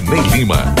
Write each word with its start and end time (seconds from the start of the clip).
Valdinei 0.00 0.40
Lima. 0.40 0.74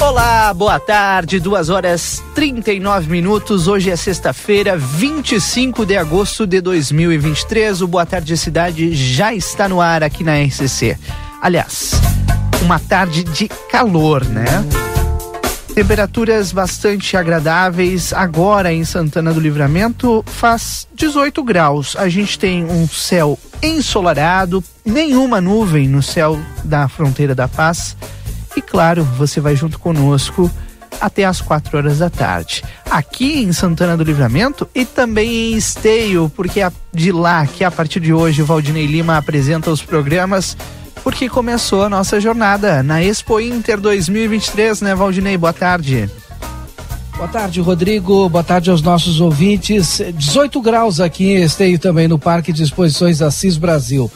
Olá, 0.00 0.54
boa 0.54 0.80
tarde, 0.80 1.38
2 1.38 1.68
horas 1.68 2.22
39 2.34 3.10
minutos. 3.10 3.68
Hoje 3.68 3.90
é 3.90 3.96
sexta-feira, 3.96 4.76
25 4.76 5.84
de 5.84 5.96
agosto 5.96 6.46
de 6.46 6.60
2023. 6.60 7.82
O 7.82 7.86
Boa 7.86 8.06
Tarde 8.06 8.36
Cidade 8.36 8.94
já 8.94 9.34
está 9.34 9.68
no 9.68 9.80
ar 9.80 10.02
aqui 10.02 10.24
na 10.24 10.42
RCC. 10.42 10.96
Aliás, 11.42 11.92
uma 12.62 12.78
tarde 12.78 13.22
de 13.22 13.48
calor, 13.70 14.24
né? 14.24 14.79
Temperaturas 15.74 16.52
bastante 16.52 17.16
agradáveis. 17.16 18.12
Agora 18.12 18.72
em 18.72 18.84
Santana 18.84 19.32
do 19.32 19.40
Livramento 19.40 20.22
faz 20.26 20.86
18 20.94 21.42
graus. 21.42 21.96
A 21.96 22.08
gente 22.08 22.38
tem 22.38 22.64
um 22.64 22.86
céu 22.88 23.38
ensolarado, 23.62 24.62
nenhuma 24.84 25.40
nuvem 25.40 25.88
no 25.88 26.02
céu 26.02 26.38
da 26.64 26.88
fronteira 26.88 27.34
da 27.34 27.46
paz. 27.46 27.96
E 28.56 28.60
claro, 28.60 29.04
você 29.16 29.40
vai 29.40 29.54
junto 29.54 29.78
conosco 29.78 30.50
até 31.00 31.24
às 31.24 31.40
4 31.40 31.78
horas 31.78 31.98
da 31.98 32.10
tarde. 32.10 32.62
Aqui 32.90 33.42
em 33.42 33.52
Santana 33.52 33.96
do 33.96 34.04
Livramento 34.04 34.68
e 34.74 34.84
também 34.84 35.52
em 35.52 35.56
Esteio, 35.56 36.30
porque 36.34 36.60
é 36.60 36.70
de 36.92 37.12
lá 37.12 37.46
que 37.46 37.64
a 37.64 37.70
partir 37.70 38.00
de 38.00 38.12
hoje 38.12 38.42
o 38.42 38.46
Valdinei 38.46 38.86
Lima 38.86 39.16
apresenta 39.16 39.70
os 39.70 39.82
programas 39.82 40.56
porque 41.02 41.28
começou 41.28 41.84
a 41.84 41.88
nossa 41.88 42.20
jornada 42.20 42.82
na 42.82 43.02
Expo 43.02 43.40
Inter 43.40 43.80
2023, 43.80 44.82
né, 44.82 44.94
Valdinei? 44.94 45.36
Boa 45.36 45.52
tarde. 45.52 46.08
Boa 47.16 47.28
tarde, 47.28 47.60
Rodrigo. 47.60 48.28
Boa 48.28 48.42
tarde 48.42 48.70
aos 48.70 48.80
nossos 48.80 49.20
ouvintes. 49.20 50.00
18 50.14 50.60
graus 50.62 51.00
aqui 51.00 51.32
em 51.32 51.42
Esteio 51.42 51.78
também 51.78 52.08
no 52.08 52.18
Parque 52.18 52.52
de 52.52 52.62
Exposições 52.62 53.20
Assis 53.20 53.58
Brasil. 53.58 54.10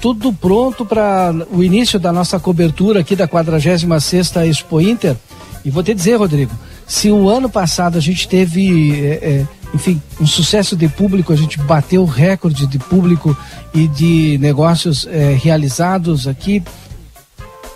Tudo 0.00 0.32
pronto 0.32 0.84
para 0.84 1.34
o 1.50 1.62
início 1.62 1.98
da 1.98 2.12
nossa 2.12 2.38
cobertura 2.38 3.00
aqui 3.00 3.16
da 3.16 3.26
46ª 3.26 4.46
Expo 4.46 4.80
Inter. 4.80 5.16
E 5.64 5.70
vou 5.70 5.82
te 5.82 5.94
dizer, 5.94 6.16
Rodrigo, 6.16 6.52
se 6.86 7.10
o 7.10 7.28
ano 7.28 7.48
passado 7.48 7.98
a 7.98 8.00
gente 8.00 8.28
teve 8.28 9.04
é, 9.04 9.14
é, 9.22 9.46
enfim, 9.74 10.00
um 10.20 10.26
sucesso 10.26 10.76
de 10.76 10.88
público, 10.88 11.32
a 11.32 11.36
gente 11.36 11.58
bateu 11.58 12.04
recorde 12.04 12.66
de 12.66 12.78
público 12.78 13.36
e 13.74 13.86
de 13.86 14.38
negócios 14.38 15.06
eh, 15.06 15.38
realizados 15.40 16.26
aqui. 16.26 16.62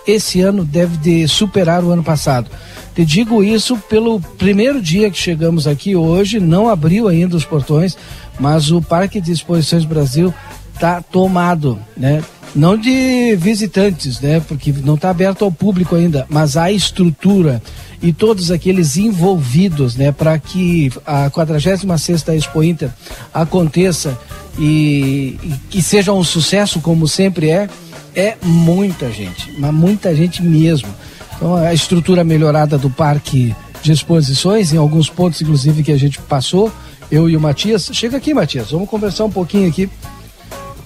Esse 0.05 0.41
ano 0.41 0.65
deve 0.65 0.97
de 0.97 1.27
superar 1.27 1.83
o 1.83 1.91
ano 1.91 2.03
passado. 2.03 2.49
Te 2.93 3.05
digo 3.05 3.43
isso 3.43 3.77
pelo 3.77 4.19
primeiro 4.19 4.81
dia 4.81 5.09
que 5.09 5.17
chegamos 5.17 5.65
aqui 5.65 5.95
hoje, 5.95 6.39
não 6.39 6.67
abriu 6.67 7.07
ainda 7.07 7.35
os 7.35 7.45
portões, 7.45 7.97
mas 8.39 8.71
o 8.71 8.81
Parque 8.81 9.21
de 9.21 9.31
Exposições 9.31 9.85
Brasil 9.85 10.33
está 10.73 11.01
tomado, 11.01 11.79
né? 11.95 12.23
Não 12.55 12.77
de 12.77 13.35
visitantes, 13.35 14.19
né? 14.19 14.39
Porque 14.39 14.71
não 14.83 14.95
está 14.95 15.09
aberto 15.09 15.43
ao 15.43 15.51
público 15.51 15.95
ainda, 15.95 16.25
mas 16.29 16.55
a 16.55 16.71
estrutura 16.71 17.61
e 18.03 18.11
todos 18.11 18.51
aqueles 18.51 18.97
envolvidos, 18.97 19.95
né, 19.95 20.11
para 20.11 20.37
que 20.37 20.91
a 21.05 21.31
46ª 21.31 22.35
Expo 22.35 22.61
Inter 22.61 22.89
aconteça 23.33 24.19
e, 24.59 25.39
e 25.41 25.53
que 25.69 25.81
seja 25.81 26.11
um 26.11 26.23
sucesso 26.23 26.81
como 26.81 27.07
sempre 27.07 27.49
é, 27.49 27.69
é 28.13 28.35
muita 28.43 29.09
gente, 29.09 29.53
mas 29.57 29.73
muita 29.73 30.13
gente 30.13 30.43
mesmo. 30.43 30.89
Então 31.37 31.55
a 31.55 31.73
estrutura 31.73 32.25
melhorada 32.25 32.77
do 32.77 32.89
parque 32.89 33.55
de 33.81 33.93
exposições, 33.93 34.73
em 34.73 34.77
alguns 34.77 35.09
pontos 35.09 35.41
inclusive 35.41 35.81
que 35.81 35.91
a 35.91 35.97
gente 35.97 36.19
passou, 36.19 36.69
eu 37.09 37.29
e 37.29 37.37
o 37.37 37.39
Matias. 37.39 37.89
Chega 37.93 38.17
aqui, 38.17 38.33
Matias, 38.33 38.71
vamos 38.71 38.89
conversar 38.89 39.23
um 39.23 39.31
pouquinho 39.31 39.69
aqui, 39.69 39.89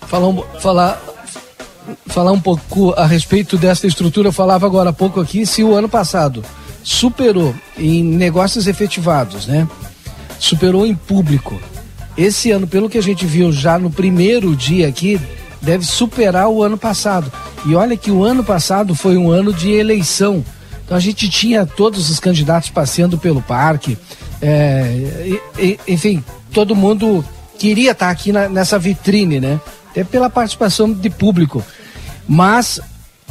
falar, 0.02 0.34
falar, 0.60 1.04
falar 2.08 2.32
um 2.32 2.40
pouco 2.40 2.94
a 2.94 3.06
respeito 3.06 3.58
dessa 3.58 3.88
estrutura. 3.88 4.30
Eu 4.30 4.34
falava 4.34 4.66
agora 4.66 4.90
há 4.90 4.94
pouco 4.94 5.20
aqui, 5.20 5.46
se 5.46 5.64
o 5.64 5.74
ano 5.74 5.90
passado 5.90 6.44
superou 6.84 7.54
em 7.78 8.04
negócios 8.04 8.68
efetivados, 8.68 9.46
né? 9.48 9.68
Superou 10.40 10.86
em 10.86 10.96
público. 10.96 11.60
Esse 12.18 12.52
ano, 12.52 12.66
pelo 12.66 12.90
que 12.90 12.98
a 12.98 13.04
gente 13.04 13.26
viu 13.26 13.52
já 13.52 13.78
no 13.78 13.92
primeiro 13.92 14.56
dia 14.56 14.88
aqui, 14.88 15.20
deve 15.62 15.86
superar 15.86 16.48
o 16.50 16.64
ano 16.64 16.78
passado. 16.78 17.32
E 17.66 17.76
olha 17.76 17.98
que 17.98 18.10
o 18.10 18.24
ano 18.24 18.44
passado 18.44 18.96
foi 18.96 19.18
um 19.18 19.30
ano 19.30 19.54
de 19.54 19.72
eleição. 19.72 20.44
Então 20.86 20.96
a 20.96 21.00
gente 21.00 21.30
tinha 21.30 21.66
todos 21.66 22.10
os 22.10 22.20
candidatos 22.20 22.70
passeando 22.70 23.18
pelo 23.18 23.42
parque. 23.42 23.98
É, 24.42 25.38
enfim, 25.88 26.24
todo 26.54 26.76
mundo 26.76 27.24
queria 27.60 27.92
estar 27.92 28.10
aqui 28.10 28.32
na, 28.32 28.48
nessa 28.48 28.80
vitrine, 28.80 29.40
né? 29.40 29.60
Até 29.92 30.04
pela 30.04 30.30
participação 30.30 30.92
de 30.92 31.10
público. 31.10 31.64
Mas 32.28 32.80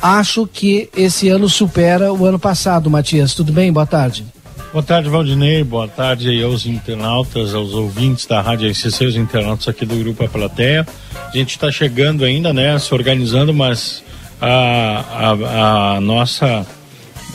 acho 0.00 0.46
que 0.46 0.88
esse 0.96 1.28
ano 1.28 1.48
supera 1.48 2.12
o 2.12 2.24
ano 2.24 2.38
passado, 2.38 2.90
Matias. 2.90 3.34
Tudo 3.34 3.52
bem? 3.52 3.72
Boa 3.72 3.86
tarde. 3.86 4.24
Boa 4.72 4.82
tarde, 4.82 5.08
Valdinei. 5.08 5.64
Boa 5.64 5.88
tarde 5.88 6.42
aos 6.42 6.66
internautas, 6.66 7.54
aos 7.54 7.72
ouvintes 7.72 8.26
da 8.26 8.40
Rádio 8.40 8.70
RCC, 8.70 9.06
os 9.06 9.16
internautas 9.16 9.68
aqui 9.68 9.86
do 9.86 9.96
Grupo 9.96 10.24
A 10.24 10.28
Plateia. 10.28 10.86
A 11.14 11.36
gente 11.36 11.50
está 11.50 11.70
chegando 11.70 12.24
ainda, 12.24 12.52
né, 12.52 12.78
se 12.78 12.92
organizando, 12.92 13.54
mas 13.54 14.02
a, 14.40 15.04
a, 15.10 15.96
a, 15.96 16.00
nossa, 16.00 16.66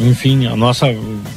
enfim, 0.07 0.47
a 0.47 0.55
nossa 0.55 0.87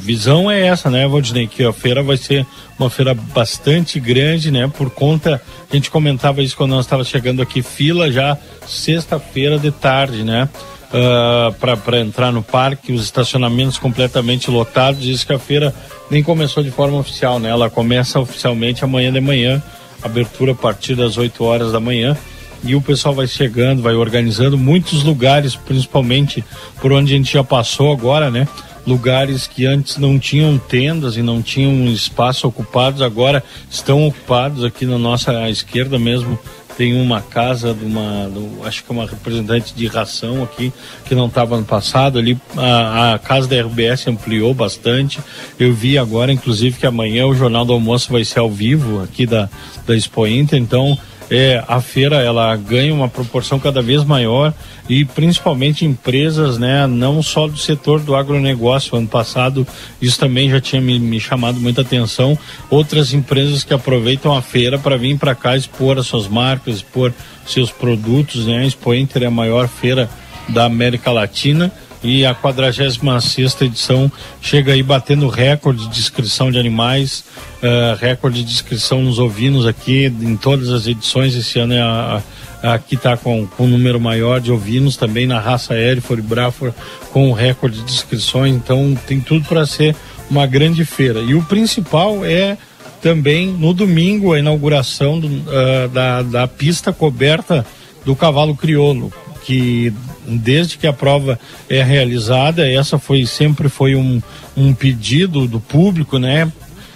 visão 0.01 0.49
é 0.49 0.65
essa, 0.67 0.89
né, 0.89 1.07
Valdinei, 1.07 1.47
que 1.47 1.63
a 1.63 1.73
feira 1.73 2.01
vai 2.01 2.17
ser 2.17 2.45
uma 2.77 2.89
feira 2.89 3.13
bastante 3.13 3.99
grande, 3.99 4.51
né, 4.51 4.69
por 4.75 4.89
conta, 4.89 5.41
a 5.69 5.75
gente 5.75 5.91
comentava 5.91 6.41
isso 6.41 6.57
quando 6.57 6.71
nós 6.71 6.85
estávamos 6.85 7.07
chegando 7.07 7.41
aqui, 7.41 7.61
fila 7.61 8.11
já 8.11 8.37
sexta-feira 8.67 9.57
de 9.59 9.71
tarde, 9.71 10.23
né, 10.23 10.49
uh, 10.93 11.55
ah, 11.61 11.77
para 11.77 11.99
entrar 11.99 12.31
no 12.31 12.41
parque, 12.41 12.93
os 12.93 13.03
estacionamentos 13.03 13.77
completamente 13.77 14.49
lotados. 14.49 15.01
Diz 15.01 15.23
que 15.23 15.33
a 15.33 15.39
feira 15.39 15.73
nem 16.09 16.23
começou 16.23 16.63
de 16.63 16.71
forma 16.71 16.97
oficial, 16.97 17.39
né? 17.39 17.49
Ela 17.49 17.69
começa 17.69 18.19
oficialmente 18.19 18.83
amanhã 18.83 19.11
de 19.11 19.19
manhã, 19.19 19.61
abertura 20.01 20.53
a 20.53 20.55
partir 20.55 20.95
das 20.95 21.17
8 21.17 21.43
horas 21.43 21.71
da 21.71 21.79
manhã. 21.79 22.17
E 22.65 22.75
o 22.75 22.81
pessoal 22.81 23.13
vai 23.13 23.27
chegando, 23.27 23.81
vai 23.81 23.93
organizando 23.93 24.57
muitos 24.57 25.03
lugares, 25.03 25.55
principalmente 25.55 26.43
por 26.81 26.91
onde 26.91 27.13
a 27.13 27.17
gente 27.17 27.33
já 27.33 27.43
passou 27.43 27.91
agora, 27.91 28.29
né? 28.31 28.47
lugares 28.85 29.47
que 29.47 29.65
antes 29.65 29.97
não 29.97 30.19
tinham 30.19 30.59
tendas 30.59 31.17
e 31.17 31.23
não 31.23 31.41
tinham 31.41 31.87
espaço 31.87 32.47
ocupados, 32.47 33.01
agora 33.01 33.43
estão 33.67 34.05
ocupados 34.07 34.63
aqui 34.63 34.85
na 34.85 34.99
nossa 34.99 35.49
esquerda 35.49 35.97
mesmo 35.97 36.37
tem 36.77 36.99
uma 36.99 37.21
casa 37.21 37.73
de 37.73 37.85
uma, 37.85 38.27
do, 38.29 38.65
acho 38.65 38.83
que 38.83 38.91
é 38.91 38.93
uma 38.93 39.05
representante 39.05 39.73
de 39.73 39.87
ração 39.87 40.43
aqui, 40.43 40.73
que 41.05 41.15
não 41.15 41.27
estava 41.27 41.57
no 41.57 41.63
passado. 41.63 42.19
Ali 42.19 42.37
a, 42.55 43.13
a, 43.13 43.19
casa 43.19 43.47
da 43.47 43.55
RBS 43.61 44.07
ampliou 44.07 44.53
bastante. 44.53 45.19
Eu 45.57 45.73
vi 45.73 45.97
agora, 45.97 46.31
inclusive, 46.31 46.77
que 46.77 46.85
amanhã 46.85 47.25
o 47.25 47.35
Jornal 47.35 47.65
do 47.65 47.73
Almoço 47.73 48.11
vai 48.11 48.25
ser 48.25 48.39
ao 48.39 48.49
vivo 48.49 49.01
aqui 49.01 49.25
da, 49.25 49.49
da 49.87 49.95
Expo 49.95 50.27
Inter, 50.27 50.59
então 50.59 50.97
é, 51.29 51.63
a 51.67 51.81
feira 51.81 52.17
ela 52.17 52.55
ganha 52.55 52.93
uma 52.93 53.07
proporção 53.07 53.59
cada 53.59 53.81
vez 53.81 54.03
maior 54.03 54.53
e 54.87 55.03
principalmente 55.03 55.85
empresas, 55.85 56.57
né, 56.57 56.85
não 56.85 57.23
só 57.23 57.47
do 57.47 57.57
setor 57.57 57.99
do 57.99 58.15
agronegócio. 58.15 58.97
Ano 58.97 59.07
passado 59.07 59.65
isso 60.01 60.19
também 60.19 60.49
já 60.49 60.61
tinha 60.61 60.81
me, 60.81 60.99
me 60.99 61.19
chamado 61.19 61.59
muita 61.59 61.81
atenção. 61.81 62.37
Outras 62.69 63.13
empresas 63.13 63.63
que 63.63 63.73
aproveitam 63.73 64.35
a 64.35 64.41
feira 64.41 64.77
para 64.77 64.97
vir 64.97 65.17
para 65.17 65.35
cá 65.35 65.57
expor 65.57 65.97
as 65.97 66.07
suas 66.07 66.27
marcas, 66.27 66.75
expor 66.75 67.13
seus 67.45 67.71
produtos. 67.71 68.45
Né? 68.45 68.59
A 68.59 68.65
Expo 68.65 68.93
Inter 68.93 69.23
é 69.23 69.25
a 69.27 69.31
maior 69.31 69.67
feira 69.67 70.09
da 70.47 70.65
América 70.65 71.11
Latina 71.11 71.71
e 72.05 72.25
a 72.25 72.35
46 72.35 73.61
edição 73.61 74.11
chega 74.39 74.73
aí 74.73 74.83
batendo 74.83 75.27
recorde 75.27 75.87
de 75.87 75.99
inscrição 75.99 76.51
de 76.51 76.59
animais, 76.59 77.25
uh, 77.63 77.95
recorde 77.99 78.43
de 78.43 78.51
inscrição 78.51 79.01
nos 79.01 79.17
ovinos 79.17 79.65
aqui 79.65 80.05
em 80.05 80.37
todas 80.37 80.69
as 80.69 80.85
edições. 80.85 81.35
Esse 81.35 81.57
ano 81.59 81.73
é 81.73 81.81
a, 81.81 82.21
a, 82.61 82.73
aqui 82.75 82.93
está 82.93 83.17
com, 83.17 83.47
com 83.47 83.65
um 83.65 83.69
número 83.69 83.99
maior 83.99 84.39
de 84.39 84.51
ovinos 84.51 84.95
também 84.95 85.25
na 85.25 85.39
raça 85.39 85.73
Hereford 85.73 86.21
e 86.21 86.25
Braford 86.25 86.75
com 87.11 87.33
recorde 87.33 87.81
de 87.81 87.91
inscrições. 87.91 88.53
Então 88.53 88.95
tem 89.07 89.19
tudo 89.19 89.43
para 89.47 89.65
ser 89.65 89.95
uma 90.29 90.45
grande 90.45 90.85
feira. 90.85 91.21
E 91.21 91.33
o 91.33 91.41
principal 91.43 92.23
é 92.23 92.55
também 93.01 93.47
no 93.47 93.73
domingo 93.73 94.33
a 94.33 94.39
inauguração 94.39 95.19
do, 95.19 95.27
uh, 95.27 95.89
da, 95.91 96.21
da 96.21 96.47
pista 96.47 96.93
coberta 96.93 97.65
do 98.05 98.15
cavalo 98.15 98.55
crioulo 98.55 99.11
que 99.43 99.91
desde 100.27 100.77
que 100.77 100.87
a 100.87 100.93
prova 100.93 101.39
é 101.69 101.83
realizada, 101.83 102.69
essa 102.69 102.97
foi 102.97 103.25
sempre 103.25 103.69
foi 103.69 103.95
um, 103.95 104.21
um 104.55 104.73
pedido 104.73 105.47
do 105.47 105.59
público, 105.59 106.17
né? 106.17 106.51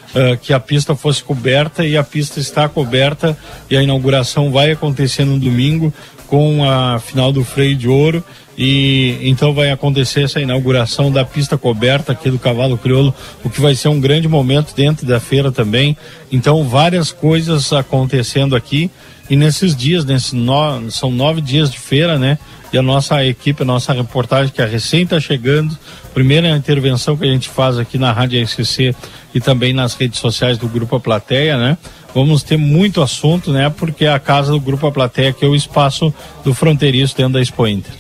Uh, 0.09 0.35
que 0.41 0.51
a 0.51 0.59
pista 0.59 0.95
fosse 0.95 1.23
coberta 1.23 1.85
e 1.85 1.95
a 1.95 2.03
pista 2.03 2.39
está 2.39 2.67
coberta 2.67 3.37
e 3.69 3.77
a 3.77 3.83
inauguração 3.83 4.51
vai 4.51 4.71
acontecer 4.71 5.23
no 5.23 5.37
domingo 5.37 5.93
com 6.29 6.63
a 6.63 6.99
final 6.99 7.31
do 7.31 7.43
freio 7.43 7.75
de 7.75 7.87
ouro 7.87 8.23
e 8.55 9.17
então 9.23 9.51
vai 9.51 9.71
acontecer 9.71 10.23
essa 10.23 10.39
inauguração 10.39 11.11
da 11.11 11.25
pista 11.25 11.57
coberta 11.57 12.11
aqui 12.11 12.29
do 12.29 12.37
Cavalo 12.37 12.77
Crioulo, 12.77 13.15
o 13.43 13.49
que 13.49 13.59
vai 13.59 13.73
ser 13.73 13.87
um 13.87 13.99
grande 13.99 14.27
momento 14.27 14.75
dentro 14.75 15.07
da 15.07 15.19
feira 15.19 15.51
também. 15.51 15.97
Então 16.31 16.63
várias 16.63 17.11
coisas 17.11 17.73
acontecendo 17.73 18.55
aqui 18.55 18.91
e 19.29 19.35
nesses 19.35 19.75
dias, 19.75 20.05
nesses 20.05 20.33
no, 20.33 20.91
são 20.91 21.09
nove 21.09 21.41
dias 21.41 21.71
de 21.71 21.79
feira, 21.79 22.19
né? 22.19 22.37
E 22.71 22.77
a 22.77 22.81
nossa 22.81 23.25
equipe, 23.25 23.63
a 23.63 23.65
nossa 23.65 23.91
reportagem 23.93 24.53
que 24.53 24.61
a 24.61 24.65
recém 24.65 25.03
está 25.03 25.19
chegando, 25.19 25.75
primeira 26.13 26.49
intervenção 26.49 27.17
que 27.17 27.23
a 27.23 27.31
gente 27.31 27.49
faz 27.49 27.79
aqui 27.79 27.97
na 27.97 28.11
Rádio 28.11 28.45
SCC 28.45 28.93
e 29.33 29.39
também 29.39 29.73
nas 29.73 29.95
redes 29.95 30.19
sociais 30.19 30.57
do 30.57 30.67
Grupo 30.67 30.95
A 30.95 30.99
Plateia, 30.99 31.57
né? 31.57 31.77
Vamos 32.13 32.43
ter 32.43 32.57
muito 32.57 33.01
assunto, 33.01 33.51
né? 33.51 33.69
Porque 33.69 34.05
a 34.05 34.19
casa 34.19 34.51
do 34.51 34.59
Grupo 34.59 34.87
A 34.87 34.91
Plateia 34.91 35.31
que 35.31 35.45
é 35.45 35.47
o 35.47 35.55
espaço 35.55 36.13
do 36.43 36.53
fronteiriço 36.53 37.15
dentro 37.15 37.33
da 37.33 37.41
Expo 37.41 37.67
Inter. 37.67 37.93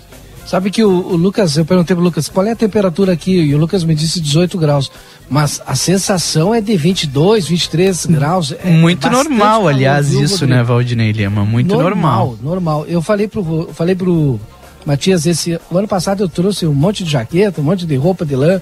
Sabe 0.49 0.71
que 0.71 0.83
o, 0.83 0.89
o, 0.89 1.15
Lucas, 1.15 1.57
eu 1.57 1.63
perguntei 1.63 1.95
pro 1.95 2.03
Lucas, 2.03 2.27
qual 2.27 2.43
é 2.43 2.51
a 2.51 2.55
temperatura 2.55 3.13
aqui? 3.13 3.33
E 3.33 3.53
o 3.53 3.57
Lucas 3.59 3.83
me 3.83 3.93
disse 3.93 4.19
18 4.19 4.57
graus. 4.57 4.91
Mas 5.29 5.61
a 5.63 5.75
sensação 5.75 6.55
é 6.55 6.59
de 6.59 6.75
22, 6.75 7.47
23 7.47 8.07
graus. 8.07 8.55
É 8.63 8.67
Muito 8.67 9.07
normal, 9.11 9.59
calor, 9.59 9.69
aliás, 9.69 10.09
viu, 10.09 10.23
isso, 10.23 10.47
né, 10.47 10.63
Valdinei 10.63 11.11
Lima? 11.11 11.45
Muito 11.45 11.67
normal. 11.67 11.91
Normal, 11.91 12.37
normal. 12.41 12.85
Eu 12.87 12.99
falei 12.99 13.27
pro, 13.27 13.69
falei 13.75 13.93
pro 13.93 14.39
Matias, 14.83 15.27
esse 15.27 15.59
o 15.69 15.77
ano 15.77 15.87
passado 15.87 16.23
eu 16.23 16.27
trouxe 16.27 16.65
um 16.65 16.73
monte 16.73 17.03
de 17.03 17.11
jaqueta, 17.11 17.61
um 17.61 17.63
monte 17.63 17.85
de 17.85 17.95
roupa 17.95 18.25
de 18.25 18.35
lã. 18.35 18.59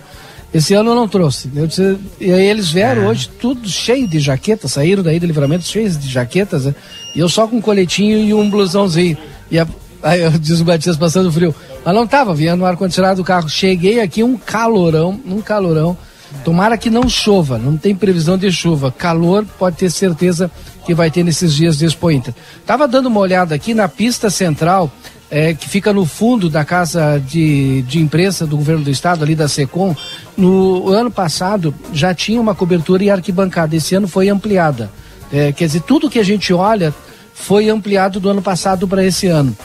Esse 0.53 0.73
ano 0.73 0.91
eu 0.91 0.95
não 0.95 1.07
trouxe. 1.07 1.49
Eu 1.55 1.67
disse, 1.67 1.97
e 2.19 2.31
aí 2.31 2.45
eles 2.45 2.69
vieram 2.69 3.03
é. 3.03 3.07
hoje 3.07 3.29
tudo 3.39 3.67
cheio 3.69 4.07
de 4.07 4.19
jaquetas, 4.19 4.71
saíram 4.71 5.03
daí 5.03 5.19
do 5.19 5.25
livramento 5.25 5.65
cheios 5.65 5.97
de 5.97 6.07
jaquetas, 6.07 6.65
né? 6.65 6.75
E 7.15 7.19
eu 7.19 7.27
só 7.27 7.47
com 7.47 7.57
um 7.57 7.61
coletinho 7.61 8.17
e 8.19 8.33
um 8.33 8.49
blusãozinho. 8.49 9.17
E 9.51 9.59
a, 9.59 9.67
aí 10.01 10.21
eu 10.21 10.31
disse 10.39 10.61
o 10.61 10.65
Matias 10.65 10.97
passando 10.97 11.31
frio. 11.31 11.53
Mas 11.83 11.93
não 11.93 12.07
tava, 12.07 12.33
vinha 12.33 12.55
no 12.55 12.65
ar-condicionado 12.65 13.21
do 13.21 13.25
carro. 13.25 13.49
Cheguei 13.49 13.99
aqui, 13.99 14.23
um 14.23 14.37
calorão, 14.37 15.19
um 15.25 15.41
calorão. 15.41 15.97
Tomara 16.43 16.77
que 16.77 16.89
não 16.89 17.07
chova, 17.09 17.57
não 17.57 17.77
tem 17.77 17.95
previsão 17.95 18.37
de 18.37 18.51
chuva. 18.51 18.91
Calor, 18.91 19.45
pode 19.57 19.77
ter 19.77 19.89
certeza 19.89 20.51
que 20.85 20.93
vai 20.93 21.11
ter 21.11 21.23
nesses 21.23 21.53
dias 21.53 21.77
de 21.77 21.85
Expo 21.85 22.09
Inter. 22.11 22.33
Tava 22.65 22.87
dando 22.87 23.07
uma 23.07 23.19
olhada 23.19 23.53
aqui 23.55 23.73
na 23.73 23.87
pista 23.87 24.29
central, 24.29 24.91
é, 25.29 25.53
que 25.53 25.67
fica 25.67 25.91
no 25.91 26.05
fundo 26.05 26.49
da 26.49 26.63
casa 26.63 27.19
de, 27.19 27.81
de 27.83 27.99
imprensa 27.99 28.45
do 28.45 28.57
governo 28.57 28.83
do 28.83 28.89
estado, 28.89 29.23
ali 29.23 29.35
da 29.35 29.47
SECOM. 29.47 29.95
No 30.35 30.89
ano 30.89 31.11
passado 31.11 31.73
já 31.93 32.13
tinha 32.13 32.39
uma 32.39 32.55
cobertura 32.55 33.03
e 33.03 33.09
arquibancada, 33.09 33.75
esse 33.75 33.95
ano 33.95 34.07
foi 34.07 34.29
ampliada. 34.29 34.89
É, 35.31 35.51
quer 35.51 35.65
dizer, 35.65 35.81
tudo 35.81 36.09
que 36.09 36.19
a 36.19 36.23
gente 36.23 36.53
olha 36.53 36.93
foi 37.33 37.69
ampliado 37.69 38.19
do 38.19 38.29
ano 38.29 38.41
passado 38.41 38.87
para 38.87 39.03
esse 39.05 39.27
ano 39.27 39.55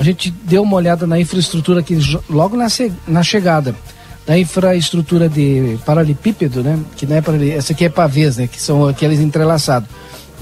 a 0.00 0.02
gente 0.02 0.30
deu 0.30 0.62
uma 0.62 0.76
olhada 0.76 1.06
na 1.06 1.20
infraestrutura 1.20 1.80
aqui 1.80 1.98
logo 2.30 2.56
na, 2.56 2.68
na 3.06 3.22
chegada 3.22 3.76
da 4.26 4.38
infraestrutura 4.38 5.28
de 5.28 5.78
paralelepípedo, 5.84 6.62
né? 6.62 6.78
Que 6.96 7.04
não 7.04 7.16
é 7.16 7.20
para 7.20 7.44
essa 7.44 7.74
aqui 7.74 7.84
é 7.84 7.90
pavês, 7.90 8.38
né? 8.38 8.46
Que 8.46 8.58
são 8.58 8.88
aqueles 8.88 9.20
entrelaçados. 9.20 9.90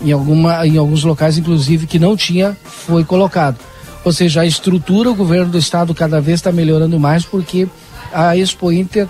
Em 0.01 0.13
alguma, 0.13 0.65
em 0.65 0.77
alguns 0.77 1.03
locais, 1.03 1.39
inclusive, 1.39 1.89
que 1.89 1.99
não 1.99 2.17
tinha, 2.17 2.57
foi 2.63 3.03
colocado. 3.03 3.57
Ou 4.05 4.13
seja, 4.13 4.43
a 4.43 4.47
estrutura, 4.47 5.11
o 5.11 5.15
governo 5.15 5.51
do 5.51 5.59
estado 5.59 5.95
cada 5.95 6.21
vez 6.21 6.39
está 6.39 6.53
melhorando 6.53 6.99
mais 6.99 7.25
porque 7.25 7.69
a 8.13 8.37
Expo 8.37 8.73
Inter 8.73 9.07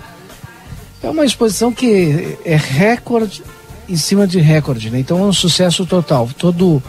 é 1.01 1.09
uma 1.09 1.25
exposição 1.25 1.71
que 1.71 2.37
é 2.43 2.55
recorde 2.55 3.41
em 3.87 3.95
cima 3.95 4.27
de 4.27 4.39
recorde, 4.39 4.89
né? 4.89 4.99
Então 4.99 5.19
é 5.19 5.23
um 5.23 5.33
sucesso 5.33 5.85
total. 5.85 6.29
Todo 6.37 6.81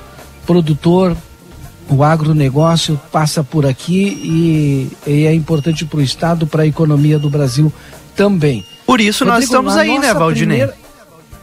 produtor, 0.47 1.17
o 1.88 2.05
agronegócio 2.05 3.00
passa 3.11 3.43
por 3.43 3.64
aqui 3.64 4.91
e, 5.06 5.11
e 5.11 5.26
é 5.26 5.35
importante 5.35 5.85
para 5.85 5.99
o 5.99 6.02
Estado, 6.02 6.47
para 6.47 6.62
a 6.62 6.67
economia 6.67 7.19
do 7.19 7.31
Brasil 7.31 7.73
também. 8.14 8.64
Por 8.85 9.00
isso 9.00 9.25
Rodrigo, 9.25 9.37
nós 9.37 9.44
estamos 9.44 9.76
aí, 9.76 9.99
né, 9.99 10.12
Valdinei? 10.12 10.58
Primeira... 10.58 10.79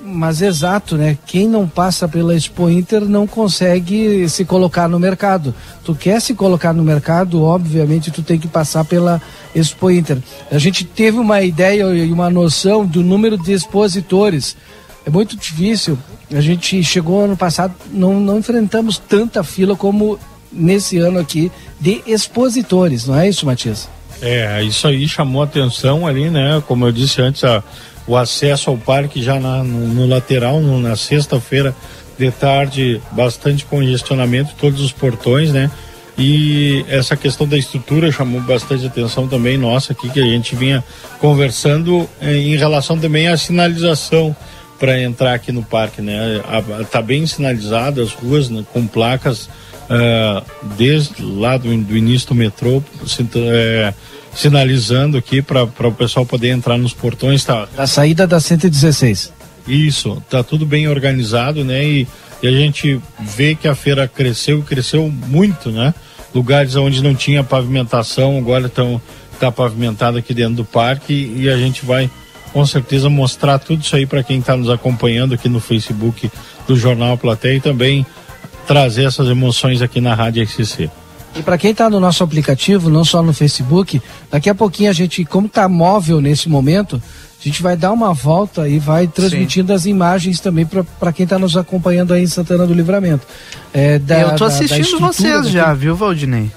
Mas 0.10 0.42
exato, 0.42 0.96
né? 0.96 1.18
Quem 1.26 1.50
não 1.50 1.68
passa 1.68 2.08
pela 2.08 2.34
Expo 2.34 2.70
Inter 2.70 3.02
não 3.02 3.28
consegue 3.28 4.28
se 4.30 4.46
colocar 4.46 4.88
no 4.88 4.98
mercado. 4.98 5.54
Tu 5.84 5.94
quer 5.94 6.22
se 6.22 6.34
colocar 6.34 6.72
no 6.72 6.82
mercado, 6.82 7.44
obviamente 7.44 8.10
tu 8.10 8.24
tem 8.24 8.40
que 8.40 8.48
passar 8.48 8.86
pela 8.86 9.22
Expo 9.54 9.92
Inter. 9.92 10.18
A 10.50 10.58
gente 10.58 10.86
teve 10.86 11.20
uma 11.20 11.42
ideia 11.42 11.84
e 11.94 12.12
uma 12.12 12.30
noção 12.30 12.86
do 12.86 13.04
número 13.04 13.38
de 13.38 13.52
expositores. 13.52 14.56
É 15.06 15.10
muito 15.10 15.36
difícil. 15.36 15.98
A 16.32 16.40
gente 16.40 16.82
chegou 16.84 17.26
ano 17.26 17.36
passado, 17.36 17.74
não, 17.92 18.18
não 18.18 18.40
enfrentamos 18.40 18.98
tanta 18.98 19.44
fila 19.44 19.76
como 19.76 20.18
nesse 20.52 20.98
ano 20.98 21.20
aqui 21.20 21.52
de 21.80 22.02
expositores, 22.08 23.06
não 23.06 23.18
é 23.18 23.28
isso, 23.28 23.46
Matias? 23.46 23.90
É, 24.22 24.64
isso 24.64 24.88
aí 24.88 25.08
chamou 25.08 25.44
atenção 25.44 26.08
ali, 26.08 26.30
né? 26.30 26.64
Como 26.66 26.86
eu 26.86 26.92
disse 26.92 27.22
antes, 27.22 27.44
a, 27.44 27.64
o 28.08 28.16
acesso 28.16 28.70
ao 28.70 28.78
parque 28.78 29.22
já 29.22 29.40
na, 29.40 29.64
no, 29.64 29.88
no, 29.88 30.08
lateral, 30.08 30.62
no, 30.62 30.80
na 30.80 30.96
sexta-feira 30.96 31.76
de 32.18 32.32
tarde, 32.32 33.02
bastante 33.12 33.66
congestionamento, 33.66 34.56
todos 34.58 34.82
os 34.82 34.92
portões, 34.92 35.52
né? 35.52 35.70
E 36.18 36.84
essa 36.90 37.16
questão 37.16 37.48
da 37.48 37.58
estrutura 37.58 38.12
chamou 38.12 38.42
bastante 38.42 38.88
atenção 38.88 39.28
também 39.28 39.56
nossa 39.56 39.94
aqui, 39.94 40.10
que 40.10 40.20
a 40.20 40.26
gente 40.26 40.56
vinha 40.56 40.84
conversando 41.20 42.10
eh, 42.20 42.38
em 42.38 42.56
relação 42.56 42.98
também 42.98 43.28
à 43.28 43.38
sinalização 43.38 44.36
para 44.80 45.00
entrar 45.00 45.34
aqui 45.34 45.52
no 45.52 45.62
parque, 45.62 46.02
né? 46.02 46.42
Está 46.82 47.02
bem 47.02 47.26
sinalizado 47.28 48.02
as 48.02 48.14
ruas 48.14 48.50
né, 48.50 48.64
com 48.74 48.88
placas 48.88 49.48
uh, 49.88 50.44
desde 50.76 51.22
lá 51.22 51.58
do, 51.58 51.76
do, 51.84 51.98
início 51.98 52.30
do 52.30 52.36
metrô, 52.36 52.84
é, 53.36 53.94
sinalizando 54.34 55.18
aqui 55.18 55.42
para 55.42 55.64
o 55.64 55.92
pessoal 55.92 56.26
poder 56.26 56.50
entrar 56.50 56.78
nos 56.78 56.94
portões. 56.94 57.44
Tá... 57.44 57.68
A 57.78 57.88
saída 57.88 58.28
da 58.28 58.40
116. 58.40 59.34
Isso, 59.68 60.22
tá 60.30 60.44
tudo 60.44 60.66
bem 60.66 60.88
organizado, 60.88 61.64
né? 61.64 61.84
E, 61.84 62.08
e 62.42 62.48
a 62.48 62.52
gente 62.52 63.02
vê 63.20 63.56
que 63.56 63.68
a 63.68 63.76
feira 63.76 64.08
cresceu, 64.08 64.62
cresceu 64.64 65.10
muito, 65.10 65.72
né? 65.72 65.94
Lugares 66.34 66.76
onde 66.76 67.02
não 67.02 67.16
tinha 67.16 67.44
pavimentação, 67.44 68.38
agora 68.38 68.68
estão 68.68 69.02
tá 69.40 69.52
pavimentado 69.52 70.18
aqui 70.18 70.34
dentro 70.34 70.56
do 70.56 70.66
parque 70.66 71.34
e 71.36 71.50
a 71.50 71.58
gente 71.58 71.86
vai 71.86 72.10
com 72.52 72.66
certeza 72.66 73.10
mostrar 73.10 73.60
tudo 73.60 73.84
isso 73.84 73.96
aí 73.96 74.06
para 74.06 74.24
quem 74.24 74.40
está 74.40 74.56
nos 74.56 74.70
acompanhando 74.70 75.34
aqui 75.34 75.48
no 75.48 75.60
Facebook 75.60 76.32
do 76.68 76.76
Jornal 76.76 77.18
Plateia 77.18 77.58
e 77.58 77.62
também 77.62 78.06
trazer 78.66 79.06
essas 79.06 79.28
emoções 79.28 79.82
aqui 79.82 80.02
na 80.02 80.14
Rádio 80.14 80.46
XCC. 80.46 80.90
E 81.38 81.44
para 81.44 81.58
quem 81.58 81.72
está 81.72 81.90
no 81.90 82.00
nosso 82.00 82.24
aplicativo, 82.24 82.90
não 82.90 83.06
só 83.06 83.22
no 83.22 83.32
Facebook, 83.32 84.02
daqui 84.32 84.50
a 84.50 84.56
pouquinho 84.56 84.90
a 84.90 84.94
gente, 84.94 85.24
como 85.24 85.46
está 85.46 85.70
móvel 85.70 86.20
nesse 86.20 86.50
momento, 86.50 87.02
a 87.40 87.44
gente 87.44 87.62
vai 87.62 87.78
dar 87.78 87.92
uma 87.92 88.14
volta 88.14 88.68
e 88.68 88.80
vai 88.80 89.08
transmitindo 89.08 89.68
Sim. 89.68 89.74
as 89.76 89.86
imagens 89.86 90.40
também 90.40 90.68
para 91.00 91.14
quem 91.14 91.26
está 91.26 91.38
nos 91.38 91.56
acompanhando 91.56 92.14
aí 92.14 92.24
em 92.24 92.28
Santana 92.28 92.66
do 92.66 92.74
Livramento. 92.74 93.28
É, 93.72 94.00
da, 94.00 94.20
Eu 94.20 94.32
estou 94.32 94.48
assistindo 94.48 95.00
vocês 95.00 95.44
daqui. 95.44 95.52
já, 95.52 95.74
viu, 95.74 95.96
Valdinei? 95.96 96.52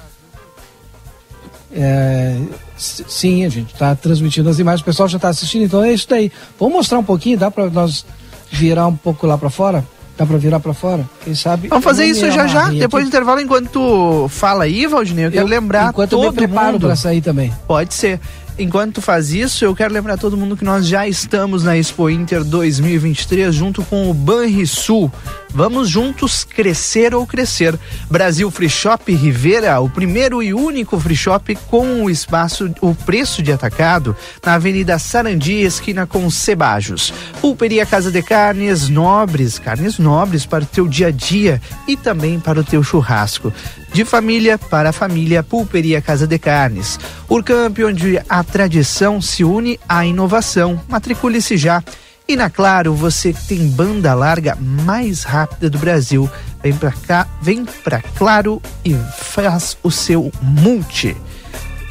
É, 1.73 2.37
sim, 2.77 3.45
a 3.45 3.49
gente 3.49 3.75
está 3.75 3.95
transmitindo 3.95 4.49
as 4.49 4.59
imagens, 4.59 4.81
o 4.81 4.85
pessoal 4.85 5.09
já 5.09 5.17
está 5.17 5.29
assistindo, 5.29 5.65
então 5.65 5.85
é 5.85 5.93
isso 5.93 6.09
daí. 6.09 6.33
Vamos 6.59 6.75
mostrar 6.75 6.99
um 6.99 7.05
pouquinho, 7.05 7.39
dá 7.39 7.51
para 7.51 7.69
nós 7.69 8.05
virar 8.51 8.87
um 8.87 8.97
pouco 8.97 9.27
lá 9.27 9.37
para 9.37 9.51
fora? 9.51 9.85
Dá 10.21 10.27
pra 10.27 10.37
virar 10.37 10.61
pra 10.61 10.75
fora? 10.75 11.09
Quem 11.25 11.35
sabe. 11.35 11.69
Vamos 11.69 11.83
fazer 11.83 12.05
isso 12.05 12.31
já 12.31 12.47
já, 12.47 12.69
depois 12.69 13.05
do 13.05 13.09
intervalo, 13.09 13.41
enquanto 13.41 13.71
tu 13.71 14.29
fala 14.29 14.65
aí, 14.65 14.87
Valdinei, 14.87 15.25
eu 15.25 15.31
quero 15.31 15.47
eu, 15.47 15.49
lembrar. 15.49 15.89
Enquanto 15.89 16.11
todo 16.11 16.25
eu 16.25 16.31
me 16.31 16.37
preparo 16.37 16.73
mundo. 16.73 16.87
pra 16.87 16.95
sair 16.95 17.23
também. 17.23 17.51
Pode 17.67 17.95
ser 17.95 18.21
enquanto 18.59 18.97
tu 18.97 19.01
faz 19.01 19.33
isso, 19.33 19.65
eu 19.65 19.75
quero 19.75 19.95
lembrar 19.95 20.19
todo 20.19 20.37
mundo 20.37 20.59
que 20.59 20.65
nós 20.65 20.87
já 20.87 21.09
estamos 21.09 21.65
na 21.65 21.79
Expo 21.79 22.11
Inter 22.11 22.45
2023 22.45 23.55
junto 23.55 23.83
com 23.83 24.11
o 24.11 24.15
Banrisul. 24.15 25.11
Vamos 25.53 25.89
juntos 25.89 26.45
crescer 26.45 27.15
ou 27.15 27.27
crescer. 27.27 27.79
Brasil 28.09 28.51
Free 28.51 28.71
Shop 28.71 29.13
Rivera, 29.13 29.81
o 29.81 29.89
primeiro 29.89 30.43
e 30.43 30.55
único 30.55 30.99
free 30.99 31.17
shop 31.17 31.57
com 31.69 32.05
o 32.05 32.11
espaço, 32.11 32.73
o 32.81 32.95
preço 32.95 33.43
de 33.43 33.53
atacado 33.53 34.17
na 34.45 34.55
Avenida 34.55 34.99
Sarandi, 34.99 35.61
esquina 35.63 36.07
com 36.07 36.31
Cebajos. 36.31 37.13
Pulperia 37.41 37.85
Casa 37.85 38.11
de 38.11 38.23
Carnes 38.23 38.89
Nobres, 38.89 39.59
carnes 39.59 39.99
nobres 39.99 40.47
para 40.47 40.65
o 40.65 40.67
teu 40.67 40.87
dia 40.87 41.09
a 41.09 41.11
dia 41.11 41.61
e 41.87 41.97
também 41.97 42.39
para 42.39 42.61
o 42.61 42.65
teu 42.65 42.83
churrasco. 42.83 43.53
De 43.93 44.05
família 44.05 44.57
para 44.57 44.93
família, 44.93 45.43
Pulperia 45.43 46.01
Casa 46.01 46.27
de 46.27 46.39
Carnes. 46.39 46.99
Urcamp, 47.29 47.77
onde 47.85 48.21
a 48.29 48.45
tradição 48.45 49.21
se 49.21 49.43
une 49.43 49.81
à 49.89 50.07
inovação. 50.07 50.81
Matricule-se 50.89 51.57
já. 51.57 51.83
E 52.31 52.37
na 52.37 52.49
Claro, 52.49 52.95
você 52.95 53.35
tem 53.49 53.67
banda 53.67 54.15
larga 54.15 54.55
mais 54.55 55.25
rápida 55.25 55.69
do 55.69 55.81
Brasil. 55.81 56.31
Vem 56.63 56.73
pra 56.73 56.93
cá, 56.93 57.27
vem 57.43 57.65
pra 57.65 58.01
Claro 58.17 58.63
e 58.85 58.95
faz 59.19 59.77
o 59.83 59.91
seu 59.91 60.31
multi. 60.41 61.17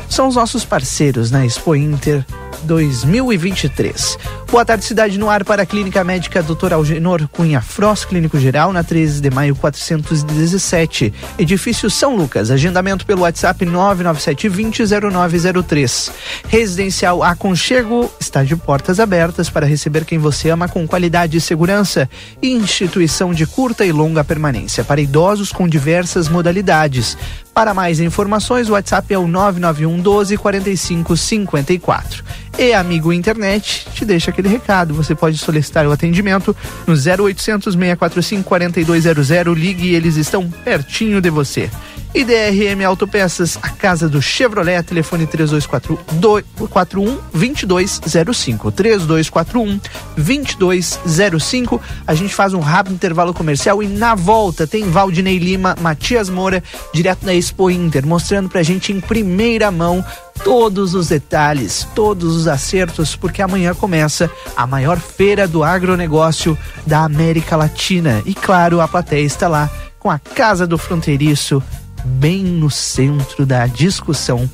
São 0.09 0.27
os 0.27 0.35
nossos 0.35 0.65
parceiros 0.65 1.29
na 1.29 1.45
Expo 1.45 1.75
Inter 1.75 2.25
2023. 2.63 4.17
Boa 4.51 4.65
tarde, 4.65 4.83
cidade 4.83 5.17
no 5.19 5.29
ar 5.29 5.45
para 5.45 5.61
a 5.61 5.65
Clínica 5.65 6.03
Médica 6.03 6.41
Dr. 6.41 6.73
Algenor 6.73 7.27
Cunha 7.27 7.61
Frost, 7.61 8.07
Clínico 8.07 8.39
Geral, 8.39 8.73
na 8.73 8.83
13 8.83 9.21
de 9.21 9.29
maio 9.29 9.55
417, 9.55 11.13
edifício 11.37 11.87
São 11.89 12.15
Lucas. 12.15 12.49
Agendamento 12.49 13.05
pelo 13.05 13.21
WhatsApp 13.21 13.63
997-200903. 13.63 16.11
Residencial 16.47 17.21
Aconchego 17.23 18.11
está 18.19 18.43
de 18.43 18.55
portas 18.55 18.99
abertas 18.99 19.51
para 19.51 19.67
receber 19.67 20.03
quem 20.03 20.17
você 20.17 20.49
ama 20.49 20.67
com 20.67 20.87
qualidade 20.87 21.37
e 21.37 21.41
segurança. 21.41 22.09
Instituição 22.41 23.31
de 23.31 23.45
curta 23.45 23.85
e 23.85 23.91
longa 23.91 24.23
permanência 24.23 24.83
para 24.83 24.99
idosos 24.99 25.51
com 25.51 25.67
diversas 25.67 26.27
modalidades. 26.27 27.15
Para 27.53 27.73
mais 27.73 27.99
informações, 27.99 28.69
o 28.69 28.73
WhatsApp 28.73 29.13
é 29.13 29.17
o 29.17 29.27
991 29.27 29.98
12 29.99 30.37
45 30.37 31.15
54. 31.15 32.23
E 32.57 32.73
Amigo 32.73 33.13
Internet 33.13 33.87
te 33.93 34.03
deixa 34.03 34.31
aquele 34.31 34.49
recado. 34.49 34.93
Você 34.93 35.15
pode 35.15 35.37
solicitar 35.37 35.87
o 35.87 35.91
atendimento 35.91 36.55
no 36.85 36.93
0800 36.93 37.73
645 37.73 38.43
4200. 38.43 39.57
Ligue 39.57 39.93
eles 39.93 40.15
estão 40.15 40.49
pertinho 40.49 41.21
de 41.21 41.29
você. 41.29 41.69
E 42.11 42.23
DRM 42.23 42.83
Autopeças, 42.85 43.59
a 43.61 43.69
casa 43.69 44.09
do 44.09 44.19
Chevrolet, 44.19 44.81
telefone 44.81 45.27
3241 45.27 47.19
2205. 47.31 48.71
3241 48.71 49.79
2205. 50.17 51.79
A 52.07 52.15
gente 52.15 52.33
faz 52.33 52.55
um 52.55 52.61
rápido 52.61 52.95
intervalo 52.95 53.31
comercial 53.31 53.83
e 53.83 53.87
na 53.87 54.15
volta 54.15 54.65
tem 54.65 54.89
Valdinei 54.89 55.37
Lima, 55.37 55.75
Matias 55.79 56.29
Moura, 56.29 56.63
direto 56.91 57.25
da 57.25 57.33
Expo 57.33 57.69
Inter, 57.69 58.07
mostrando 58.07 58.49
pra 58.49 58.63
gente 58.63 58.91
em 58.91 58.99
primeira 58.99 59.69
mão 59.69 60.03
todos 60.43 60.95
os 60.95 61.09
detalhes, 61.09 61.87
todos 61.93 62.35
os 62.35 62.47
acertos, 62.47 63.15
porque 63.15 63.41
amanhã 63.41 63.75
começa 63.75 64.31
a 64.57 64.65
maior 64.65 64.97
feira 64.97 65.47
do 65.47 65.63
agronegócio 65.63 66.57
da 66.87 67.03
América 67.03 67.55
Latina. 67.55 68.23
E 68.25 68.33
claro, 68.33 68.81
a 68.81 68.87
plateia 68.87 69.25
está 69.25 69.47
lá 69.47 69.69
com 69.99 70.09
a 70.09 70.17
Casa 70.17 70.65
do 70.65 70.77
Fronteiriço 70.77 71.61
bem 72.05 72.43
no 72.43 72.69
centro 72.69 73.45
da 73.45 73.67
discussão 73.67 74.49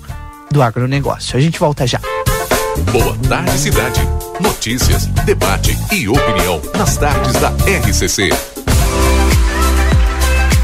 do 0.52 0.62
agronegócio. 0.62 1.38
A 1.38 1.42
gente 1.42 1.60
volta 1.60 1.86
já. 1.86 2.00
Boa 2.92 3.18
tarde, 3.30 3.58
cidade. 3.58 4.02
Notícias, 4.40 5.06
debate 5.26 5.78
e 5.92 6.08
opinião 6.08 6.62
nas 6.78 6.98
tardes 6.98 7.34
da 7.34 7.50
RCC. 7.50 8.55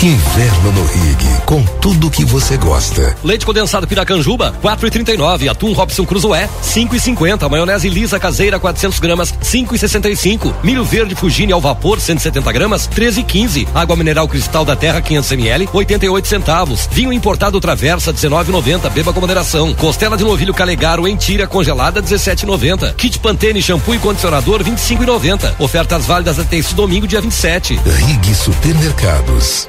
Inverno 0.00 0.70
no 0.70 0.84
Rig, 0.84 1.42
com 1.44 1.60
tudo 1.80 2.08
que 2.08 2.24
você 2.24 2.56
gosta. 2.56 3.16
Leite 3.24 3.44
condensado 3.44 3.84
Piracanjuba, 3.84 4.54
4,39. 4.62 5.50
Atum 5.50 5.72
Robson 5.72 6.06
Cruzoé, 6.06 6.48
5,50. 6.62 7.50
Maionese 7.50 7.88
lisa 7.88 8.20
caseira, 8.20 8.60
400 8.60 9.00
gramas, 9.00 9.34
5,65. 9.42 10.54
Milho 10.62 10.84
verde 10.84 11.16
Fugine 11.16 11.52
ao 11.52 11.60
vapor, 11.60 12.00
170 12.00 12.52
gramas, 12.52 12.88
13,15. 12.88 13.66
Água 13.74 13.96
mineral 13.96 14.28
Cristal 14.28 14.64
da 14.64 14.76
Terra, 14.76 15.00
500 15.00 15.32
ml, 15.32 15.68
88 15.72 16.28
centavos. 16.28 16.88
Vinho 16.92 17.12
importado 17.12 17.60
Traversa, 17.60 18.12
19,90. 18.12 18.88
Beba 18.90 19.12
com 19.12 19.20
moderação. 19.20 19.74
Costela 19.74 20.16
de 20.16 20.22
novilho 20.22 20.54
Calegaro 20.54 21.08
em 21.08 21.16
tira 21.16 21.44
congelada, 21.44 22.00
17,90. 22.00 22.94
Kit 22.94 23.18
Pantene 23.18 23.60
shampoo 23.60 23.96
e 23.96 23.98
condicionador, 23.98 24.62
25,90. 24.62 25.56
Ofertas 25.58 26.06
válidas 26.06 26.38
até 26.38 26.56
esse 26.56 26.72
domingo, 26.72 27.04
dia 27.04 27.20
27. 27.20 27.80
Rig 27.84 28.32
Supermercados. 28.32 29.68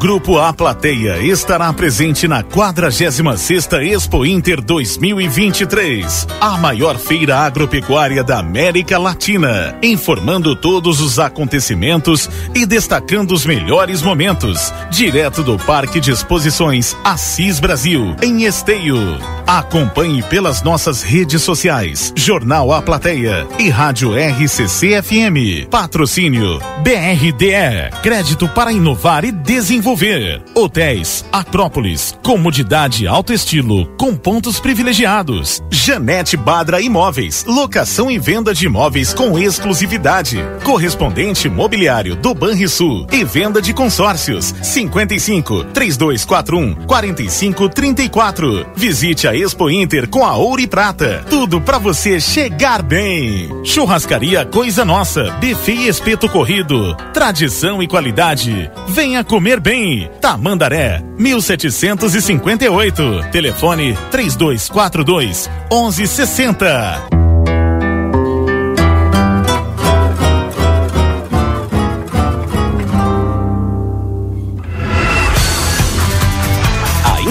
Grupo 0.00 0.38
A 0.38 0.50
Plateia 0.50 1.18
estará 1.18 1.70
presente 1.74 2.26
na 2.26 2.42
46ª 2.42 3.84
Expo 3.84 4.24
Inter 4.24 4.58
2023, 4.62 6.26
a 6.40 6.56
maior 6.56 6.96
feira 6.96 7.40
agropecuária 7.40 8.24
da 8.24 8.38
América 8.38 8.98
Latina, 8.98 9.76
informando 9.82 10.56
todos 10.56 11.02
os 11.02 11.18
acontecimentos 11.18 12.30
e 12.54 12.64
destacando 12.64 13.32
os 13.32 13.44
melhores 13.44 14.00
momentos, 14.00 14.72
direto 14.90 15.42
do 15.42 15.58
Parque 15.58 16.00
de 16.00 16.10
Exposições 16.10 16.96
Assis 17.04 17.60
Brasil, 17.60 18.16
em 18.22 18.44
Esteio. 18.44 18.96
Acompanhe 19.46 20.22
pelas 20.22 20.62
nossas 20.62 21.02
redes 21.02 21.42
sociais, 21.42 22.10
Jornal 22.16 22.72
A 22.72 22.80
Plateia 22.80 23.46
e 23.58 23.68
Rádio 23.68 24.12
RCC 24.14 25.02
FM. 25.02 25.68
Patrocínio 25.68 26.58
BRDE, 26.82 27.90
crédito 28.02 28.48
para 28.48 28.72
inovar 28.72 29.24
e 29.26 29.32
desenvolver 29.32 29.89
desenvolver. 29.90 30.42
Hotéis, 30.54 31.24
Acrópolis, 31.32 32.14
comodidade 32.22 33.06
alto 33.06 33.32
estilo, 33.32 33.86
com 33.96 34.14
pontos 34.14 34.60
privilegiados. 34.60 35.62
Janete 35.70 36.36
Badra 36.36 36.80
Imóveis, 36.80 37.44
locação 37.46 38.10
e 38.10 38.18
venda 38.18 38.54
de 38.54 38.66
imóveis 38.66 39.14
com 39.14 39.38
exclusividade. 39.38 40.38
Correspondente 40.64 41.48
mobiliário 41.48 42.14
do 42.14 42.34
Banrisul 42.34 43.06
e 43.12 43.24
venda 43.24 43.60
de 43.60 43.72
consórcios. 43.72 44.54
55 44.62 45.64
3241 45.64 46.86
4534. 46.86 48.66
Visite 48.76 49.26
a 49.26 49.34
Expo 49.34 49.70
Inter 49.70 50.08
com 50.08 50.24
a 50.24 50.36
Ouro 50.36 50.60
e 50.60 50.66
Prata. 50.66 51.24
Tudo 51.28 51.60
para 51.60 51.78
você 51.78 52.20
chegar 52.20 52.82
bem. 52.82 53.48
Churrascaria 53.64 54.44
Coisa 54.44 54.84
Nossa, 54.84 55.30
buffet 55.40 55.72
e 55.72 55.88
espeto 55.88 56.28
corrido. 56.28 56.94
Tradição 57.12 57.82
e 57.82 57.88
qualidade. 57.88 58.70
Venha 58.88 59.24
comer 59.24 59.58
bem. 59.60 59.79
Tamandaré, 60.20 61.02
1758. 61.18 63.30
Telefone 63.30 63.96
3242 64.10 65.48
1160. 65.70 67.19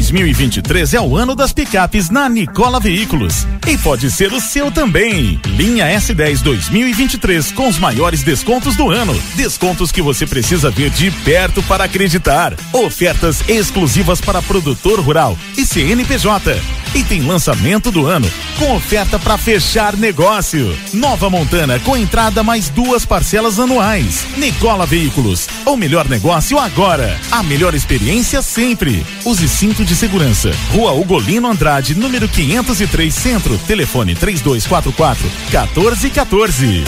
2023 0.00 0.94
é 0.94 1.00
o 1.00 1.14
ano 1.14 1.36
das 1.36 1.52
picapes 1.52 2.08
na 2.08 2.26
Nicola 2.26 2.80
Veículos 2.80 3.46
e 3.68 3.76
pode 3.76 4.10
ser 4.10 4.32
o 4.32 4.40
seu 4.40 4.70
também. 4.70 5.38
Linha 5.44 5.86
S10 5.94 6.40
2023 6.40 7.52
com 7.52 7.68
os 7.68 7.78
maiores 7.78 8.22
descontos 8.22 8.76
do 8.76 8.90
ano. 8.90 9.14
Descontos 9.36 9.92
que 9.92 10.00
você 10.00 10.26
precisa 10.26 10.70
ver 10.70 10.88
de 10.88 11.10
perto 11.10 11.62
para 11.64 11.84
acreditar. 11.84 12.54
Ofertas 12.72 13.46
exclusivas 13.46 14.22
para 14.22 14.40
produtor 14.40 15.00
rural 15.00 15.36
e 15.58 15.66
CNPJ. 15.66 16.58
E 16.92 17.04
tem 17.04 17.22
lançamento 17.22 17.92
do 17.92 18.06
ano 18.06 18.28
com 18.58 18.74
oferta 18.74 19.18
para 19.18 19.38
fechar 19.38 19.96
negócio. 19.96 20.76
Nova 20.92 21.30
Montana 21.30 21.78
com 21.80 21.96
entrada 21.96 22.42
mais 22.42 22.68
duas 22.68 23.04
parcelas 23.04 23.60
anuais. 23.60 24.26
Nicola 24.36 24.84
Veículos, 24.86 25.48
o 25.64 25.76
melhor 25.76 26.08
negócio 26.08 26.58
agora. 26.58 27.16
A 27.30 27.42
melhor 27.44 27.74
experiência 27.74 28.42
sempre. 28.42 29.06
Use 29.24 29.48
cinto 29.48 29.84
de 29.84 29.94
segurança. 29.94 30.50
Rua 30.72 30.92
Ugolino 30.92 31.48
Andrade, 31.48 31.94
número 31.94 32.28
503 32.28 33.14
Centro. 33.14 33.56
Telefone 33.58 34.16
3244 34.16 35.30
1414. 35.50 36.84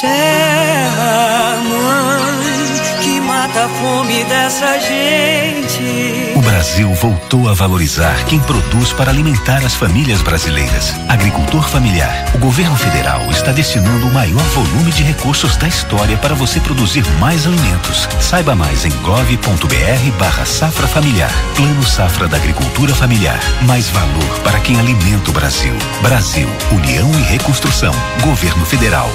Terra, 0.00 1.58
mãe, 1.62 3.02
que 3.02 3.20
mata 3.20 3.64
a 3.64 3.68
fome 3.68 4.24
dessa 4.24 4.78
gente. 4.78 6.39
Brasil 6.60 6.92
voltou 6.92 7.48
a 7.48 7.54
valorizar 7.54 8.22
quem 8.26 8.38
produz 8.38 8.92
para 8.92 9.10
alimentar 9.10 9.64
as 9.64 9.74
famílias 9.74 10.20
brasileiras. 10.20 10.92
Agricultor 11.08 11.66
familiar. 11.66 12.26
O 12.34 12.38
governo 12.38 12.76
federal 12.76 13.22
está 13.30 13.50
destinando 13.50 14.06
o 14.06 14.12
maior 14.12 14.42
volume 14.50 14.92
de 14.92 15.02
recursos 15.02 15.56
da 15.56 15.66
história 15.66 16.18
para 16.18 16.34
você 16.34 16.60
produzir 16.60 17.02
mais 17.18 17.46
alimentos. 17.46 18.06
Saiba 18.20 18.54
mais 18.54 18.84
em 18.84 18.90
gov.br 19.00 20.18
barra 20.18 20.44
safra 20.44 20.86
familiar. 20.86 21.32
Plano 21.56 21.82
Safra 21.82 22.28
da 22.28 22.36
Agricultura 22.36 22.94
Familiar. 22.94 23.40
Mais 23.62 23.88
valor 23.88 24.40
para 24.44 24.60
quem 24.60 24.78
alimenta 24.78 25.30
o 25.30 25.32
Brasil. 25.32 25.72
Brasil, 26.02 26.48
União 26.72 27.10
e 27.20 27.22
Reconstrução. 27.22 27.94
Governo 28.22 28.66
Federal. 28.66 29.08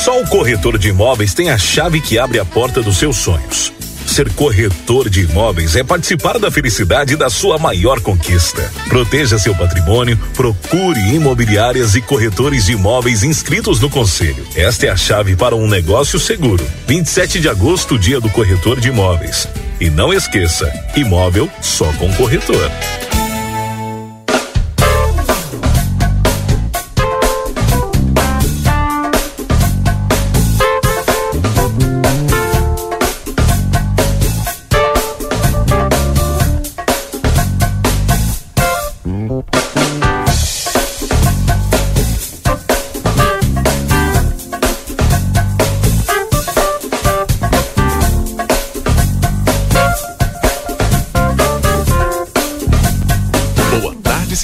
Só 0.00 0.20
o 0.20 0.26
corretor 0.26 0.76
de 0.76 0.88
imóveis 0.88 1.34
tem 1.34 1.50
a 1.50 1.56
chave 1.56 2.00
que 2.00 2.18
abre 2.18 2.40
a 2.40 2.44
porta 2.44 2.82
dos 2.82 2.96
seus 2.96 3.18
sonhos. 3.18 3.72
Ser 4.12 4.30
corretor 4.34 5.08
de 5.08 5.22
imóveis 5.22 5.74
é 5.74 5.82
participar 5.82 6.38
da 6.38 6.50
felicidade 6.50 7.16
da 7.16 7.30
sua 7.30 7.56
maior 7.56 7.98
conquista. 7.98 8.70
Proteja 8.86 9.38
seu 9.38 9.54
patrimônio, 9.54 10.18
procure 10.34 11.00
imobiliárias 11.14 11.94
e 11.94 12.02
corretores 12.02 12.66
de 12.66 12.72
imóveis 12.72 13.22
inscritos 13.22 13.80
no 13.80 13.88
conselho. 13.88 14.46
Esta 14.54 14.84
é 14.84 14.90
a 14.90 14.96
chave 14.98 15.34
para 15.34 15.56
um 15.56 15.66
negócio 15.66 16.18
seguro. 16.18 16.62
27 16.86 17.40
de 17.40 17.48
agosto, 17.48 17.98
dia 17.98 18.20
do 18.20 18.28
corretor 18.28 18.78
de 18.78 18.88
imóveis. 18.88 19.48
E 19.80 19.88
não 19.88 20.12
esqueça, 20.12 20.70
imóvel 20.94 21.50
só 21.62 21.90
com 21.94 22.12
corretor. 22.12 22.70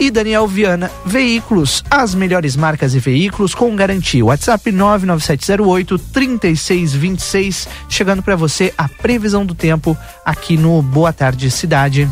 E 0.00 0.10
Daniel 0.10 0.48
Viana, 0.48 0.90
veículos, 1.06 1.84
as 1.88 2.12
melhores 2.12 2.56
marcas 2.56 2.92
e 2.96 2.98
veículos 2.98 3.54
com 3.54 3.76
garantia. 3.76 4.24
WhatsApp 4.24 4.72
99708 4.72 5.96
3626, 5.96 7.68
chegando 7.88 8.20
para 8.20 8.34
você 8.34 8.74
a 8.76 8.88
previsão 8.88 9.46
do 9.46 9.54
tempo 9.54 9.96
aqui 10.24 10.56
no 10.56 10.82
Boa 10.82 11.12
Tarde 11.12 11.48
Cidade. 11.52 12.08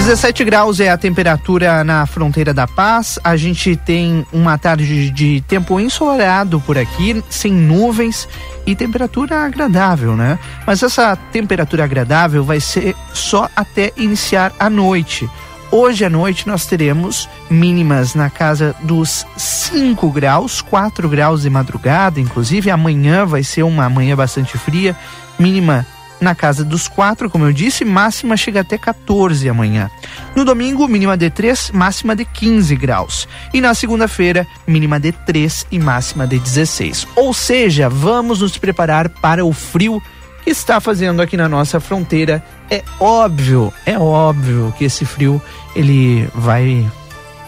17 0.00 0.44
graus 0.44 0.80
é 0.80 0.88
a 0.88 0.96
temperatura 0.96 1.84
na 1.84 2.06
fronteira 2.06 2.54
da 2.54 2.66
paz. 2.66 3.18
A 3.22 3.36
gente 3.36 3.76
tem 3.76 4.26
uma 4.32 4.56
tarde 4.56 5.10
de 5.10 5.42
tempo 5.42 5.78
ensolarado 5.78 6.58
por 6.58 6.78
aqui, 6.78 7.22
sem 7.28 7.52
nuvens 7.52 8.26
e 8.66 8.74
temperatura 8.74 9.44
agradável, 9.44 10.16
né? 10.16 10.38
Mas 10.66 10.82
essa 10.82 11.14
temperatura 11.14 11.84
agradável 11.84 12.42
vai 12.42 12.60
ser 12.60 12.96
só 13.12 13.46
até 13.54 13.92
iniciar 13.94 14.52
a 14.58 14.70
noite. 14.70 15.28
Hoje 15.70 16.02
à 16.02 16.10
noite 16.10 16.48
nós 16.48 16.64
teremos 16.64 17.28
mínimas 17.50 18.14
na 18.14 18.30
casa 18.30 18.74
dos 18.80 19.26
5 19.36 20.10
graus, 20.10 20.62
4 20.62 21.10
graus 21.10 21.42
de 21.42 21.50
madrugada, 21.50 22.18
inclusive 22.18 22.70
amanhã 22.70 23.26
vai 23.26 23.44
ser 23.44 23.64
uma 23.64 23.88
manhã 23.90 24.16
bastante 24.16 24.56
fria, 24.56 24.96
mínima 25.38 25.86
na 26.20 26.34
casa 26.34 26.64
dos 26.64 26.86
4, 26.86 27.30
como 27.30 27.46
eu 27.46 27.52
disse, 27.52 27.84
máxima 27.84 28.36
chega 28.36 28.60
até 28.60 28.76
14 28.76 29.48
amanhã. 29.48 29.90
No 30.36 30.44
domingo, 30.44 30.86
mínima 30.86 31.16
de 31.16 31.30
3, 31.30 31.70
máxima 31.72 32.14
de 32.14 32.24
15 32.24 32.76
graus. 32.76 33.28
E 33.52 33.60
na 33.60 33.74
segunda-feira, 33.74 34.46
mínima 34.66 35.00
de 35.00 35.12
3 35.12 35.66
e 35.70 35.78
máxima 35.78 36.26
de 36.26 36.38
16. 36.38 37.06
Ou 37.16 37.32
seja, 37.32 37.88
vamos 37.88 38.40
nos 38.40 38.56
preparar 38.58 39.08
para 39.08 39.44
o 39.44 39.52
frio 39.52 40.02
que 40.44 40.50
está 40.50 40.80
fazendo 40.80 41.22
aqui 41.22 41.36
na 41.36 41.48
nossa 41.48 41.80
fronteira. 41.80 42.42
É 42.70 42.82
óbvio, 42.98 43.72
é 43.86 43.98
óbvio 43.98 44.74
que 44.76 44.84
esse 44.84 45.04
frio 45.04 45.40
ele 45.74 46.28
vai 46.34 46.88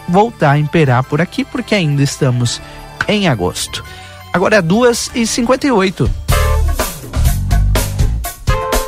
voltar 0.09 0.53
a 0.53 0.59
imperar 0.59 1.05
por 1.05 1.21
aqui, 1.21 1.45
porque 1.45 1.75
ainda 1.75 2.03
estamos 2.03 2.61
em 3.09 3.29
agosto. 3.29 3.85
Agora 4.33 4.57
é 4.57 4.63
2 4.63 5.11
e 5.15 5.27
58 5.27 6.11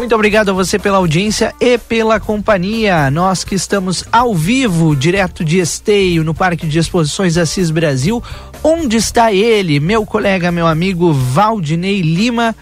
muito 0.05 0.14
obrigado 0.17 0.51
a 0.51 0.53
você 0.53 0.79
pela 0.79 0.99
audiência 0.99 1.55
e 1.59 1.79
pela 1.79 2.21
companhia. 2.21 3.11
Nós 3.11 3.43
que 3.43 3.55
estamos 3.55 4.05
ao 4.12 4.35
vivo, 4.35 4.95
direto 4.95 5.43
de 5.43 5.59
Esteio, 5.59 6.23
no 6.23 6.35
Parque 6.35 6.67
de 6.67 6.79
Exposições 6.79 7.38
Assis 7.38 7.71
Brasil. 7.71 8.23
Onde 8.62 8.99
está 8.99 9.33
ele, 9.33 9.81
meu 9.81 10.05
colega, 10.05 10.53
meu 10.53 10.67
amigo 10.67 11.11
Valdinei 11.11 12.03
Lima? 12.03 12.55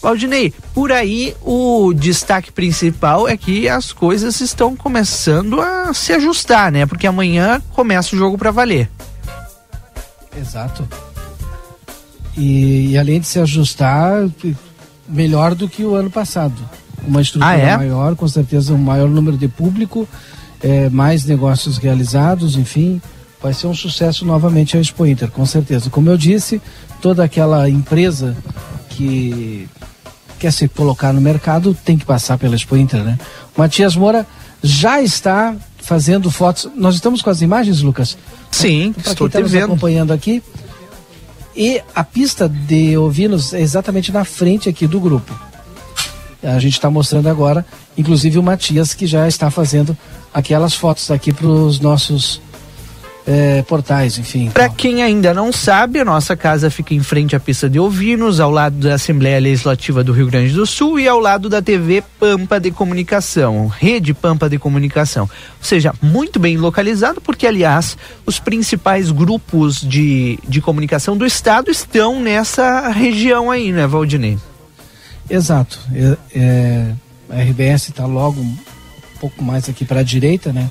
Valdinei, 0.00 0.54
por 0.72 0.92
aí 0.92 1.34
o 1.42 1.92
destaque 1.92 2.52
principal 2.52 3.26
é 3.26 3.36
que 3.36 3.68
as 3.68 3.92
coisas 3.92 4.40
estão 4.40 4.76
começando 4.76 5.60
a 5.60 5.92
se 5.92 6.12
ajustar, 6.12 6.70
né? 6.70 6.86
Porque 6.86 7.08
amanhã 7.08 7.60
começa 7.72 8.14
o 8.14 8.18
jogo 8.18 8.38
para 8.38 8.52
valer. 8.52 8.88
Exato. 10.38 10.88
E, 12.36 12.92
e, 12.92 12.98
além 12.98 13.18
de 13.18 13.26
se 13.26 13.40
ajustar, 13.40 14.28
melhor 15.08 15.56
do 15.56 15.68
que 15.68 15.84
o 15.84 15.96
ano 15.96 16.08
passado. 16.08 16.54
Uma 17.06 17.20
estrutura 17.20 17.52
ah, 17.52 17.56
é? 17.56 17.76
maior, 17.76 18.16
com 18.16 18.26
certeza 18.26 18.72
um 18.72 18.78
maior 18.78 19.08
número 19.08 19.36
de 19.36 19.48
público, 19.48 20.08
é, 20.62 20.88
mais 20.88 21.24
negócios 21.24 21.78
realizados, 21.78 22.56
enfim, 22.56 23.00
vai 23.42 23.52
ser 23.52 23.66
um 23.66 23.74
sucesso 23.74 24.24
novamente 24.24 24.76
a 24.76 24.80
Expo 24.80 25.04
Inter, 25.06 25.30
com 25.30 25.44
certeza. 25.44 25.90
Como 25.90 26.08
eu 26.08 26.16
disse, 26.16 26.62
toda 27.02 27.22
aquela 27.22 27.68
empresa 27.68 28.36
que 28.88 29.68
quer 30.38 30.52
se 30.52 30.66
colocar 30.68 31.12
no 31.12 31.20
mercado 31.20 31.76
tem 31.84 31.98
que 31.98 32.04
passar 32.04 32.38
pela 32.38 32.54
Expo 32.54 32.76
Inter, 32.76 33.02
né? 33.02 33.18
O 33.56 33.60
Matias 33.60 33.94
Moura 33.96 34.26
já 34.62 35.02
está 35.02 35.54
fazendo 35.76 36.30
fotos. 36.30 36.68
Nós 36.74 36.94
estamos 36.94 37.20
com 37.20 37.28
as 37.28 37.42
imagens, 37.42 37.82
Lucas? 37.82 38.16
Sim, 38.50 38.92
pra 38.92 39.12
estou 39.12 39.28
quem 39.28 39.42
tá 39.42 39.46
te 39.46 39.52
vendo. 39.52 39.64
acompanhando 39.64 40.12
aqui. 40.12 40.42
E 41.54 41.80
a 41.94 42.02
pista 42.02 42.48
de 42.48 42.96
ovinos 42.96 43.52
é 43.52 43.60
exatamente 43.60 44.10
na 44.10 44.24
frente 44.24 44.68
aqui 44.68 44.86
do 44.86 44.98
grupo. 44.98 45.32
A 46.44 46.58
gente 46.58 46.74
está 46.74 46.90
mostrando 46.90 47.28
agora, 47.28 47.64
inclusive 47.96 48.38
o 48.38 48.42
Matias, 48.42 48.94
que 48.94 49.06
já 49.06 49.26
está 49.26 49.50
fazendo 49.50 49.96
aquelas 50.32 50.74
fotos 50.74 51.10
aqui 51.10 51.32
para 51.32 51.46
os 51.46 51.80
nossos 51.80 52.40
é, 53.26 53.62
portais, 53.62 54.18
enfim. 54.18 54.50
Para 54.50 54.68
quem 54.68 55.02
ainda 55.02 55.32
não 55.32 55.50
sabe, 55.50 55.98
a 55.98 56.04
nossa 56.04 56.36
casa 56.36 56.70
fica 56.70 56.94
em 56.94 57.02
frente 57.02 57.34
à 57.34 57.40
pista 57.40 57.68
de 57.68 57.78
ovinos, 57.78 58.40
ao 58.40 58.50
lado 58.50 58.76
da 58.76 58.94
Assembleia 58.94 59.40
Legislativa 59.40 60.04
do 60.04 60.12
Rio 60.12 60.26
Grande 60.26 60.52
do 60.52 60.66
Sul 60.66 61.00
e 61.00 61.08
ao 61.08 61.18
lado 61.18 61.48
da 61.48 61.62
TV 61.62 62.02
Pampa 62.20 62.60
de 62.60 62.70
Comunicação, 62.70 63.66
Rede 63.66 64.12
Pampa 64.12 64.48
de 64.48 64.58
Comunicação. 64.58 65.24
Ou 65.24 65.64
seja, 65.64 65.94
muito 66.02 66.38
bem 66.38 66.56
localizado, 66.56 67.20
porque, 67.20 67.46
aliás, 67.46 67.96
os 68.26 68.38
principais 68.38 69.10
grupos 69.10 69.80
de, 69.80 70.38
de 70.46 70.60
comunicação 70.60 71.16
do 71.16 71.24
Estado 71.24 71.70
estão 71.70 72.20
nessa 72.20 72.88
região 72.88 73.50
aí, 73.50 73.72
né, 73.72 73.86
Valdinei? 73.86 74.38
Exato. 75.28 75.78
É, 75.92 76.16
é, 76.34 76.92
a 77.30 77.42
RBS 77.42 77.88
está 77.88 78.06
logo 78.06 78.40
um 78.40 78.56
pouco 79.20 79.42
mais 79.42 79.68
aqui 79.68 79.84
para 79.84 80.00
a 80.00 80.02
direita, 80.02 80.52
né? 80.52 80.70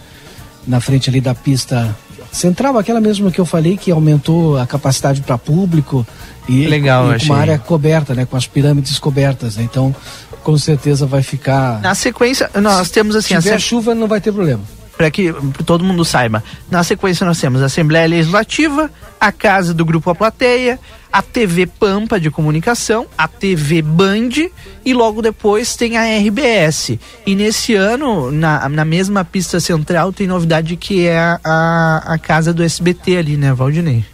Na 0.67 0.79
frente 0.79 1.09
ali 1.09 1.19
da 1.19 1.35
pista 1.35 1.95
central, 2.31 2.77
aquela 2.77 2.99
mesmo 2.99 3.31
que 3.31 3.39
eu 3.39 3.45
falei 3.45 3.77
que 3.77 3.91
aumentou 3.91 4.57
a 4.57 4.65
capacidade 4.65 5.21
para 5.21 5.37
público 5.37 6.05
e, 6.47 6.65
Legal, 6.65 7.15
e 7.15 7.19
com 7.19 7.25
uma 7.25 7.37
área 7.37 7.59
coberta, 7.59 8.15
né, 8.15 8.25
com 8.25 8.35
as 8.35 8.47
pirâmides 8.47 8.97
cobertas. 8.97 9.55
Né? 9.55 9.63
Então, 9.63 9.95
com 10.43 10.57
certeza 10.57 11.05
vai 11.05 11.21
ficar. 11.21 11.79
Na 11.81 11.93
sequência, 11.93 12.49
nós 12.61 12.89
temos 12.89 13.15
assim. 13.15 13.35
Se 13.35 13.41
tiver 13.41 13.55
a 13.55 13.59
chuva, 13.59 13.93
não 13.93 14.07
vai 14.07 14.19
ter 14.19 14.31
problema 14.31 14.63
para 14.97 15.09
que 15.09 15.33
todo 15.65 15.83
mundo 15.83 16.05
saiba. 16.05 16.43
Na 16.69 16.83
sequência 16.83 17.25
nós 17.25 17.39
temos 17.39 17.61
a 17.61 17.65
Assembleia 17.65 18.07
Legislativa, 18.07 18.89
a 19.19 19.31
Casa 19.31 19.73
do 19.73 19.85
Grupo 19.85 20.09
A 20.09 20.15
Plateia, 20.15 20.79
a 21.11 21.21
TV 21.21 21.65
Pampa 21.65 22.19
de 22.19 22.31
Comunicação, 22.31 23.05
a 23.17 23.27
TV 23.27 23.81
Band 23.81 24.49
e 24.83 24.93
logo 24.93 25.21
depois 25.21 25.75
tem 25.75 25.97
a 25.97 26.03
RBS. 26.17 26.97
E 27.25 27.35
nesse 27.35 27.75
ano, 27.75 28.31
na, 28.31 28.67
na 28.69 28.85
mesma 28.85 29.23
pista 29.23 29.59
central, 29.59 30.11
tem 30.11 30.27
novidade 30.27 30.75
que 30.75 31.05
é 31.05 31.17
a, 31.17 31.39
a, 31.43 32.13
a 32.13 32.17
Casa 32.17 32.53
do 32.53 32.63
SBT 32.63 33.17
ali, 33.17 33.37
né, 33.37 33.53
Valdinei? 33.53 34.05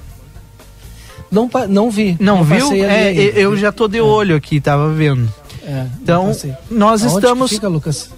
Não, 1.31 1.49
não 1.69 1.91
vi. 1.91 2.17
Não, 2.19 2.37
não 2.37 2.43
viu? 2.43 2.73
É, 2.83 3.13
eu 3.13 3.55
já 3.55 3.71
tô 3.71 3.87
de 3.87 3.99
é. 3.99 4.01
olho 4.01 4.35
aqui, 4.35 4.59
tava 4.59 4.91
vendo. 4.91 5.31
É, 5.63 5.85
então, 6.01 6.31
nós 6.71 7.03
Aonde 7.03 7.15
estamos. 7.15 7.51
fica, 7.51 7.67
Lucas? 7.67 8.09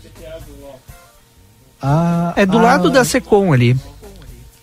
Ah, 1.82 2.34
é 2.36 2.46
do 2.46 2.60
ah, 2.60 2.62
lado 2.62 2.90
da 2.90 3.04
Secom 3.04 3.52
ali. 3.52 3.76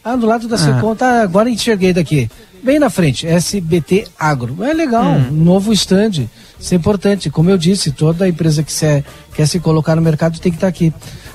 Ah, 0.04 0.16
do 0.16 0.26
lado 0.26 0.46
da 0.46 0.56
ah. 0.56 0.58
Secom, 0.58 0.94
tá, 0.94 1.22
agora 1.22 1.50
enxerguei 1.50 1.92
daqui. 1.92 2.30
Bem 2.62 2.78
na 2.78 2.90
frente, 2.90 3.26
SBT 3.26 4.06
Agro. 4.18 4.62
É 4.64 4.72
legal, 4.72 5.12
hum. 5.12 5.30
novo 5.30 5.72
stand. 5.72 6.28
Isso 6.58 6.74
é 6.74 6.76
importante. 6.76 7.30
Como 7.30 7.50
eu 7.50 7.56
disse, 7.58 7.92
toda 7.92 8.28
empresa 8.28 8.62
que 8.62 8.72
se, 8.72 9.04
quer 9.34 9.46
se 9.46 9.60
colocar 9.60 9.94
no 9.94 10.02
mercado 10.02 10.40
tem 10.40 10.50
que 10.50 10.56
estar 10.56 10.66
tá 10.66 10.70
aqui. 10.70 10.92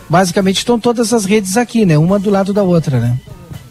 Basicamente 0.10 0.58
estão 0.58 0.80
todas 0.80 1.14
as 1.14 1.26
redes 1.26 1.56
aqui, 1.56 1.86
né? 1.86 1.98
Uma 1.98 2.20
do 2.20 2.30
lado 2.30 2.54
da 2.54 2.62
outra, 2.62 3.00
né? 3.00 3.18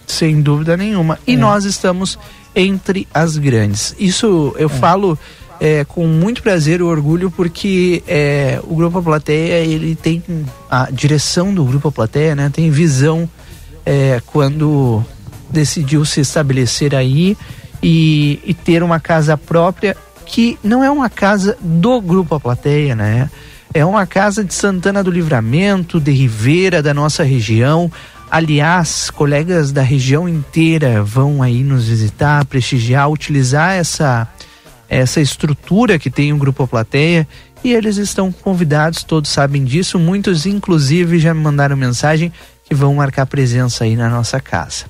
Sem 0.07 0.41
dúvida 0.41 0.77
nenhuma. 0.77 1.19
E 1.27 1.35
é. 1.35 1.37
nós 1.37 1.65
estamos 1.65 2.19
entre 2.55 3.07
as 3.13 3.37
grandes. 3.37 3.95
Isso 3.99 4.55
eu 4.59 4.67
é. 4.67 4.71
falo 4.71 5.19
é, 5.63 5.85
com 5.85 6.09
muito 6.09 6.43
prazer 6.43 6.81
e 6.81 6.83
orgulho 6.83 7.31
porque 7.31 8.03
é, 8.09 8.59
o 8.65 8.75
Grupo 8.75 8.99
A 8.99 9.03
Plateia 9.03 9.65
ele 9.65 9.95
tem 9.95 10.21
a 10.69 10.91
direção 10.91 11.55
do 11.55 11.65
Grupo 11.65 11.87
A 11.87 11.93
Plateia 11.93 12.35
né, 12.35 12.51
tem 12.53 12.69
visão 12.69 13.31
é, 13.87 14.21
quando 14.27 15.05
decidiu 15.49 16.05
se 16.05 16.21
estabelecer 16.21 16.97
aí 16.97 17.37
e, 17.81 18.41
e, 18.45 18.53
ter 18.53 18.83
uma 18.83 18.99
casa 18.99 19.39
própria 19.39 19.97
que 20.27 20.59
não 20.65 20.83
é 20.83 20.91
uma 20.91 21.09
casa 21.09 21.57
do 21.61 22.01
Grupo 22.01 22.35
A 22.35 22.41
Plateia, 22.41 22.97
né? 22.97 23.31
É 23.75 23.85
uma 23.85 24.07
casa 24.07 24.45
de 24.45 24.55
Santana 24.55 25.03
do 25.03 25.11
Livramento, 25.11 26.01
de 26.01 26.13
Ribeira, 26.13 26.83
da 26.83 26.95
nossa 26.95 27.23
região. 27.25 27.91
Aliás, 28.31 29.11
colegas 29.11 29.73
da 29.73 29.83
região 29.83 30.29
inteira 30.29 31.03
vão 31.03 31.43
aí 31.43 31.65
nos 31.65 31.89
visitar, 31.89 32.45
prestigiar, 32.45 33.11
utilizar 33.11 33.73
essa 33.73 34.29
essa 34.93 35.21
estrutura 35.21 35.99
que 35.99 36.11
tem 36.11 36.33
o 36.33 36.37
Grupo 36.37 36.67
Plateia 36.67 37.27
e 37.65 37.73
eles 37.73 37.97
estão 37.97 38.31
convidados, 38.31 39.03
todos 39.03 39.31
sabem 39.31 39.65
disso, 39.65 39.99
muitos 39.99 40.45
inclusive 40.45 41.19
já 41.19 41.33
me 41.33 41.41
mandaram 41.41 41.77
mensagem 41.77 42.33
que 42.65 42.75
vão 42.75 42.95
marcar 42.95 43.27
presença 43.27 43.85
aí 43.85 43.97
na 43.97 44.09
nossa 44.09 44.39
casa. 44.41 44.85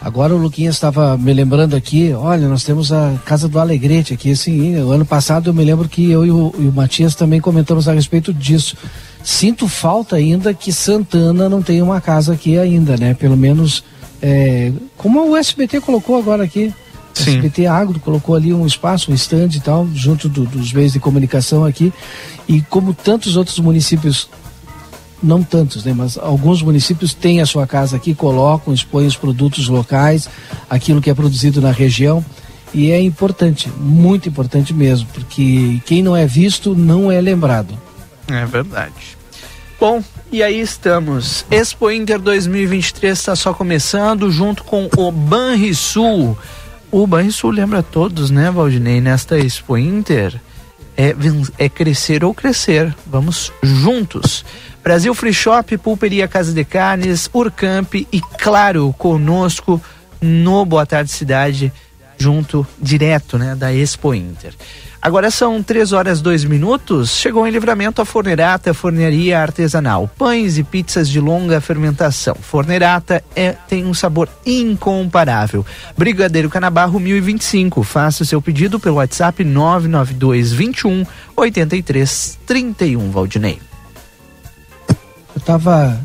Agora 0.00 0.34
o 0.34 0.38
Luquinha 0.38 0.70
estava 0.70 1.16
me 1.18 1.32
lembrando 1.32 1.74
aqui, 1.74 2.12
olha, 2.12 2.48
nós 2.48 2.64
temos 2.64 2.92
a 2.92 3.14
Casa 3.24 3.48
do 3.48 3.58
Alegrete 3.58 4.14
aqui, 4.14 4.30
assim, 4.30 4.76
o 4.80 4.92
ano 4.92 5.04
passado 5.04 5.50
eu 5.50 5.54
me 5.54 5.64
lembro 5.64 5.88
que 5.88 6.10
eu 6.10 6.24
e 6.24 6.30
o, 6.30 6.54
e 6.58 6.68
o 6.68 6.72
Matias 6.72 7.14
também 7.14 7.40
comentamos 7.40 7.88
a 7.88 7.92
respeito 7.92 8.32
disso. 8.32 8.76
Sinto 9.22 9.66
falta 9.68 10.16
ainda 10.16 10.54
que 10.54 10.72
Santana 10.72 11.48
não 11.48 11.60
tenha 11.60 11.82
uma 11.82 12.00
casa 12.00 12.34
aqui 12.34 12.58
ainda, 12.58 12.96
né? 12.96 13.14
Pelo 13.14 13.36
menos, 13.36 13.82
é, 14.22 14.70
como 14.96 15.28
o 15.28 15.36
SBT 15.36 15.80
colocou 15.80 16.16
agora 16.16 16.44
aqui, 16.44 16.72
Sim. 17.16 17.36
SBT 17.36 17.66
Agro 17.66 17.98
colocou 17.98 18.34
ali 18.34 18.52
um 18.52 18.66
espaço, 18.66 19.10
um 19.10 19.14
stand 19.14 19.48
e 19.54 19.60
tal, 19.60 19.88
junto 19.94 20.28
do, 20.28 20.44
dos 20.44 20.72
meios 20.72 20.92
de 20.92 21.00
comunicação 21.00 21.64
aqui. 21.64 21.92
E 22.46 22.60
como 22.62 22.92
tantos 22.92 23.36
outros 23.36 23.58
municípios, 23.58 24.28
não 25.22 25.42
tantos, 25.42 25.84
né, 25.84 25.94
mas 25.96 26.18
alguns 26.18 26.62
municípios 26.62 27.14
têm 27.14 27.40
a 27.40 27.46
sua 27.46 27.66
casa 27.66 27.96
aqui, 27.96 28.14
colocam, 28.14 28.72
expõem 28.74 29.06
os 29.06 29.16
produtos 29.16 29.66
locais, 29.68 30.28
aquilo 30.68 31.00
que 31.00 31.08
é 31.08 31.14
produzido 31.14 31.60
na 31.60 31.70
região. 31.70 32.24
E 32.74 32.90
é 32.90 33.00
importante, 33.00 33.70
muito 33.78 34.28
importante 34.28 34.74
mesmo, 34.74 35.08
porque 35.14 35.80
quem 35.86 36.02
não 36.02 36.14
é 36.14 36.26
visto 36.26 36.74
não 36.74 37.10
é 37.10 37.18
lembrado. 37.20 37.78
É 38.28 38.44
verdade. 38.44 39.16
Bom, 39.80 40.02
e 40.30 40.42
aí 40.42 40.60
estamos. 40.60 41.46
Expo 41.50 41.90
Inter 41.90 42.18
2023 42.18 43.16
está 43.16 43.36
só 43.36 43.54
começando, 43.54 44.30
junto 44.30 44.64
com 44.64 44.88
o 44.96 45.12
Banrisul. 45.12 46.36
O 46.96 47.06
Banrisul 47.06 47.50
lembra 47.50 47.80
a 47.80 47.82
todos, 47.82 48.30
né, 48.30 48.50
Valdinei, 48.50 49.02
nesta 49.02 49.38
Expo 49.38 49.76
Inter, 49.76 50.40
é, 50.96 51.14
é 51.58 51.68
crescer 51.68 52.24
ou 52.24 52.32
crescer. 52.32 52.96
Vamos 53.04 53.52
juntos. 53.62 54.46
Brasil 54.82 55.14
Free 55.14 55.34
Shop, 55.34 55.76
Pulperia 55.76 56.26
Casa 56.26 56.54
de 56.54 56.64
Carnes, 56.64 57.28
Urcamp 57.34 57.92
e, 57.96 58.18
claro, 58.38 58.94
conosco 58.96 59.78
no 60.22 60.64
Boa 60.64 60.86
Tarde 60.86 61.10
Cidade, 61.10 61.70
junto, 62.18 62.66
direto, 62.80 63.38
né, 63.38 63.54
da 63.54 63.72
Expo 63.72 64.14
Inter. 64.14 64.54
Agora 65.06 65.30
são 65.30 65.62
três 65.62 65.92
horas 65.92 66.20
dois 66.20 66.42
minutos. 66.42 67.10
Chegou 67.10 67.46
em 67.46 67.50
livramento 67.52 68.02
a 68.02 68.04
Fornerata, 68.04 68.74
forneria 68.74 69.40
artesanal. 69.40 70.10
Pães 70.18 70.58
e 70.58 70.64
pizzas 70.64 71.08
de 71.08 71.20
longa 71.20 71.60
fermentação. 71.60 72.34
Fornerata 72.34 73.22
é, 73.36 73.52
tem 73.52 73.86
um 73.86 73.94
sabor 73.94 74.28
incomparável. 74.44 75.64
Brigadeiro 75.96 76.50
Canabarro 76.50 76.98
1025. 76.98 77.84
Faça 77.84 78.24
o 78.24 78.26
seu 78.26 78.42
pedido 78.42 78.80
pelo 78.80 78.96
WhatsApp 78.96 79.44
992 79.44 80.52
21 80.52 81.06
83 81.36 82.38
31 82.44 83.10
Valdinei. 83.12 83.60
Eu 85.36 85.40
tava 85.42 86.00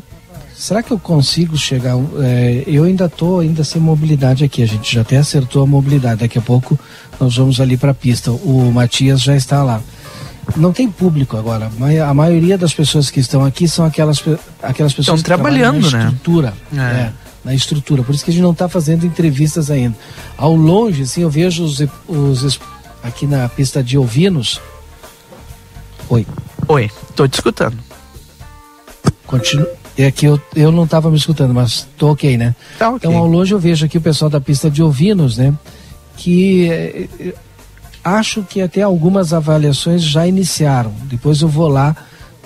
Será 0.62 0.80
que 0.80 0.92
eu 0.92 0.98
consigo 0.98 1.58
chegar? 1.58 1.96
É, 2.20 2.62
eu 2.68 2.84
ainda 2.84 3.06
estou 3.06 3.40
ainda 3.40 3.64
sem 3.64 3.82
mobilidade 3.82 4.44
aqui. 4.44 4.62
A 4.62 4.66
gente 4.66 4.94
já 4.94 5.00
até 5.00 5.16
acertou 5.16 5.60
a 5.60 5.66
mobilidade. 5.66 6.20
Daqui 6.20 6.38
a 6.38 6.40
pouco 6.40 6.78
nós 7.18 7.36
vamos 7.36 7.60
ali 7.60 7.76
para 7.76 7.90
a 7.90 7.94
pista. 7.94 8.30
O 8.30 8.70
Matias 8.70 9.20
já 9.22 9.34
está 9.34 9.64
lá. 9.64 9.82
Não 10.56 10.72
tem 10.72 10.88
público 10.88 11.36
agora. 11.36 11.68
A 12.08 12.14
maioria 12.14 12.56
das 12.56 12.72
pessoas 12.72 13.10
que 13.10 13.18
estão 13.18 13.44
aqui 13.44 13.66
são 13.66 13.84
aquelas, 13.84 14.22
aquelas 14.62 14.92
pessoas 14.92 14.98
estão 14.98 15.16
que 15.16 15.24
trabalhando, 15.24 15.90
na 15.90 15.98
né? 15.98 16.04
estrutura. 16.04 16.54
Né? 16.70 17.12
É. 17.12 17.12
na 17.44 17.54
estrutura. 17.56 18.04
Por 18.04 18.14
isso 18.14 18.24
que 18.24 18.30
a 18.30 18.32
gente 18.32 18.44
não 18.44 18.52
está 18.52 18.68
fazendo 18.68 19.04
entrevistas 19.04 19.68
ainda. 19.68 19.96
Ao 20.38 20.54
longe, 20.54 21.02
assim, 21.02 21.22
eu 21.22 21.30
vejo 21.30 21.64
os, 21.64 21.82
os 22.06 22.60
aqui 23.02 23.26
na 23.26 23.48
pista 23.48 23.82
de 23.82 23.98
ovinos. 23.98 24.60
Oi. 26.08 26.24
Oi, 26.68 26.88
estou 27.10 27.26
te 27.26 27.34
escutando. 27.34 27.76
Continua. 29.26 29.81
É 29.96 30.10
que 30.10 30.26
eu, 30.26 30.40
eu 30.56 30.72
não 30.72 30.84
estava 30.84 31.10
me 31.10 31.16
escutando, 31.16 31.52
mas 31.52 31.86
tô 31.98 32.10
ok, 32.12 32.38
né? 32.38 32.54
Tá 32.78 32.90
okay. 32.90 33.08
Então, 33.08 33.20
ao 33.20 33.26
longe 33.26 33.52
eu 33.52 33.58
vejo 33.58 33.84
aqui 33.84 33.98
o 33.98 34.00
pessoal 34.00 34.30
da 34.30 34.40
pista 34.40 34.70
de 34.70 34.82
ovinos, 34.82 35.36
né? 35.36 35.54
que 36.16 36.70
eh, 36.70 37.34
acho 38.04 38.42
que 38.42 38.60
até 38.60 38.82
algumas 38.82 39.32
avaliações 39.32 40.02
já 40.02 40.26
iniciaram. 40.26 40.92
Depois 41.04 41.40
eu 41.40 41.48
vou 41.48 41.68
lá 41.68 41.96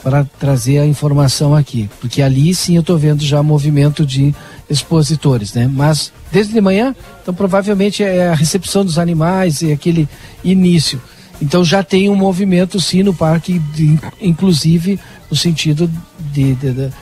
para 0.02 0.24
trazer 0.38 0.78
a 0.78 0.86
informação 0.86 1.54
aqui, 1.54 1.90
porque 2.00 2.22
ali 2.22 2.54
sim 2.54 2.76
eu 2.76 2.80
estou 2.80 2.96
vendo 2.96 3.24
já 3.24 3.42
movimento 3.42 4.06
de 4.06 4.34
expositores, 4.70 5.52
né? 5.52 5.68
Mas 5.72 6.12
desde 6.30 6.52
de 6.52 6.60
manhã, 6.60 6.94
então 7.22 7.34
provavelmente 7.34 8.04
é 8.04 8.28
a 8.28 8.34
recepção 8.34 8.84
dos 8.84 8.98
animais 8.98 9.62
e 9.62 9.72
aquele 9.72 10.08
início. 10.44 11.00
Então 11.40 11.64
já 11.64 11.82
tem 11.82 12.08
um 12.08 12.14
movimento 12.14 12.80
sim 12.80 13.02
no 13.02 13.12
parque, 13.12 13.58
de, 13.58 13.98
inclusive 14.20 14.98
no 15.30 15.36
sentido 15.36 15.90
de, 16.32 16.54
de, 16.54 16.72
de 16.72 16.92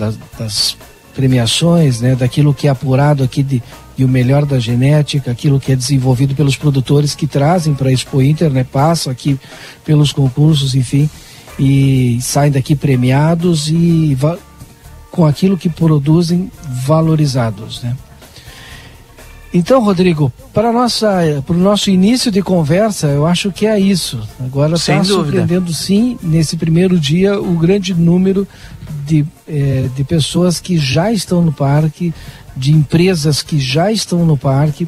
das, 0.00 0.18
das, 0.38 0.76
premiações, 1.14 2.00
né? 2.00 2.14
Daquilo 2.14 2.54
que 2.54 2.68
é 2.68 2.70
apurado 2.70 3.22
aqui 3.22 3.42
de, 3.42 3.60
de 3.96 4.04
o 4.04 4.08
melhor 4.08 4.46
da 4.46 4.60
genética, 4.60 5.30
aquilo 5.30 5.58
que 5.58 5.72
é 5.72 5.76
desenvolvido 5.76 6.36
pelos 6.36 6.56
produtores 6.56 7.16
que 7.16 7.26
trazem 7.26 7.74
para 7.74 7.88
a 7.88 7.92
Expo 7.92 8.22
Inter, 8.22 8.48
né? 8.50 8.64
Passam 8.64 9.12
aqui 9.12 9.38
pelos 9.84 10.12
concursos, 10.12 10.74
enfim 10.74 11.10
e 11.60 12.18
saem 12.22 12.50
daqui 12.50 12.74
premiados 12.74 13.68
e 13.68 14.16
com 15.10 15.26
aquilo 15.26 15.58
que 15.58 15.68
produzem 15.68 16.50
valorizados, 16.86 17.82
né? 17.82 17.94
Então, 19.52 19.82
Rodrigo, 19.82 20.32
para 20.54 20.72
nossa, 20.72 21.42
para 21.44 21.56
o 21.56 21.58
nosso 21.58 21.90
início 21.90 22.30
de 22.30 22.40
conversa, 22.40 23.08
eu 23.08 23.26
acho 23.26 23.50
que 23.50 23.66
é 23.66 23.78
isso. 23.80 24.20
Agora 24.38 24.76
está 24.76 25.02
surpreendendo 25.02 25.74
sim 25.74 26.16
nesse 26.22 26.56
primeiro 26.56 26.98
dia 27.00 27.38
o 27.38 27.58
grande 27.58 27.92
número 27.92 28.46
de, 29.04 29.24
eh, 29.48 29.88
de 29.94 30.04
pessoas 30.04 30.60
que 30.60 30.78
já 30.78 31.12
estão 31.12 31.42
no 31.42 31.52
parque, 31.52 32.12
de 32.56 32.72
empresas 32.72 33.42
que 33.42 33.58
já 33.58 33.90
estão 33.90 34.24
no 34.24 34.36
parque, 34.36 34.86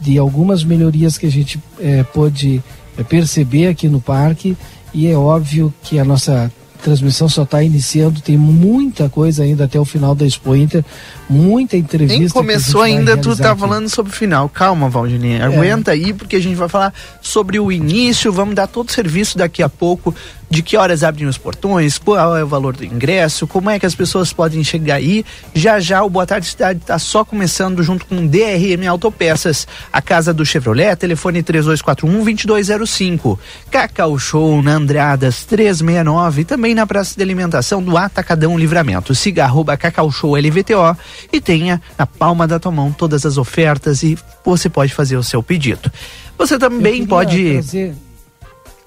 de 0.00 0.18
algumas 0.18 0.64
melhorias 0.64 1.16
que 1.16 1.26
a 1.26 1.30
gente 1.30 1.58
eh, 1.80 2.02
pôde 2.02 2.62
eh, 2.98 3.02
perceber 3.02 3.68
aqui 3.68 3.88
no 3.88 4.00
parque. 4.00 4.56
E 4.92 5.06
é 5.06 5.16
óbvio 5.16 5.72
que 5.82 5.98
a 5.98 6.04
nossa 6.04 6.52
transmissão 6.82 7.28
só 7.28 7.44
está 7.44 7.62
iniciando, 7.62 8.20
tem 8.20 8.36
muita 8.36 9.08
coisa 9.08 9.42
ainda 9.42 9.64
até 9.64 9.80
o 9.80 9.84
final 9.86 10.14
da 10.14 10.26
Expo 10.26 10.54
Inter, 10.54 10.84
muita 11.28 11.76
entrevista. 11.76 12.18
Nem 12.18 12.28
começou 12.28 12.82
ainda, 12.82 13.16
tu 13.16 13.36
tá 13.36 13.52
aqui. 13.52 13.60
falando 13.60 13.88
sobre 13.88 14.12
o 14.12 14.14
final. 14.14 14.48
Calma, 14.48 14.88
Valdinei, 14.88 15.36
é. 15.36 15.42
aguenta 15.42 15.92
aí, 15.92 16.12
porque 16.12 16.36
a 16.36 16.40
gente 16.40 16.56
vai 16.56 16.68
falar 16.68 16.92
sobre 17.20 17.58
o 17.58 17.70
início, 17.72 18.32
vamos 18.32 18.54
dar 18.54 18.66
todo 18.66 18.88
o 18.88 18.92
serviço 18.92 19.38
daqui 19.38 19.62
a 19.62 19.68
pouco 19.68 20.14
de 20.54 20.62
que 20.62 20.76
horas 20.76 21.02
abrem 21.02 21.26
os 21.26 21.36
portões, 21.36 21.98
qual 21.98 22.36
é 22.36 22.44
o 22.44 22.46
valor 22.46 22.76
do 22.76 22.84
ingresso, 22.84 23.44
como 23.44 23.70
é 23.70 23.78
que 23.78 23.86
as 23.86 23.94
pessoas 23.94 24.32
podem 24.32 24.62
chegar 24.62 24.96
aí. 24.96 25.24
Já 25.52 25.80
já 25.80 26.02
o 26.04 26.10
Boa 26.10 26.24
Tarde 26.26 26.46
Cidade 26.46 26.78
está 26.78 26.96
só 26.98 27.24
começando 27.24 27.82
junto 27.82 28.06
com 28.06 28.24
DRM 28.26 28.86
Autopeças, 28.88 29.66
a 29.92 30.00
casa 30.00 30.32
do 30.32 30.46
Chevrolet, 30.46 30.94
telefone 30.96 31.42
3241-2205. 31.42 33.36
Cacau 33.68 34.16
Show 34.16 34.62
na 34.62 34.74
Andradas 34.74 35.44
369, 35.44 36.44
também 36.44 36.72
na 36.74 36.86
Praça 36.86 37.16
de 37.16 37.22
Alimentação 37.22 37.82
do 37.82 37.96
Atacadão 37.98 38.56
Livramento. 38.56 39.12
Siga 39.14 39.44
arroba 39.44 39.76
Cacau 39.76 40.10
Show 40.12 40.36
LVTO 40.36 40.96
e 41.32 41.40
tenha 41.40 41.80
na 41.98 42.06
palma 42.06 42.46
da 42.46 42.58
tua 42.58 42.72
mão 42.72 42.92
todas 42.92 43.24
as 43.26 43.36
ofertas 43.36 44.02
e 44.02 44.18
você 44.44 44.68
pode 44.68 44.92
fazer 44.94 45.16
o 45.16 45.22
seu 45.22 45.42
pedido. 45.42 45.90
Você 46.38 46.58
também 46.58 47.06
pode. 47.06 47.52
Trazer 47.52 47.94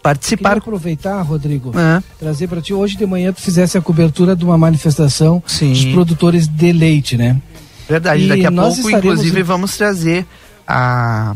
participar. 0.01 0.57
aproveitar, 0.57 1.21
Rodrigo, 1.21 1.71
é. 1.77 2.01
trazer 2.19 2.47
para 2.47 2.61
ti. 2.61 2.73
Hoje 2.73 2.95
de 2.95 3.05
manhã 3.05 3.33
tu 3.33 3.41
fizesse 3.41 3.77
a 3.77 3.81
cobertura 3.81 4.35
de 4.35 4.45
uma 4.45 4.57
manifestação 4.57 5.43
Sim. 5.45 5.71
dos 5.71 5.85
produtores 5.85 6.47
de 6.47 6.71
leite, 6.71 7.17
né? 7.17 7.41
Verdade, 7.89 8.23
e 8.23 8.27
daqui 8.27 8.45
a 8.45 8.51
pouco, 8.51 8.89
inclusive, 8.89 9.43
vamos 9.43 9.75
trazer 9.77 10.25
a, 10.67 11.33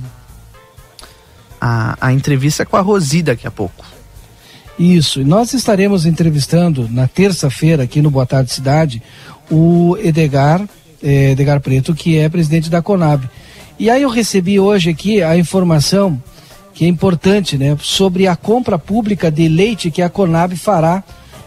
a, 1.60 1.98
a 2.02 2.14
entrevista 2.14 2.66
com 2.66 2.76
a 2.76 2.82
Rosi 2.82 3.22
daqui 3.22 3.48
a 3.48 3.52
pouco. 3.52 3.86
Isso, 4.78 5.22
e 5.22 5.24
nós 5.24 5.54
estaremos 5.54 6.06
entrevistando 6.06 6.90
na 6.90 7.08
terça-feira 7.08 7.84
aqui 7.84 8.02
no 8.02 8.10
Boa 8.10 8.26
Tarde 8.26 8.52
Cidade 8.52 9.02
o 9.50 9.98
Edgar, 10.02 10.68
eh, 11.04 11.32
Edgar 11.32 11.60
Preto, 11.60 11.94
que 11.94 12.18
é 12.18 12.30
presidente 12.30 12.70
da 12.70 12.82
Conab. 12.82 13.30
E 13.80 13.90
aí 13.90 14.02
eu 14.04 14.10
recebi 14.10 14.60
hoje 14.60 14.90
aqui 14.90 15.24
a 15.24 15.38
informação 15.38 16.22
que 16.74 16.86
é 16.86 16.88
importante, 16.88 17.58
né, 17.58 17.78
sobre 17.82 18.28
a 18.28 18.36
compra 18.36 18.78
pública 18.78 19.30
de 19.30 19.48
leite 19.48 19.92
que 19.92 20.02
a 20.02 20.10
Conab 20.10 20.56
fará, 20.56 21.04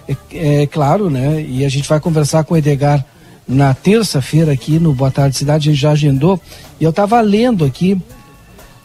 é, 0.06 0.62
é 0.62 0.66
claro, 0.66 1.08
né, 1.08 1.44
e 1.48 1.64
a 1.64 1.68
gente 1.68 1.88
vai 1.88 1.98
conversar 1.98 2.44
com 2.44 2.54
o 2.54 2.56
Edgar 2.56 3.04
na 3.46 3.74
terça-feira 3.74 4.52
aqui 4.52 4.78
no 4.78 4.92
Boa 4.92 5.10
Tarde 5.10 5.36
Cidade, 5.36 5.68
a 5.68 5.72
gente 5.72 5.80
já 5.80 5.92
agendou, 5.92 6.40
e 6.80 6.84
eu 6.84 6.90
estava 6.90 7.20
lendo 7.20 7.64
aqui, 7.64 8.00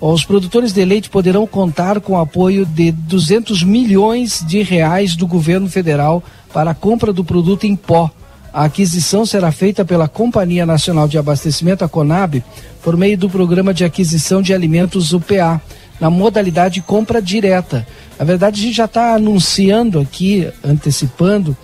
os 0.02 0.24
produtores 0.24 0.72
de 0.72 0.84
leite 0.86 1.10
poderão 1.10 1.46
contar 1.46 2.00
com 2.00 2.18
apoio 2.18 2.66
de 2.66 2.92
200 2.92 3.64
milhões 3.64 4.44
de 4.48 4.62
reais 4.62 5.16
do 5.16 5.28
governo 5.28 5.70
federal 5.70 6.24
para 6.54 6.72
a 6.72 6.76
compra 6.76 7.12
do 7.12 7.24
produto 7.24 7.66
em 7.66 7.76
pó. 7.76 8.10
A 8.54 8.66
aquisição 8.66 9.26
será 9.26 9.52
feita 9.52 9.86
pela 9.86 10.08
Companhia 10.08 10.66
Nacional 10.66 11.08
de 11.08 11.18
Abastecimento, 11.18 11.84
a 11.84 11.90
Conab, 11.90 12.44
por 12.82 12.98
meio 12.98 13.18
do 13.18 13.30
Programa 13.30 13.74
de 13.74 13.86
Aquisição 13.86 14.42
de 14.42 14.54
Alimentos 14.54 15.14
UPA 15.14 15.62
na 16.00 16.10
modalidade 16.10 16.82
compra 16.82 17.22
direta. 17.22 17.86
Na 18.18 18.26
verdade, 18.26 18.60
a 18.60 18.64
gente 18.64 18.76
já 18.76 18.86
está 18.86 19.14
anunciando 19.14 20.00
aqui, 20.00 20.50
antecipando, 20.64 21.56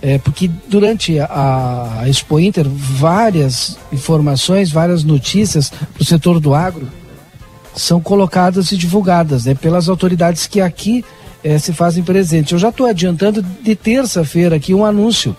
é, 0.00 0.16
porque 0.18 0.50
durante 0.68 1.18
a, 1.18 1.98
a 2.00 2.08
Expo 2.08 2.40
Inter, 2.40 2.66
várias 2.68 3.76
informações, 3.92 4.70
várias 4.70 5.04
notícias 5.04 5.68
para 5.68 6.02
o 6.02 6.04
setor 6.04 6.40
do 6.40 6.54
agro 6.54 6.88
são 7.74 8.00
colocadas 8.00 8.72
e 8.72 8.76
divulgadas 8.76 9.44
né, 9.44 9.54
pelas 9.54 9.88
autoridades 9.88 10.46
que 10.46 10.60
aqui 10.60 11.04
é, 11.44 11.58
se 11.58 11.72
fazem 11.72 12.02
presente. 12.02 12.52
Eu 12.52 12.58
já 12.58 12.70
estou 12.70 12.86
adiantando 12.86 13.42
de 13.42 13.76
terça-feira 13.76 14.56
aqui 14.56 14.72
um 14.72 14.84
anúncio 14.84 15.36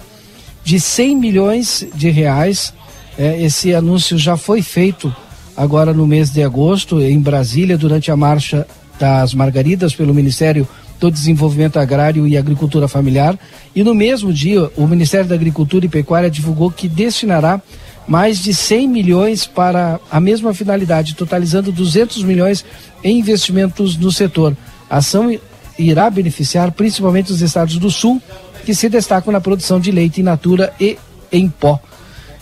de 0.64 0.80
100 0.80 1.16
milhões 1.16 1.88
de 1.94 2.10
reais. 2.10 2.74
É, 3.18 3.42
esse 3.42 3.74
anúncio 3.74 4.18
já 4.18 4.38
foi 4.38 4.62
feito 4.62 5.14
agora 5.56 5.94
no 5.94 6.08
mês 6.08 6.32
de 6.32 6.44
agosto, 6.44 7.02
em 7.02 7.20
Brasília, 7.20 7.78
durante 7.78 8.10
a 8.10 8.16
Marcha 8.16 8.66
das 9.00 9.34
Margaridas 9.34 9.94
pelo 9.94 10.14
Ministério 10.14 10.68
do 11.00 11.10
Desenvolvimento 11.10 11.80
Agrário 11.80 12.28
e 12.28 12.38
Agricultura 12.38 12.88
Familiar. 12.88 13.38
E 13.76 13.84
no 13.84 13.96
mesmo 13.96 14.32
dia, 14.32 14.70
o 14.78 14.86
Ministério 14.86 15.28
da 15.28 15.36
Agricultura 15.36 15.86
e 15.86 15.90
Pecuária 15.90 16.30
divulgou 16.30 16.72
que 16.72 16.88
destinará 16.88 17.60
mais 18.08 18.40
de 18.40 18.54
100 18.54 18.88
milhões 18.88 19.46
para 19.48 20.00
a 20.12 20.20
mesma 20.20 20.54
finalidade, 20.54 21.16
totalizando 21.16 21.72
200 21.72 22.24
milhões 22.24 22.64
em 23.04 23.20
investimentos 23.20 23.98
no 23.98 24.12
setor. 24.12 24.56
A 24.90 24.98
ação 24.98 25.36
irá 25.78 26.10
beneficiar 26.10 26.72
principalmente 26.72 27.32
os 27.32 27.42
estados 27.42 27.78
do 27.78 27.90
Sul, 27.90 28.22
que 28.66 28.74
se 28.76 28.90
destacam 28.90 29.32
na 29.32 29.42
produção 29.42 29.80
de 29.80 29.92
leite 29.92 30.22
in 30.22 30.24
natura 30.24 30.74
e 30.80 30.98
em 31.32 31.50
pó. 31.50 31.80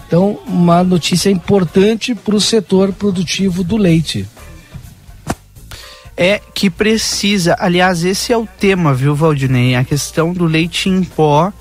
Então, 0.08 0.40
uma 0.48 0.84
notícia 0.84 1.30
importante 1.30 2.16
para 2.16 2.36
o 2.36 2.42
setor 2.42 2.92
produtivo 2.92 3.64
do 3.64 3.78
leite. 3.78 4.28
É 6.18 6.42
que 6.54 6.70
precisa, 6.70 7.56
aliás, 7.60 8.04
esse 8.04 8.34
é 8.34 8.38
o 8.38 8.46
tema, 8.46 8.94
viu, 8.94 9.16
Valdinei? 9.16 9.76
A 9.76 9.84
questão 9.84 10.34
do 10.34 10.46
leite 10.46 10.90
em 10.90 11.04
pó 11.04 11.54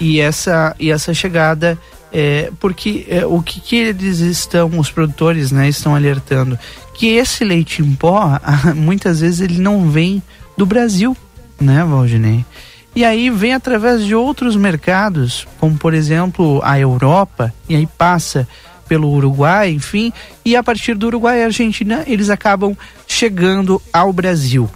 e 0.00 0.18
essa, 0.18 0.74
e 0.80 0.90
essa 0.90 1.12
chegada 1.12 1.78
é, 2.12 2.50
porque 2.58 3.06
é, 3.08 3.24
o 3.24 3.40
que, 3.40 3.60
que, 3.60 3.76
eles 3.76 4.18
estão, 4.18 4.78
os 4.78 4.90
produtores, 4.90 5.52
né, 5.52 5.68
estão 5.68 5.94
alertando 5.94 6.58
que 6.94 7.08
esse 7.08 7.44
leite 7.44 7.82
em 7.82 7.94
pó, 7.94 8.38
muitas 8.74 9.20
vezes 9.20 9.40
ele 9.40 9.58
não 9.58 9.88
vem 9.88 10.22
do 10.56 10.66
Brasil, 10.66 11.16
né, 11.60 11.84
Valdinei? 11.84 12.44
E 12.94 13.04
aí 13.04 13.30
vem 13.30 13.54
através 13.54 14.04
de 14.04 14.14
outros 14.14 14.56
mercados, 14.56 15.46
como 15.58 15.76
por 15.78 15.94
exemplo 15.94 16.60
a 16.64 16.78
Europa, 16.78 17.54
e 17.68 17.76
aí 17.76 17.86
passa 17.86 18.48
pelo 18.88 19.08
Uruguai, 19.08 19.70
enfim, 19.70 20.12
e 20.44 20.56
a 20.56 20.62
partir 20.62 20.94
do 20.94 21.06
Uruguai 21.06 21.40
e 21.40 21.44
Argentina 21.44 22.02
eles 22.08 22.28
acabam 22.28 22.76
chegando 23.06 23.80
ao 23.92 24.12
Brasil. 24.12 24.68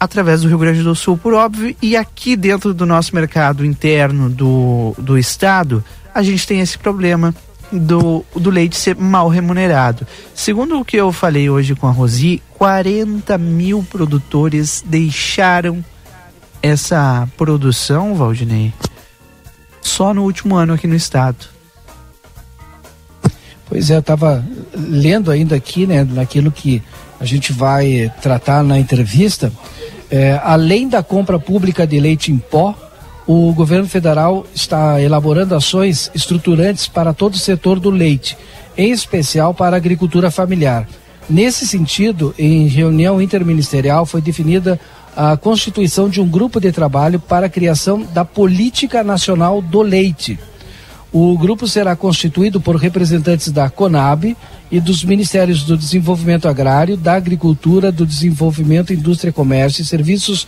Através 0.00 0.42
do 0.42 0.48
Rio 0.48 0.58
Grande 0.58 0.82
do 0.82 0.94
Sul, 0.94 1.18
por 1.18 1.34
óbvio, 1.34 1.76
e 1.82 1.96
aqui 1.96 2.36
dentro 2.36 2.72
do 2.72 2.86
nosso 2.86 3.14
mercado 3.14 3.64
interno 3.64 4.30
do, 4.30 4.94
do 4.98 5.18
estado, 5.18 5.84
a 6.14 6.22
gente 6.22 6.46
tem 6.46 6.60
esse 6.60 6.78
problema 6.78 7.34
do, 7.70 8.24
do 8.34 8.50
leite 8.50 8.76
ser 8.76 8.96
mal 8.96 9.28
remunerado. 9.28 10.06
Segundo 10.34 10.78
o 10.78 10.84
que 10.84 10.96
eu 10.96 11.12
falei 11.12 11.50
hoje 11.50 11.74
com 11.74 11.86
a 11.86 11.90
Rosi, 11.90 12.42
40 12.54 13.36
mil 13.38 13.82
produtores 13.82 14.82
deixaram 14.86 15.84
essa 16.66 17.28
produção, 17.36 18.14
Valdinei, 18.14 18.72
só 19.80 20.12
no 20.12 20.22
último 20.22 20.56
ano 20.56 20.74
aqui 20.74 20.86
no 20.86 20.94
estado. 20.94 21.46
Pois 23.68 23.90
é, 23.90 23.96
eu 23.96 24.00
estava 24.00 24.44
lendo 24.74 25.30
ainda 25.30 25.56
aqui, 25.56 25.86
né, 25.86 26.04
naquilo 26.04 26.52
que 26.52 26.82
a 27.18 27.24
gente 27.24 27.52
vai 27.52 28.12
tratar 28.22 28.62
na 28.62 28.78
entrevista. 28.78 29.52
É, 30.10 30.40
além 30.44 30.88
da 30.88 31.02
compra 31.02 31.38
pública 31.38 31.86
de 31.86 31.98
leite 31.98 32.30
em 32.30 32.38
pó, 32.38 32.74
o 33.26 33.52
governo 33.52 33.88
federal 33.88 34.46
está 34.54 35.00
elaborando 35.00 35.54
ações 35.54 36.10
estruturantes 36.14 36.86
para 36.86 37.12
todo 37.12 37.34
o 37.34 37.38
setor 37.38 37.80
do 37.80 37.90
leite, 37.90 38.36
em 38.76 38.92
especial 38.92 39.52
para 39.52 39.74
a 39.74 39.78
agricultura 39.78 40.30
familiar. 40.30 40.86
Nesse 41.28 41.66
sentido, 41.66 42.32
em 42.38 42.68
reunião 42.68 43.20
interministerial 43.20 44.06
foi 44.06 44.20
definida 44.20 44.78
a 45.16 45.36
constituição 45.36 46.10
de 46.10 46.20
um 46.20 46.28
grupo 46.28 46.60
de 46.60 46.70
trabalho 46.70 47.18
para 47.18 47.46
a 47.46 47.48
criação 47.48 48.06
da 48.12 48.24
Política 48.24 49.02
Nacional 49.02 49.62
do 49.62 49.80
Leite. 49.80 50.38
O 51.10 51.38
grupo 51.38 51.66
será 51.66 51.96
constituído 51.96 52.60
por 52.60 52.76
representantes 52.76 53.50
da 53.50 53.70
CONAB 53.70 54.36
e 54.70 54.78
dos 54.78 55.02
Ministérios 55.02 55.62
do 55.64 55.74
Desenvolvimento 55.74 56.46
Agrário, 56.46 56.96
da 56.96 57.14
Agricultura, 57.14 57.90
do 57.90 58.04
Desenvolvimento, 58.04 58.92
Indústria, 58.92 59.32
Comércio 59.32 59.80
e 59.80 59.86
Serviços, 59.86 60.46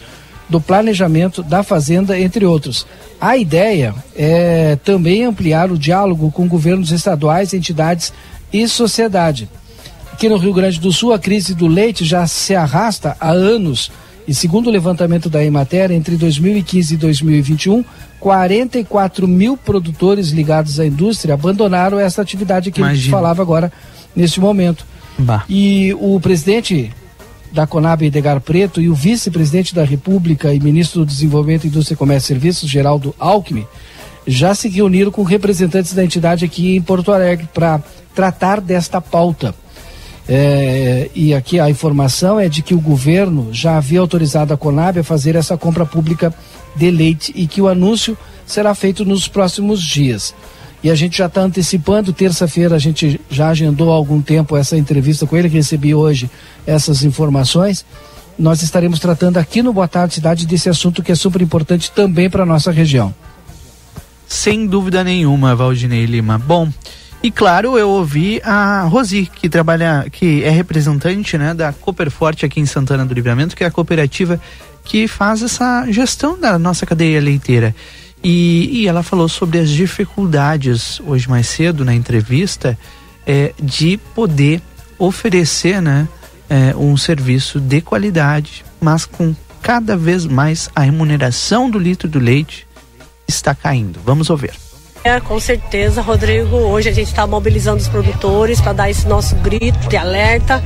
do 0.48 0.61
Planejamento, 0.61 1.42
da 1.42 1.62
Fazenda, 1.62 2.18
entre 2.18 2.44
outros. 2.44 2.87
A 3.18 3.37
ideia 3.38 3.94
é 4.14 4.76
também 4.85 5.24
ampliar 5.24 5.70
o 5.70 5.78
diálogo 5.78 6.31
com 6.31 6.46
governos 6.46 6.90
estaduais, 6.90 7.54
entidades 7.54 8.12
e 8.52 8.68
sociedade. 8.68 9.48
Aqui 10.12 10.28
no 10.28 10.37
Rio 10.37 10.52
Grande 10.52 10.81
do 10.81 10.92
Sul, 10.92 11.12
a 11.12 11.18
crise 11.18 11.54
do 11.54 11.66
leite 11.66 12.04
já 12.04 12.26
se 12.26 12.54
arrasta 12.54 13.16
há 13.20 13.31
anos. 13.31 13.90
E 14.28 14.34
segundo 14.34 14.66
o 14.66 14.70
levantamento 14.70 15.30
da 15.30 15.42
Emater, 15.42 15.90
entre 15.90 16.14
2015 16.14 16.92
e 16.92 16.96
2021, 16.98 17.82
44 18.20 19.26
mil 19.26 19.56
produtores 19.56 20.28
ligados 20.28 20.78
à 20.78 20.84
indústria 20.84 21.32
abandonaram 21.32 21.98
essa 21.98 22.20
atividade 22.20 22.70
que 22.70 22.82
a 22.82 22.92
gente 22.92 23.08
falava 23.08 23.40
agora 23.40 23.72
neste 24.14 24.38
momento. 24.38 24.84
Bah. 25.18 25.46
E 25.48 25.96
o 25.98 26.20
presidente 26.20 26.92
da 27.50 27.66
Conab, 27.66 28.04
Edgar 28.04 28.38
Preto, 28.42 28.82
e 28.82 28.90
o 28.90 28.94
vice-presidente 28.94 29.74
da 29.74 29.82
República 29.82 30.52
e 30.52 30.60
ministro 30.60 31.00
do 31.00 31.06
Desenvolvimento, 31.06 31.66
Indústria, 31.66 31.96
Comércio 31.96 32.26
e 32.26 32.28
Serviços, 32.28 32.68
Geraldo 32.68 33.14
Alckmin, 33.18 33.66
já 34.26 34.54
se 34.54 34.68
reuniram 34.68 35.10
com 35.10 35.22
representantes 35.22 35.94
da 35.94 36.04
entidade 36.04 36.44
aqui 36.44 36.76
em 36.76 36.82
Porto 36.82 37.12
Alegre 37.12 37.48
para 37.54 37.80
tratar 38.14 38.60
desta 38.60 39.00
pauta. 39.00 39.54
É, 40.28 41.10
e 41.14 41.32
aqui 41.32 41.58
a 41.58 41.70
informação 41.70 42.38
é 42.38 42.48
de 42.48 42.60
que 42.60 42.74
o 42.74 42.80
governo 42.80 43.48
já 43.50 43.78
havia 43.78 44.00
autorizado 44.00 44.52
a 44.52 44.58
Conab 44.58 44.98
a 44.98 45.04
fazer 45.04 45.34
essa 45.34 45.56
compra 45.56 45.86
pública 45.86 46.34
de 46.76 46.90
leite 46.90 47.32
e 47.34 47.46
que 47.46 47.62
o 47.62 47.68
anúncio 47.68 48.16
será 48.46 48.74
feito 48.74 49.04
nos 49.04 49.26
próximos 49.26 49.82
dias. 49.82 50.34
E 50.82 50.90
a 50.90 50.94
gente 50.94 51.18
já 51.18 51.26
está 51.26 51.40
antecipando, 51.40 52.12
terça-feira 52.12 52.76
a 52.76 52.78
gente 52.78 53.20
já 53.28 53.48
agendou 53.48 53.90
há 53.90 53.94
algum 53.94 54.20
tempo 54.20 54.56
essa 54.56 54.76
entrevista 54.76 55.26
com 55.26 55.36
ele, 55.36 55.48
que 55.48 55.56
recebi 55.56 55.94
hoje 55.94 56.30
essas 56.66 57.02
informações. 57.02 57.84
Nós 58.38 58.62
estaremos 58.62 59.00
tratando 59.00 59.38
aqui 59.38 59.62
no 59.62 59.72
Boa 59.72 59.88
Tarde 59.88 60.14
Cidade 60.14 60.46
desse 60.46 60.68
assunto 60.68 61.02
que 61.02 61.10
é 61.10 61.14
super 61.14 61.42
importante 61.42 61.90
também 61.90 62.30
para 62.30 62.44
a 62.44 62.46
nossa 62.46 62.70
região. 62.70 63.12
Sem 64.28 64.66
dúvida 64.66 65.02
nenhuma, 65.02 65.56
Valdinei 65.56 66.04
Lima. 66.04 66.38
Bom, 66.38 66.68
e 67.22 67.31
claro, 67.31 67.76
eu 67.76 67.88
ouvi 67.88 68.40
a 68.44 68.83
Rosi, 68.83 69.28
que 69.33 69.48
trabalha, 69.48 70.07
que 70.11 70.44
é 70.44 70.50
representante 70.50 71.37
né, 71.37 71.52
da 71.52 71.72
Cooperforte 71.72 72.46
aqui 72.46 72.61
em 72.61 72.66
Santana 72.66 73.04
do 73.04 73.12
Livramento, 73.12 73.57
que 73.57 73.64
é 73.64 73.66
a 73.66 73.70
cooperativa 73.70 74.40
que 74.85 75.09
faz 75.09 75.42
essa 75.42 75.85
gestão 75.90 76.38
da 76.38 76.59
nossa 76.59 76.87
cadeia 76.87 77.20
leiteira. 77.20 77.74
E, 78.22 78.70
e 78.72 78.88
ela 78.88 79.02
falou 79.02 79.28
sobre 79.28 79.59
as 79.59 79.68
dificuldades 79.68 81.00
hoje 81.07 81.28
mais 81.28 81.46
cedo 81.48 81.85
na 81.85 81.94
entrevista 81.94 82.78
é, 83.26 83.52
de 83.61 83.98
poder 84.14 84.62
oferecer 84.98 85.83
né, 85.83 86.09
é, 86.48 86.74
um 86.76 86.96
serviço 86.96 87.61
de 87.61 87.81
qualidade, 87.81 88.64
mas 88.81 89.04
com 89.04 89.35
cada 89.61 89.96
vez 89.96 90.24
mais 90.24 90.70
a 90.74 90.83
remuneração 90.83 91.68
do 91.68 91.78
litro 91.78 92.09
do 92.09 92.18
leite 92.18 92.66
está 93.26 93.54
caindo. 93.54 94.00
Vamos 94.04 94.31
ouvir. 94.31 94.67
É, 95.04 95.20
com 95.20 95.38
certeza, 95.38 96.02
Rodrigo. 96.02 96.56
Hoje 96.56 96.88
a 96.88 96.92
gente 96.92 97.08
está 97.08 97.26
mobilizando 97.26 97.78
os 97.78 97.88
produtores 97.88 98.61
para 98.61 98.72
dar 98.72 98.90
esse 98.90 99.06
nosso 99.06 99.37
grito 99.37 99.88
de 99.88 99.96
alerta 99.96 100.62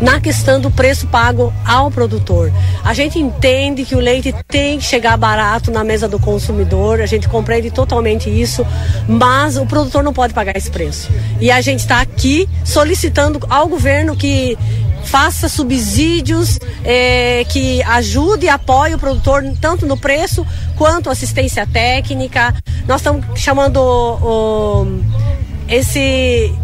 na 0.00 0.20
questão 0.20 0.60
do 0.60 0.70
preço 0.70 1.06
pago 1.06 1.52
ao 1.66 1.90
produtor. 1.90 2.52
A 2.84 2.92
gente 2.92 3.18
entende 3.18 3.84
que 3.84 3.94
o 3.94 3.98
leite 3.98 4.34
tem 4.46 4.78
que 4.78 4.84
chegar 4.84 5.16
barato 5.16 5.70
na 5.70 5.82
mesa 5.82 6.06
do 6.06 6.18
consumidor, 6.18 7.00
a 7.00 7.06
gente 7.06 7.28
compreende 7.28 7.70
totalmente 7.70 8.28
isso, 8.30 8.66
mas 9.08 9.56
o 9.56 9.66
produtor 9.66 10.02
não 10.02 10.12
pode 10.12 10.34
pagar 10.34 10.56
esse 10.56 10.70
preço. 10.70 11.10
E 11.40 11.50
a 11.50 11.60
gente 11.60 11.80
está 11.80 12.00
aqui 12.00 12.48
solicitando 12.64 13.40
ao 13.48 13.66
governo 13.66 14.14
que 14.14 14.58
faça 15.04 15.48
subsídios 15.48 16.58
é, 16.84 17.44
que 17.48 17.82
ajude 17.82 18.46
e 18.46 18.48
apoie 18.48 18.94
o 18.94 18.98
produtor 18.98 19.42
tanto 19.60 19.86
no 19.86 19.96
preço 19.96 20.46
quanto 20.76 21.10
assistência 21.10 21.66
técnica. 21.66 22.54
Nós 22.86 23.00
estamos 23.00 23.24
chamando 23.38 23.78
o, 23.78 24.86
esse 25.68 26.54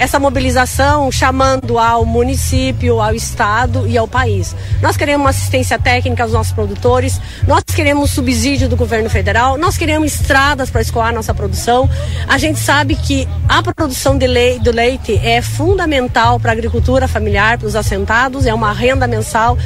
essa 0.00 0.18
mobilização 0.18 1.12
chamando 1.12 1.78
ao 1.78 2.06
município, 2.06 3.02
ao 3.02 3.14
estado 3.14 3.86
e 3.86 3.98
ao 3.98 4.08
país. 4.08 4.56
Nós 4.80 4.96
queremos 4.96 5.26
assistência 5.26 5.78
técnica 5.78 6.22
aos 6.22 6.32
nossos 6.32 6.54
produtores, 6.54 7.20
nós 7.46 7.62
queremos 7.64 8.10
subsídio 8.10 8.66
do 8.66 8.76
governo 8.76 9.10
federal, 9.10 9.58
nós 9.58 9.76
queremos 9.76 10.14
estradas 10.14 10.70
para 10.70 10.80
escoar 10.80 11.12
nossa 11.12 11.34
produção. 11.34 11.86
A 12.26 12.38
gente 12.38 12.58
sabe 12.58 12.96
que 12.96 13.28
a 13.46 13.62
produção 13.62 14.16
de 14.16 14.30
do 14.60 14.70
leite 14.70 15.20
é 15.22 15.42
fundamental 15.42 16.40
para 16.40 16.52
a 16.52 16.54
agricultura 16.54 17.06
familiar, 17.06 17.58
para 17.58 17.66
os 17.66 17.76
assentados, 17.76 18.46
é 18.46 18.54
uma 18.54 18.72
renda 18.72 19.06
mensal 19.06 19.58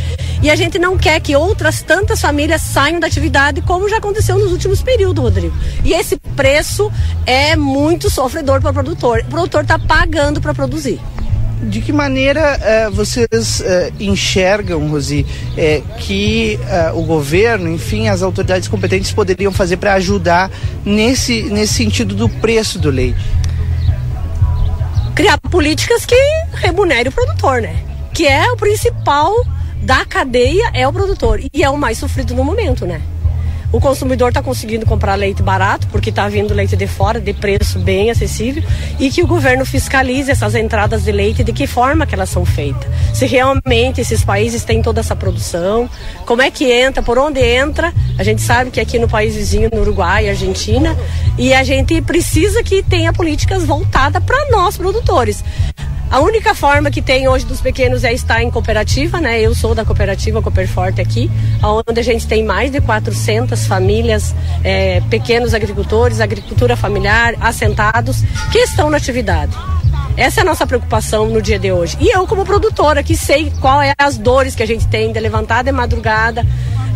e 0.42 0.50
a 0.50 0.56
gente 0.56 0.78
não 0.78 0.98
quer 0.98 1.20
que 1.20 1.36
outras 1.36 1.80
tantas 1.80 2.20
famílias 2.20 2.60
saiam 2.60 2.98
da 2.98 3.06
atividade, 3.06 3.62
como 3.62 3.88
já 3.88 3.98
aconteceu 3.98 4.36
nos 4.36 4.50
últimos 4.50 4.82
períodos, 4.82 5.22
Rodrigo. 5.22 5.56
E 5.84 5.92
esse 5.92 6.16
preço 6.34 6.90
é 7.24 7.54
muito 7.54 8.10
sofredor 8.10 8.60
para 8.60 8.70
o 8.70 8.74
produtor. 8.74 9.20
O 9.20 9.30
produtor 9.30 9.62
está 9.62 9.78
pagando 9.78 10.23
para 10.40 10.54
produzir. 10.54 11.00
De 11.62 11.80
que 11.80 11.92
maneira 11.92 12.58
uh, 12.58 12.92
vocês 12.92 13.60
uh, 13.60 13.92
enxergam, 13.98 14.86
Rosi, 14.88 15.24
uh, 15.24 15.98
que 15.98 16.58
o 16.94 17.02
governo, 17.02 17.68
enfim, 17.70 18.08
as 18.08 18.22
autoridades 18.22 18.68
competentes 18.68 19.12
poderiam 19.12 19.52
fazer 19.52 19.76
para 19.78 19.94
ajudar 19.94 20.50
nesse, 20.84 21.44
nesse 21.44 21.74
sentido 21.74 22.14
do 22.14 22.28
preço 22.28 22.78
do 22.78 22.90
leite? 22.90 23.24
Criar 25.14 25.38
políticas 25.38 26.04
que 26.04 26.16
remunerem 26.54 27.08
o 27.08 27.12
produtor, 27.12 27.62
né? 27.62 27.76
Que 28.12 28.26
é 28.26 28.50
o 28.50 28.56
principal 28.56 29.32
da 29.80 30.04
cadeia, 30.04 30.70
é 30.74 30.86
o 30.86 30.92
produtor. 30.92 31.40
E 31.52 31.62
é 31.62 31.70
o 31.70 31.78
mais 31.78 31.98
sofrido 31.98 32.34
no 32.34 32.44
momento, 32.44 32.84
né? 32.84 33.00
O 33.74 33.80
consumidor 33.80 34.28
está 34.28 34.40
conseguindo 34.40 34.86
comprar 34.86 35.16
leite 35.16 35.42
barato, 35.42 35.88
porque 35.88 36.10
está 36.10 36.28
vindo 36.28 36.54
leite 36.54 36.76
de 36.76 36.86
fora, 36.86 37.20
de 37.20 37.32
preço 37.32 37.80
bem 37.80 38.08
acessível, 38.08 38.62
e 39.00 39.10
que 39.10 39.20
o 39.20 39.26
governo 39.26 39.66
fiscalize 39.66 40.30
essas 40.30 40.54
entradas 40.54 41.02
de 41.02 41.10
leite, 41.10 41.42
de 41.42 41.52
que 41.52 41.66
forma 41.66 42.06
que 42.06 42.14
elas 42.14 42.30
são 42.30 42.44
feitas. 42.44 42.88
Se 43.12 43.26
realmente 43.26 44.00
esses 44.00 44.22
países 44.24 44.62
têm 44.62 44.80
toda 44.80 45.00
essa 45.00 45.16
produção, 45.16 45.90
como 46.24 46.40
é 46.40 46.52
que 46.52 46.70
entra, 46.70 47.02
por 47.02 47.18
onde 47.18 47.40
entra. 47.40 47.92
A 48.16 48.22
gente 48.22 48.42
sabe 48.42 48.70
que 48.70 48.78
aqui 48.78 48.96
no 48.96 49.08
país 49.08 49.34
vizinho, 49.34 49.68
no 49.72 49.80
Uruguai, 49.80 50.28
Argentina, 50.28 50.96
e 51.36 51.52
a 51.52 51.64
gente 51.64 52.00
precisa 52.00 52.62
que 52.62 52.80
tenha 52.80 53.12
políticas 53.12 53.64
voltadas 53.64 54.22
para 54.22 54.52
nós 54.52 54.76
produtores. 54.76 55.42
A 56.10 56.20
única 56.20 56.54
forma 56.54 56.90
que 56.90 57.02
tem 57.02 57.26
hoje 57.26 57.44
dos 57.44 57.60
pequenos 57.60 58.04
é 58.04 58.12
estar 58.12 58.42
em 58.42 58.50
cooperativa, 58.50 59.20
né? 59.20 59.40
Eu 59.40 59.54
sou 59.54 59.74
da 59.74 59.84
cooperativa 59.84 60.40
Cooperforte 60.40 61.00
aqui, 61.00 61.30
onde 61.62 61.98
a 61.98 62.04
gente 62.04 62.26
tem 62.26 62.44
mais 62.44 62.70
de 62.70 62.80
400 62.80 63.66
famílias, 63.66 64.34
é, 64.62 65.00
pequenos 65.10 65.54
agricultores, 65.54 66.20
agricultura 66.20 66.76
familiar, 66.76 67.34
assentados, 67.40 68.22
que 68.52 68.58
estão 68.58 68.88
na 68.90 68.96
atividade. 68.96 69.56
Essa 70.16 70.40
é 70.40 70.42
a 70.42 70.44
nossa 70.44 70.66
preocupação 70.66 71.28
no 71.28 71.42
dia 71.42 71.58
de 71.58 71.72
hoje. 71.72 71.96
E 72.00 72.08
eu, 72.08 72.26
como 72.26 72.44
produtora, 72.44 73.02
que 73.02 73.16
sei 73.16 73.52
qual 73.60 73.82
é 73.82 73.92
as 73.98 74.16
dores 74.16 74.54
que 74.54 74.62
a 74.62 74.66
gente 74.66 74.86
tem 74.86 75.12
de 75.12 75.18
levantar 75.18 75.64
de 75.64 75.72
madrugada, 75.72 76.46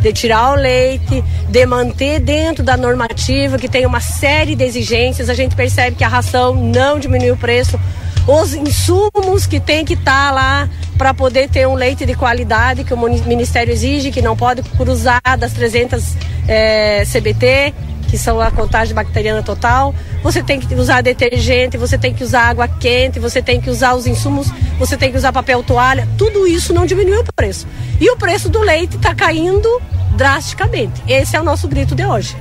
de 0.00 0.12
tirar 0.12 0.52
o 0.52 0.54
leite, 0.54 1.24
de 1.48 1.66
manter 1.66 2.20
dentro 2.20 2.62
da 2.62 2.76
normativa, 2.76 3.58
que 3.58 3.68
tem 3.68 3.84
uma 3.84 4.00
série 4.00 4.54
de 4.54 4.64
exigências. 4.64 5.28
A 5.28 5.34
gente 5.34 5.56
percebe 5.56 5.96
que 5.96 6.04
a 6.04 6.08
ração 6.08 6.54
não 6.54 6.98
diminui 6.98 7.32
o 7.32 7.36
preço, 7.36 7.78
os 8.26 8.54
insumos 8.54 9.46
que 9.46 9.58
tem 9.58 9.84
que 9.84 9.94
estar 9.94 10.28
tá 10.28 10.30
lá 10.30 10.68
para 10.96 11.14
poder 11.14 11.48
ter 11.48 11.66
um 11.66 11.74
leite 11.74 12.04
de 12.04 12.14
qualidade 12.14 12.84
que 12.84 12.92
o 12.92 12.98
Ministério 12.98 13.72
exige, 13.72 14.10
que 14.10 14.20
não 14.20 14.36
pode 14.36 14.62
cruzar 14.62 15.20
das 15.38 15.52
300 15.52 16.16
é, 16.46 17.04
CBT, 17.04 17.74
que 18.08 18.18
são 18.18 18.40
a 18.40 18.50
contagem 18.50 18.94
bacteriana 18.94 19.42
total. 19.42 19.94
Você 20.22 20.42
tem 20.42 20.58
que 20.58 20.74
usar 20.74 21.02
detergente, 21.02 21.76
você 21.76 21.96
tem 21.96 22.12
que 22.12 22.24
usar 22.24 22.48
água 22.48 22.66
quente, 22.66 23.20
você 23.20 23.40
tem 23.40 23.60
que 23.60 23.70
usar 23.70 23.94
os 23.94 24.06
insumos, 24.06 24.48
você 24.78 24.96
tem 24.96 25.12
que 25.12 25.18
usar 25.18 25.32
papel 25.32 25.62
toalha. 25.62 26.08
Tudo 26.16 26.46
isso 26.46 26.72
não 26.72 26.86
diminui 26.86 27.18
o 27.18 27.24
preço. 27.36 27.66
E 28.00 28.10
o 28.10 28.16
preço 28.16 28.48
do 28.48 28.60
leite 28.60 28.96
está 28.96 29.14
caindo 29.14 29.68
drasticamente. 30.16 31.02
Esse 31.06 31.36
é 31.36 31.40
o 31.40 31.44
nosso 31.44 31.68
grito 31.68 31.94
de 31.94 32.04
hoje. 32.04 32.36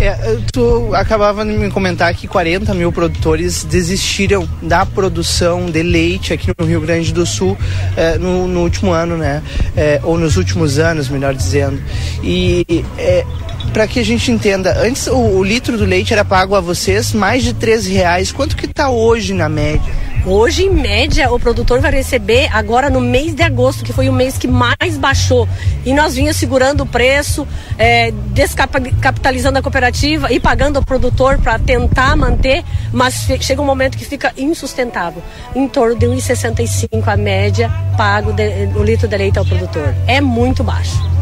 É, 0.00 0.38
tu 0.52 0.94
acabava 0.94 1.44
de 1.44 1.50
me 1.50 1.70
comentar 1.70 2.14
que 2.14 2.28
40 2.28 2.72
mil 2.72 2.92
produtores 2.92 3.64
desistiram 3.64 4.48
da 4.62 4.86
produção 4.86 5.66
de 5.66 5.82
leite 5.82 6.32
aqui 6.32 6.52
no 6.56 6.64
Rio 6.64 6.80
Grande 6.80 7.12
do 7.12 7.26
Sul 7.26 7.58
é, 7.96 8.16
no, 8.16 8.46
no, 8.46 8.60
último 8.60 8.92
ano, 8.92 9.16
né? 9.16 9.42
É, 9.76 10.00
ou 10.04 10.16
nos 10.16 10.36
últimos 10.36 10.78
anos, 10.78 11.08
melhor 11.08 11.34
dizendo. 11.34 11.82
E 12.22 12.84
é, 12.96 13.24
para 13.72 13.86
que 13.86 14.00
a 14.00 14.04
gente 14.04 14.30
entenda, 14.30 14.76
antes 14.80 15.06
o, 15.06 15.16
o, 15.16 15.44
litro 15.44 15.76
do 15.76 15.84
leite 15.84 16.12
era 16.12 16.24
pago 16.24 16.54
a 16.54 16.60
vocês 16.60 17.12
mais 17.12 17.42
de 17.42 17.52
13 17.52 17.92
reais. 17.92 18.32
Quanto 18.32 18.56
que 18.56 18.66
está 18.66 18.90
hoje 18.90 19.34
na 19.34 19.48
média? 19.48 19.92
Hoje, 20.26 20.64
em 20.64 20.70
média, 20.70 21.32
o 21.32 21.38
produtor 21.38 21.80
vai 21.80 21.90
receber 21.90 22.48
agora 22.52 22.90
no 22.90 23.00
mês 23.00 23.34
de 23.34 23.42
agosto, 23.42 23.84
que 23.84 23.92
foi 23.92 24.08
o 24.08 24.12
mês 24.12 24.36
que 24.36 24.46
mais 24.46 24.98
baixou. 24.98 25.48
E 25.86 25.94
nós 25.94 26.16
vinha 26.16 26.34
segurando 26.34 26.82
o 26.82 26.86
preço, 26.86 27.46
é, 27.78 28.10
descapitalizando 28.10 29.58
a 29.58 29.62
cooperativa 29.62 30.30
e 30.30 30.38
pagando 30.38 30.80
o 30.80 30.84
produtor 30.84 31.38
para 31.38 31.58
tentar 31.58 32.14
manter, 32.16 32.62
mas 32.92 33.26
chega 33.40 33.62
um 33.62 33.64
momento 33.64 33.96
que 33.96 34.04
fica 34.04 34.32
insustentável. 34.36 35.22
Em 35.54 35.66
torno 35.66 35.96
de 35.96 36.06
1,65 36.06 37.06
a 37.06 37.16
média 37.16 37.70
pago 37.96 38.32
de, 38.32 38.66
o 38.76 38.82
litro 38.82 39.08
de 39.08 39.16
leite 39.16 39.38
ao 39.38 39.44
produtor. 39.44 39.94
É 40.06 40.20
muito 40.20 40.62
baixo. 40.62 41.17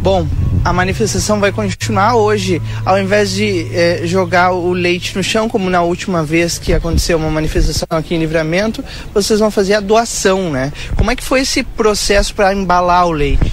Bom, 0.00 0.26
a 0.64 0.72
manifestação 0.72 1.40
vai 1.40 1.50
continuar 1.50 2.14
hoje. 2.14 2.62
Ao 2.84 2.98
invés 3.00 3.32
de 3.32 3.66
eh, 3.72 4.00
jogar 4.04 4.52
o 4.52 4.72
leite 4.72 5.16
no 5.16 5.22
chão, 5.22 5.48
como 5.48 5.68
na 5.68 5.82
última 5.82 6.22
vez 6.22 6.58
que 6.58 6.72
aconteceu 6.72 7.18
uma 7.18 7.30
manifestação 7.30 7.86
aqui 7.90 8.14
em 8.14 8.18
Livramento, 8.18 8.84
vocês 9.12 9.40
vão 9.40 9.50
fazer 9.50 9.74
a 9.74 9.80
doação, 9.80 10.50
né? 10.50 10.72
Como 10.96 11.10
é 11.10 11.16
que 11.16 11.24
foi 11.24 11.40
esse 11.40 11.62
processo 11.62 12.34
para 12.34 12.54
embalar 12.54 13.06
o 13.06 13.10
leite? 13.10 13.52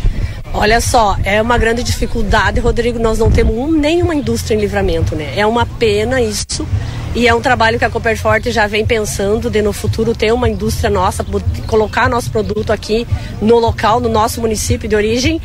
Olha 0.54 0.80
só, 0.80 1.18
é 1.24 1.42
uma 1.42 1.58
grande 1.58 1.84
dificuldade, 1.84 2.60
Rodrigo. 2.60 3.00
Nós 3.00 3.20
não 3.20 3.30
temos 3.30 3.56
um, 3.58 3.72
nenhuma 3.72 4.16
indústria 4.16 4.56
em 4.56 4.60
livramento, 4.60 5.16
né? 5.16 5.34
É 5.36 5.46
uma 5.46 5.66
pena 5.66 6.22
isso. 6.22 6.66
E 7.16 7.28
é 7.28 7.34
um 7.34 7.42
trabalho 7.42 7.80
que 7.80 7.86
a 7.86 7.90
Copperforte 7.90 8.52
já 8.52 8.68
vem 8.68 8.86
pensando 8.86 9.50
de 9.50 9.62
no 9.62 9.74
futuro 9.74 10.14
ter 10.14 10.34
uma 10.34 10.48
indústria 10.48 10.90
nossa, 10.90 11.26
colocar 11.66 12.10
nosso 12.10 12.30
produto 12.30 12.72
aqui 12.72 13.08
no 13.42 13.58
local, 13.58 14.00
no 14.00 14.10
nosso 14.10 14.40
município 14.40 14.88
de 14.88 14.96
origem. 14.96 15.42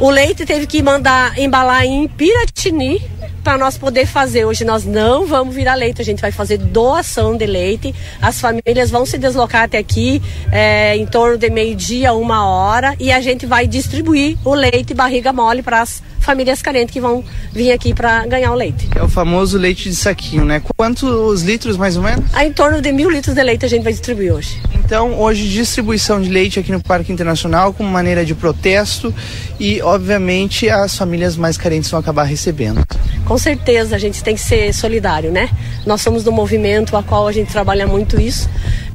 O 0.00 0.08
leite 0.08 0.46
teve 0.46 0.66
que 0.66 0.82
mandar 0.82 1.38
embalar 1.38 1.84
em 1.84 2.08
Piratini 2.08 3.02
para 3.42 3.58
nós 3.58 3.76
poder 3.76 4.06
fazer. 4.06 4.44
Hoje 4.44 4.64
nós 4.64 4.84
não 4.84 5.26
vamos 5.26 5.54
virar 5.54 5.74
leite, 5.74 6.00
a 6.00 6.04
gente 6.04 6.20
vai 6.20 6.32
fazer 6.32 6.58
doação 6.58 7.36
de 7.36 7.46
leite. 7.46 7.94
As 8.20 8.40
famílias 8.40 8.90
vão 8.90 9.04
se 9.06 9.18
deslocar 9.18 9.64
até 9.64 9.78
aqui 9.78 10.22
é, 10.52 10.96
em 10.96 11.06
torno 11.06 11.38
de 11.38 11.50
meio-dia, 11.50 12.12
uma 12.12 12.46
hora, 12.46 12.94
e 12.98 13.10
a 13.12 13.20
gente 13.20 13.46
vai 13.46 13.66
distribuir 13.66 14.36
o 14.44 14.54
leite 14.54 14.94
barriga 14.94 15.32
mole 15.32 15.62
para 15.62 15.82
as 15.82 16.02
famílias 16.20 16.60
carentes 16.60 16.92
que 16.92 17.00
vão 17.00 17.24
vir 17.52 17.72
aqui 17.72 17.94
para 17.94 18.26
ganhar 18.26 18.52
o 18.52 18.54
leite. 18.54 18.88
É 18.94 19.02
o 19.02 19.08
famoso 19.08 19.58
leite 19.58 19.88
de 19.88 19.96
saquinho, 19.96 20.44
né? 20.44 20.62
Quantos 20.76 21.42
litros 21.42 21.76
mais 21.76 21.96
ou 21.96 22.02
menos? 22.02 22.24
em 22.40 22.52
torno 22.52 22.80
de 22.80 22.92
mil 22.92 23.10
litros 23.10 23.34
de 23.34 23.42
leite 23.42 23.64
a 23.64 23.68
gente 23.68 23.82
vai 23.82 23.92
distribuir 23.92 24.32
hoje. 24.32 24.60
Então, 24.74 25.18
hoje, 25.20 25.48
distribuição 25.48 26.20
de 26.20 26.28
leite 26.28 26.58
aqui 26.58 26.72
no 26.72 26.82
Parque 26.82 27.12
Internacional 27.12 27.72
como 27.72 27.88
maneira 27.88 28.24
de 28.24 28.34
protesto 28.34 29.14
e, 29.58 29.80
obviamente, 29.82 30.68
as 30.68 30.96
famílias 30.96 31.36
mais 31.36 31.56
carentes 31.56 31.90
vão 31.90 32.00
acabar 32.00 32.24
recebendo. 32.24 32.84
Com 33.24 33.38
certeza, 33.38 33.94
a 33.94 33.98
gente 33.98 34.22
tem 34.22 34.34
que 34.34 34.40
ser 34.40 34.72
solidário, 34.74 35.30
né? 35.30 35.48
Nós 35.86 36.00
somos 36.00 36.24
do 36.24 36.32
movimento 36.32 36.96
a 36.96 37.02
qual 37.02 37.28
a 37.28 37.32
gente 37.32 37.52
trabalha 37.52 37.86
muito 37.86 38.20
isso. 38.20 38.48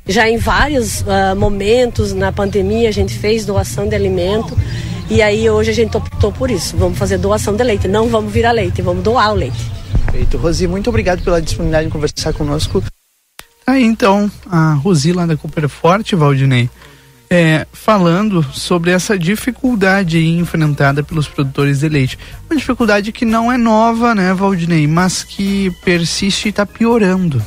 Já 0.07 0.29
em 0.29 0.37
vários 0.37 1.01
uh, 1.01 1.35
momentos 1.35 2.13
na 2.13 2.31
pandemia 2.31 2.89
a 2.89 2.91
gente 2.91 3.13
fez 3.13 3.45
doação 3.45 3.87
de 3.87 3.95
alimento 3.95 4.55
e 5.09 5.21
aí 5.21 5.49
hoje 5.49 5.71
a 5.71 5.73
gente 5.73 5.95
optou 5.97 6.31
por 6.31 6.51
isso. 6.51 6.77
Vamos 6.77 6.97
fazer 6.97 7.17
doação 7.17 7.55
de 7.55 7.63
leite, 7.63 7.87
não 7.87 8.07
vamos 8.07 8.31
virar 8.31 8.51
leite, 8.51 8.81
vamos 8.81 9.03
doar 9.03 9.31
o 9.31 9.35
leite. 9.35 9.71
Perfeito. 10.05 10.37
Rosi, 10.37 10.67
muito 10.67 10.89
obrigado 10.89 11.23
pela 11.23 11.41
disponibilidade 11.41 11.87
de 11.87 11.91
conversar 11.91 12.33
conosco. 12.33 12.83
Aí 13.65 13.83
então, 13.83 14.29
a 14.49 14.73
Rosi 14.73 15.11
lá 15.11 15.25
da 15.25 15.35
Cooper 15.35 15.67
Forte, 15.67 16.15
Valdinei, 16.15 16.69
é, 17.29 17.65
falando 17.71 18.43
sobre 18.53 18.91
essa 18.91 19.17
dificuldade 19.17 20.23
enfrentada 20.25 21.03
pelos 21.03 21.27
produtores 21.27 21.79
de 21.79 21.89
leite. 21.89 22.19
Uma 22.49 22.57
dificuldade 22.57 23.11
que 23.11 23.25
não 23.25 23.51
é 23.51 23.57
nova, 23.57 24.13
né, 24.13 24.33
Valdinei, 24.33 24.87
mas 24.87 25.23
que 25.23 25.71
persiste 25.83 26.47
e 26.47 26.49
está 26.49 26.65
piorando. 26.65 27.41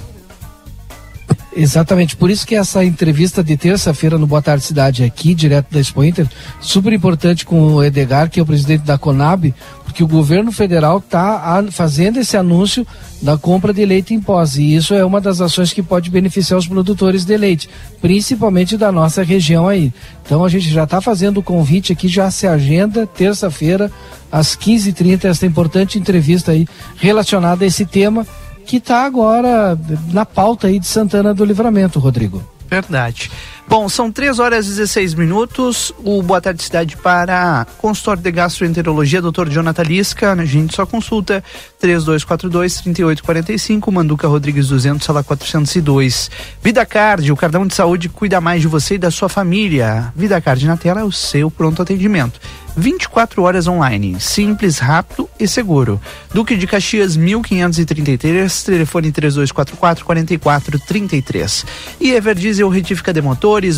Exatamente, 1.57 2.15
por 2.15 2.31
isso 2.31 2.47
que 2.47 2.55
essa 2.55 2.85
entrevista 2.85 3.43
de 3.43 3.57
terça-feira 3.57 4.19
no 4.19 4.27
Boa 4.27 4.43
Tarde 4.43 4.65
Cidade 4.65 5.03
aqui, 5.03 5.35
direto 5.35 5.73
da 5.73 5.81
Expo 5.81 6.05
Inter, 6.05 6.27
super 6.61 6.93
importante 6.93 7.45
com 7.45 7.75
o 7.75 7.83
Edgar, 7.83 8.31
que 8.31 8.39
é 8.39 8.43
o 8.43 8.47
presidente 8.47 8.85
da 8.85 8.99
Conab, 8.99 9.53
porque 9.83 10.05
o 10.05 10.07
governo 10.07 10.53
federal 10.53 10.99
está 10.99 11.65
fazendo 11.73 12.19
esse 12.19 12.37
anúncio 12.37 12.87
da 13.23 13.37
compra 13.37 13.73
de 13.73 13.85
leite 13.85 14.15
em 14.15 14.21
pós, 14.21 14.57
e 14.57 14.75
isso 14.75 14.95
é 14.95 15.05
uma 15.05 15.21
das 15.21 15.41
ações 15.41 15.73
que 15.73 15.83
pode 15.83 16.11
beneficiar 16.11 16.59
os 16.59 16.69
produtores 16.69 17.25
de 17.25 17.37
leite, 17.37 17.69
principalmente 18.01 18.77
da 18.77 18.93
nossa 18.93 19.23
região 19.23 19.67
aí. 19.67 19.93
Então 20.25 20.45
a 20.45 20.49
gente 20.49 20.69
já 20.69 20.85
está 20.85 21.01
fazendo 21.01 21.39
o 21.39 21.43
convite 21.43 21.93
aqui, 21.93 22.09
já 22.09 22.31
se 22.31 22.47
agenda, 22.47 23.07
terça-feira, 23.07 23.91
às 24.31 24.55
15h30, 24.55 25.25
essa 25.25 25.47
importante 25.47 25.99
entrevista 25.99 26.53
aí 26.53 26.69
relacionada 26.99 27.65
a 27.65 27.67
esse 27.67 27.87
tema 27.87 28.27
que 28.69 28.77
está 28.77 29.03
agora 29.07 29.79
na 30.13 30.27
pauta 30.27 30.67
aí 30.67 30.79
de 30.79 30.87
Santana 30.87 31.33
do 31.33 31.43
Livramento, 31.43 31.99
Rodrigo. 31.99 32.43
Verdade. 32.69 33.31
Bom, 33.69 33.87
são 33.87 34.11
3 34.11 34.39
horas 34.39 34.65
e 34.65 34.71
16 34.71 35.13
minutos. 35.13 35.93
O 36.03 36.23
Boa 36.23 36.41
Tarde 36.41 36.63
Cidade 36.63 36.97
para 36.97 37.67
consultório 37.77 38.23
de 38.23 38.31
gastroenterologia, 38.31 39.21
Dr. 39.21 39.51
Jonathan 39.51 39.83
Lisca. 39.83 40.33
A 40.33 40.45
gente 40.47 40.75
só 40.75 40.87
consulta 40.87 41.45
3242-3845, 41.83 43.93
Manduca 43.93 44.27
Rodrigues 44.27 44.69
200, 44.69 45.05
sala 45.05 45.23
402. 45.23 46.31
Vida 46.63 46.87
Card, 46.87 47.31
o 47.31 47.37
cartão 47.37 47.67
de 47.67 47.75
saúde 47.75 48.09
cuida 48.09 48.41
mais 48.41 48.63
de 48.63 48.69
você 48.69 48.95
e 48.95 48.99
da 48.99 49.11
sua 49.11 49.29
família. 49.29 50.15
Vida 50.17 50.41
Card 50.41 50.67
na 50.67 50.79
tela 50.79 51.01
é 51.01 51.05
o 51.05 51.13
seu 51.13 51.51
pronto 51.51 51.83
atendimento. 51.83 52.41
24 52.79 53.43
horas 53.43 53.67
online, 53.67 54.21
simples, 54.21 54.79
rápido 54.79 55.29
e 55.39 55.49
seguro. 55.49 56.01
Duque 56.33 56.57
de 56.57 56.65
Caxias 56.65 57.17
1533, 57.17 58.63
telefone 58.63 59.11
3244 59.11 60.05
4433. 60.05 61.67
E 62.01 62.13
Everdiesel 62.13 62.69
retífica 62.69 63.13
de 63.13 63.21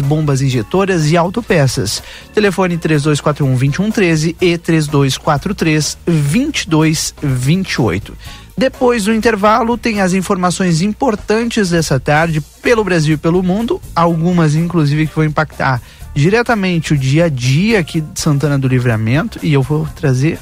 bombas 0.00 0.42
injetoras 0.42 1.10
e 1.10 1.16
autopeças. 1.16 2.02
Telefone 2.34 2.76
3241 2.76 3.56
2113 3.56 4.36
e 4.40 4.58
3243 4.58 5.98
2228. 6.06 8.16
Depois 8.56 9.04
do 9.04 9.14
intervalo, 9.14 9.78
tem 9.78 10.02
as 10.02 10.12
informações 10.12 10.82
importantes 10.82 11.70
dessa 11.70 11.98
tarde 11.98 12.42
pelo 12.62 12.84
Brasil 12.84 13.14
e 13.14 13.16
pelo 13.16 13.42
mundo, 13.42 13.80
algumas 13.96 14.54
inclusive 14.54 15.06
que 15.06 15.16
vão 15.16 15.24
impactar 15.24 15.80
diretamente 16.14 16.92
o 16.92 16.98
dia 16.98 17.24
a 17.24 17.28
dia 17.28 17.78
aqui 17.78 18.00
de 18.00 18.20
Santana 18.20 18.58
do 18.58 18.68
Livramento 18.68 19.38
e 19.42 19.52
eu 19.52 19.62
vou 19.62 19.88
trazer 19.96 20.38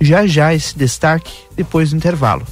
já 0.00 0.26
já 0.26 0.54
esse 0.54 0.78
destaque 0.78 1.32
depois 1.56 1.90
do 1.90 1.96
intervalo. 1.96 2.46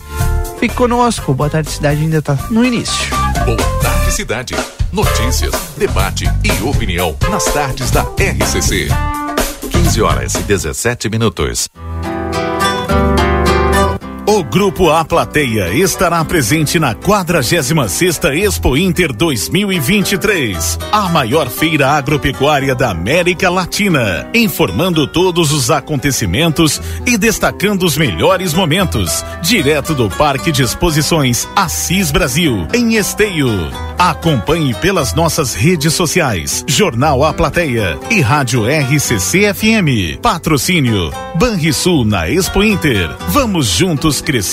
Fique 0.58 0.74
conosco, 0.74 1.34
Boa 1.34 1.50
Tarde 1.50 1.70
Cidade 1.70 2.00
ainda 2.00 2.18
está 2.18 2.34
no 2.50 2.64
início. 2.64 3.14
Boa 3.44 3.80
Tarde 3.80 4.12
Cidade. 4.12 4.56
Notícias, 4.92 5.52
debate 5.76 6.24
e 6.44 6.62
opinião 6.62 7.16
nas 7.30 7.44
tardes 7.46 7.90
da 7.90 8.02
RCC. 8.02 8.88
15 9.70 10.02
horas 10.02 10.34
e 10.34 10.42
17 10.42 11.08
minutos. 11.08 11.68
Grupo 14.56 14.90
A 14.90 15.04
Plateia 15.04 15.68
estará 15.74 16.24
presente 16.24 16.78
na 16.78 16.94
46ª 16.94 18.34
Expo 18.34 18.74
Inter 18.74 19.12
2023, 19.12 20.78
a 20.90 21.10
maior 21.10 21.50
feira 21.50 21.90
agropecuária 21.90 22.74
da 22.74 22.88
América 22.88 23.50
Latina, 23.50 24.26
informando 24.32 25.06
todos 25.06 25.52
os 25.52 25.70
acontecimentos 25.70 26.80
e 27.04 27.18
destacando 27.18 27.82
os 27.82 27.98
melhores 27.98 28.54
momentos, 28.54 29.22
direto 29.42 29.94
do 29.94 30.08
Parque 30.08 30.50
de 30.50 30.62
Exposições 30.62 31.46
Assis 31.54 32.10
Brasil, 32.10 32.66
em 32.72 32.94
Esteio. 32.94 33.50
Acompanhe 33.98 34.72
pelas 34.74 35.14
nossas 35.14 35.52
redes 35.52 35.92
sociais, 35.92 36.64
Jornal 36.66 37.22
A 37.24 37.34
Plateia 37.34 37.98
e 38.10 38.22
Rádio 38.22 38.64
RCC 38.64 39.52
FM. 39.52 40.18
Patrocínio 40.22 41.12
Banrisul 41.38 42.04
na 42.06 42.28
Expo 42.28 42.62
Inter. 42.62 43.10
Vamos 43.28 43.66
juntos 43.66 44.22
crescer 44.22 44.45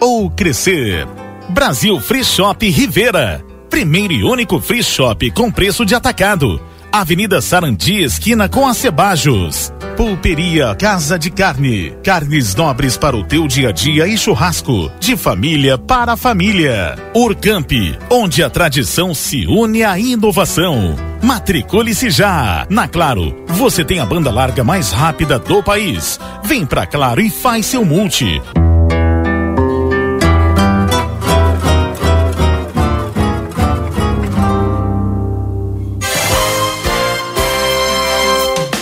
ou 0.00 0.30
crescer. 0.30 1.06
Brasil 1.48 1.98
Free 2.00 2.24
Shop 2.24 2.68
Rivera. 2.68 3.42
Primeiro 3.70 4.12
e 4.12 4.22
único 4.22 4.60
free 4.60 4.82
shop 4.82 5.30
com 5.30 5.50
preço 5.50 5.86
de 5.86 5.94
atacado. 5.94 6.60
Avenida 6.92 7.40
Sarandi, 7.40 8.02
esquina 8.02 8.48
com 8.48 8.66
Acebajos. 8.66 9.72
Pulperia 9.96 10.74
Casa 10.74 11.18
de 11.18 11.30
Carne. 11.30 11.94
Carnes 12.02 12.54
nobres 12.54 12.96
para 12.96 13.16
o 13.16 13.24
teu 13.24 13.46
dia 13.46 13.68
a 13.68 13.72
dia 13.72 14.08
e 14.08 14.18
churrasco. 14.18 14.90
De 14.98 15.16
família 15.16 15.78
para 15.78 16.16
família. 16.16 16.96
Urcamp, 17.14 17.70
onde 18.10 18.42
a 18.42 18.50
tradição 18.50 19.14
se 19.14 19.46
une 19.46 19.84
à 19.84 19.98
inovação. 19.98 20.96
Matricule-se 21.22 22.10
já. 22.10 22.66
Na 22.68 22.88
Claro, 22.88 23.44
você 23.46 23.84
tem 23.84 24.00
a 24.00 24.06
banda 24.06 24.30
larga 24.30 24.64
mais 24.64 24.90
rápida 24.90 25.38
do 25.38 25.62
país. 25.62 26.18
Vem 26.42 26.66
pra 26.66 26.86
Claro 26.86 27.20
e 27.20 27.30
faz 27.30 27.66
seu 27.66 27.84
multi. 27.84 28.42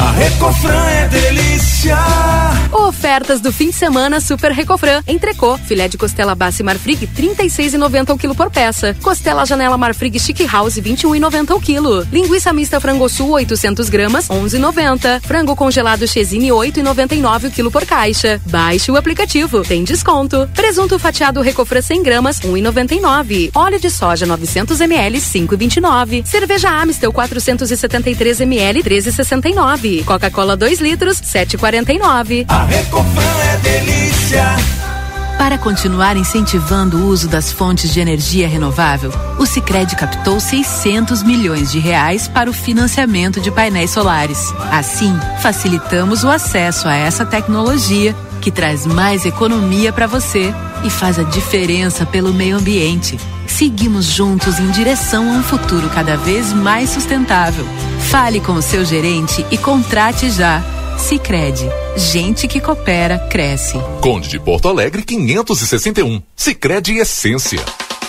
A 0.00 0.12
Recofran 0.12 0.86
é 0.86 1.08
delícia. 1.08 1.98
Ofertas 2.72 3.38
do 3.40 3.52
fim 3.52 3.68
de 3.68 3.74
semana 3.74 4.18
Super 4.18 4.50
Recofran. 4.50 5.02
Entrecô, 5.06 5.58
filé 5.58 5.88
de 5.88 5.98
costela 5.98 6.34
base 6.34 6.62
Marfrig 6.62 7.06
36,90 7.06 8.14
o 8.14 8.16
quilo 8.16 8.34
por 8.34 8.50
peça. 8.50 8.96
Costela 9.02 9.44
janela 9.44 9.76
Marfrig 9.76 10.18
Chic 10.18 10.46
House 10.46 10.76
21,90 10.76 11.54
o 11.54 11.60
quilo. 11.60 12.06
Linguiça 12.10 12.50
mista 12.50 12.80
frango 12.80 13.10
sul 13.10 13.32
800 13.32 13.90
gramas 13.90 14.28
11,90. 14.28 15.20
Frango 15.20 15.54
congelado 15.54 16.08
Chesine 16.08 16.48
8,99 16.48 17.48
o 17.48 17.50
quilo 17.50 17.70
por 17.70 17.84
caixa. 17.84 18.40
Baixe 18.46 18.90
o 18.90 18.96
aplicativo, 18.96 19.62
tem 19.62 19.84
desconto. 19.84 20.48
Presunto 20.54 20.98
fatiado 20.98 21.42
Recofran 21.42 21.82
100 21.82 22.02
gramas 22.02 22.40
1,99. 22.40 23.50
Óleo 23.54 23.78
de 23.78 23.90
soja 23.90 24.24
900 24.24 24.80
ml 24.80 25.18
5,29. 25.18 26.24
Cerveja 26.24 26.70
Amistel 26.70 27.12
473 27.12 28.40
ml 28.40 28.82
13,69. 28.82 29.89
Coca-Cola 30.04 30.56
2 30.56 30.80
litros, 30.80 31.20
7,49. 31.20 32.46
A 32.48 32.64
Recofran 32.64 33.36
é 33.52 33.56
delícia. 33.58 34.44
Para 35.40 35.56
continuar 35.56 36.16
incentivando 36.18 36.98
o 36.98 37.06
uso 37.06 37.26
das 37.26 37.50
fontes 37.50 37.92
de 37.92 37.98
energia 37.98 38.46
renovável, 38.46 39.10
o 39.38 39.46
Sicredi 39.46 39.96
captou 39.96 40.38
600 40.38 41.22
milhões 41.22 41.72
de 41.72 41.78
reais 41.78 42.28
para 42.28 42.50
o 42.50 42.52
financiamento 42.52 43.40
de 43.40 43.50
painéis 43.50 43.90
solares. 43.90 44.52
Assim, 44.70 45.18
facilitamos 45.40 46.24
o 46.24 46.28
acesso 46.30 46.86
a 46.86 46.94
essa 46.94 47.24
tecnologia 47.24 48.14
que 48.40 48.50
traz 48.50 48.86
mais 48.86 49.24
economia 49.24 49.92
para 49.92 50.06
você 50.06 50.54
e 50.84 50.90
faz 50.90 51.18
a 51.18 51.22
diferença 51.22 52.04
pelo 52.04 52.32
meio 52.32 52.56
ambiente. 52.58 53.18
Seguimos 53.56 54.06
juntos 54.06 54.58
em 54.58 54.70
direção 54.70 55.28
a 55.28 55.38
um 55.38 55.42
futuro 55.42 55.90
cada 55.90 56.16
vez 56.16 56.52
mais 56.52 56.90
sustentável. 56.90 57.66
Fale 58.10 58.40
com 58.40 58.52
o 58.52 58.62
seu 58.62 58.84
gerente 58.84 59.44
e 59.50 59.58
contrate 59.58 60.30
já. 60.30 60.62
Sicredi, 60.96 61.68
gente 61.96 62.46
que 62.46 62.60
coopera 62.60 63.18
cresce. 63.30 63.76
Conde 64.00 64.28
de 64.28 64.38
Porto 64.38 64.68
Alegre 64.68 65.02
561. 65.02 66.22
Sicredi 66.34 66.96
Essência. 66.98 67.60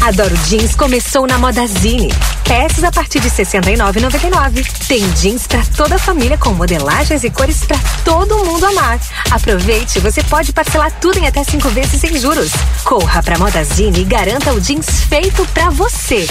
Adoro 0.00 0.34
Jeans 0.48 0.74
começou 0.74 1.26
na 1.26 1.38
Modazine. 1.38 2.08
Peças 2.44 2.82
a 2.82 2.90
partir 2.90 3.20
de 3.20 3.28
R$ 3.28 3.34
69,99. 3.34 4.86
Tem 4.88 5.00
jeans 5.14 5.46
para 5.46 5.62
toda 5.76 5.96
a 5.96 5.98
família 5.98 6.38
com 6.38 6.50
modelagens 6.54 7.22
e 7.22 7.30
cores 7.30 7.64
para 7.66 7.78
todo 8.02 8.44
mundo 8.44 8.64
amar. 8.64 8.98
Aproveite, 9.30 10.00
você 10.00 10.22
pode 10.22 10.54
parcelar 10.54 10.90
tudo 11.00 11.18
em 11.18 11.26
até 11.26 11.44
cinco 11.44 11.68
vezes 11.68 12.00
sem 12.00 12.18
juros. 12.18 12.50
Corra 12.82 13.22
para 13.22 13.38
Modazine 13.38 14.00
e 14.00 14.04
garanta 14.04 14.52
o 14.52 14.60
jeans 14.60 15.04
feito 15.04 15.46
para 15.52 15.68
você. 15.68 16.26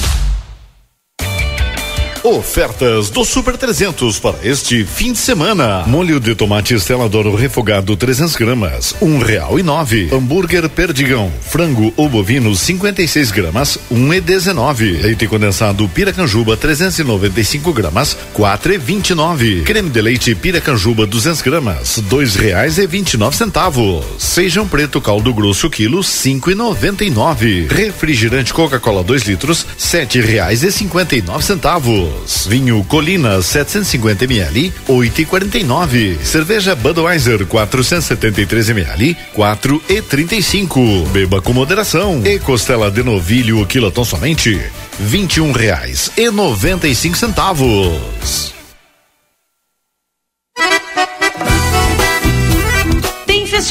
Ofertas 2.24 3.09
do 3.09 3.24
Super 3.24 3.55
300 3.55 4.20
para 4.20 4.36
este 4.43 4.84
fim 4.84 5.13
de 5.13 5.20
semana. 5.20 5.86
Molho 5.88 6.20
de 6.20 6.36
tomate 6.36 6.76
Doro 7.09 7.34
refogado 7.34 7.95
300 7.95 8.36
gramas, 8.36 8.93
um 9.01 9.20
real 9.20 9.57
e 9.57 9.63
nove. 9.63 10.09
Hambúrguer 10.11 10.67
Perdigão, 10.67 11.32
frango 11.41 11.93
ou 11.95 12.09
bovino 12.09 12.53
56 12.53 13.32
gramas, 13.32 13.80
um 13.89 14.13
e 14.13 14.20
dezenove. 14.20 14.97
Leite 14.97 15.28
condensado 15.28 15.88
Piracanjuba 15.88 16.57
395 16.57 17.72
gramas, 17.72 18.17
quatro 18.34 18.74
e 18.74 18.78
vinte 18.78 19.11
e 19.11 19.15
nove. 19.15 19.61
Creme 19.61 19.89
de 19.89 20.01
leite 20.01 20.36
Piracanjuba 20.36 21.05
200 21.05 21.41
gramas, 21.41 21.99
dois 22.09 22.36
reais 22.36 22.78
e 22.78 22.86
vinte 22.86 23.13
e 23.13 23.17
nove 23.17 23.38
centavos. 23.38 24.05
Feijão 24.20 24.67
preto 24.67 24.99
caldo 24.99 25.34
grosso 25.34 25.70
quilo 25.70 26.03
cinco 26.03 26.51
e 26.51 26.55
noventa 26.55 27.05
e 27.05 27.09
nove. 27.09 27.67
Refrigerante 27.70 28.53
Coca-Cola 28.53 29.03
2 29.03 29.24
litros 29.24 29.65
sete 29.78 30.20
reais 30.20 30.63
e 30.63 30.72
cinquenta 30.72 31.15
e 31.15 31.22
nove 31.22 31.45
centavos. 31.45 32.09
Vinho 32.47 32.84
Colina 32.84 33.41
750 33.41 34.26
ml, 34.26 34.74
8,49. 34.88 36.20
Cerveja 36.24 36.76
Budweiser 36.76 37.45
473 37.45 38.70
ml, 38.70 39.18
4,35. 39.36 41.07
Beba 41.10 41.41
com 41.41 41.53
moderação. 41.53 42.22
E 42.26 42.39
costela 42.39 42.91
de 42.91 43.03
novilho 43.03 43.66
quilotão 43.66 44.03
somente, 44.03 44.60
21 44.99 45.51
reais 45.51 46.12
e 46.18 46.30
95 46.30 47.18
centavos. 47.18 48.59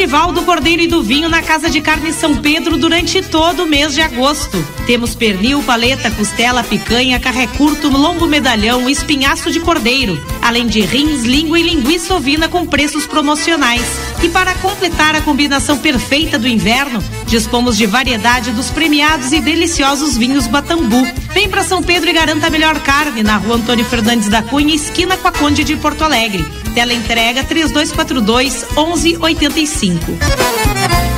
Festival 0.08 0.32
do 0.32 0.40
Cordeiro 0.40 0.80
e 0.80 0.86
do 0.86 1.02
Vinho 1.02 1.28
na 1.28 1.42
Casa 1.42 1.68
de 1.68 1.82
Carne 1.82 2.14
São 2.14 2.34
Pedro 2.36 2.78
durante 2.78 3.20
todo 3.20 3.64
o 3.64 3.66
mês 3.66 3.92
de 3.92 4.00
agosto. 4.00 4.56
Temos 4.86 5.14
pernil, 5.14 5.62
paleta, 5.62 6.10
costela, 6.10 6.64
picanha, 6.64 7.20
carré 7.20 7.46
curto, 7.46 7.90
lombo 7.90 8.26
medalhão, 8.26 8.88
espinhaço 8.88 9.50
de 9.50 9.60
cordeiro, 9.60 10.18
além 10.40 10.66
de 10.66 10.80
rins, 10.80 11.24
língua 11.24 11.60
e 11.60 11.62
linguiça 11.62 12.14
ovina 12.14 12.48
com 12.48 12.64
preços 12.64 13.06
promocionais. 13.06 13.84
E 14.22 14.30
para 14.30 14.54
completar 14.54 15.14
a 15.14 15.20
combinação 15.20 15.76
perfeita 15.76 16.38
do 16.38 16.48
inverno, 16.48 17.04
dispomos 17.28 17.76
de 17.76 17.86
variedade 17.86 18.50
dos 18.52 18.70
premiados 18.70 19.32
e 19.32 19.40
deliciosos 19.40 20.16
vinhos 20.16 20.46
Batambu. 20.46 21.06
Vem 21.32 21.48
para 21.48 21.62
São 21.62 21.82
Pedro 21.82 22.08
e 22.08 22.12
garanta 22.12 22.46
a 22.46 22.50
melhor 22.50 22.80
carne 22.80 23.22
na 23.22 23.36
rua 23.36 23.56
Antônio 23.56 23.84
Fernandes 23.84 24.28
da 24.28 24.42
Cunha, 24.42 24.74
esquina 24.74 25.16
com 25.16 25.28
a 25.28 25.32
Conde 25.32 25.62
de 25.62 25.76
Porto 25.76 26.02
Alegre. 26.02 26.44
Tela 26.74 26.94
entrega 26.94 27.44
3242 27.44 28.66
1185. 28.74 31.17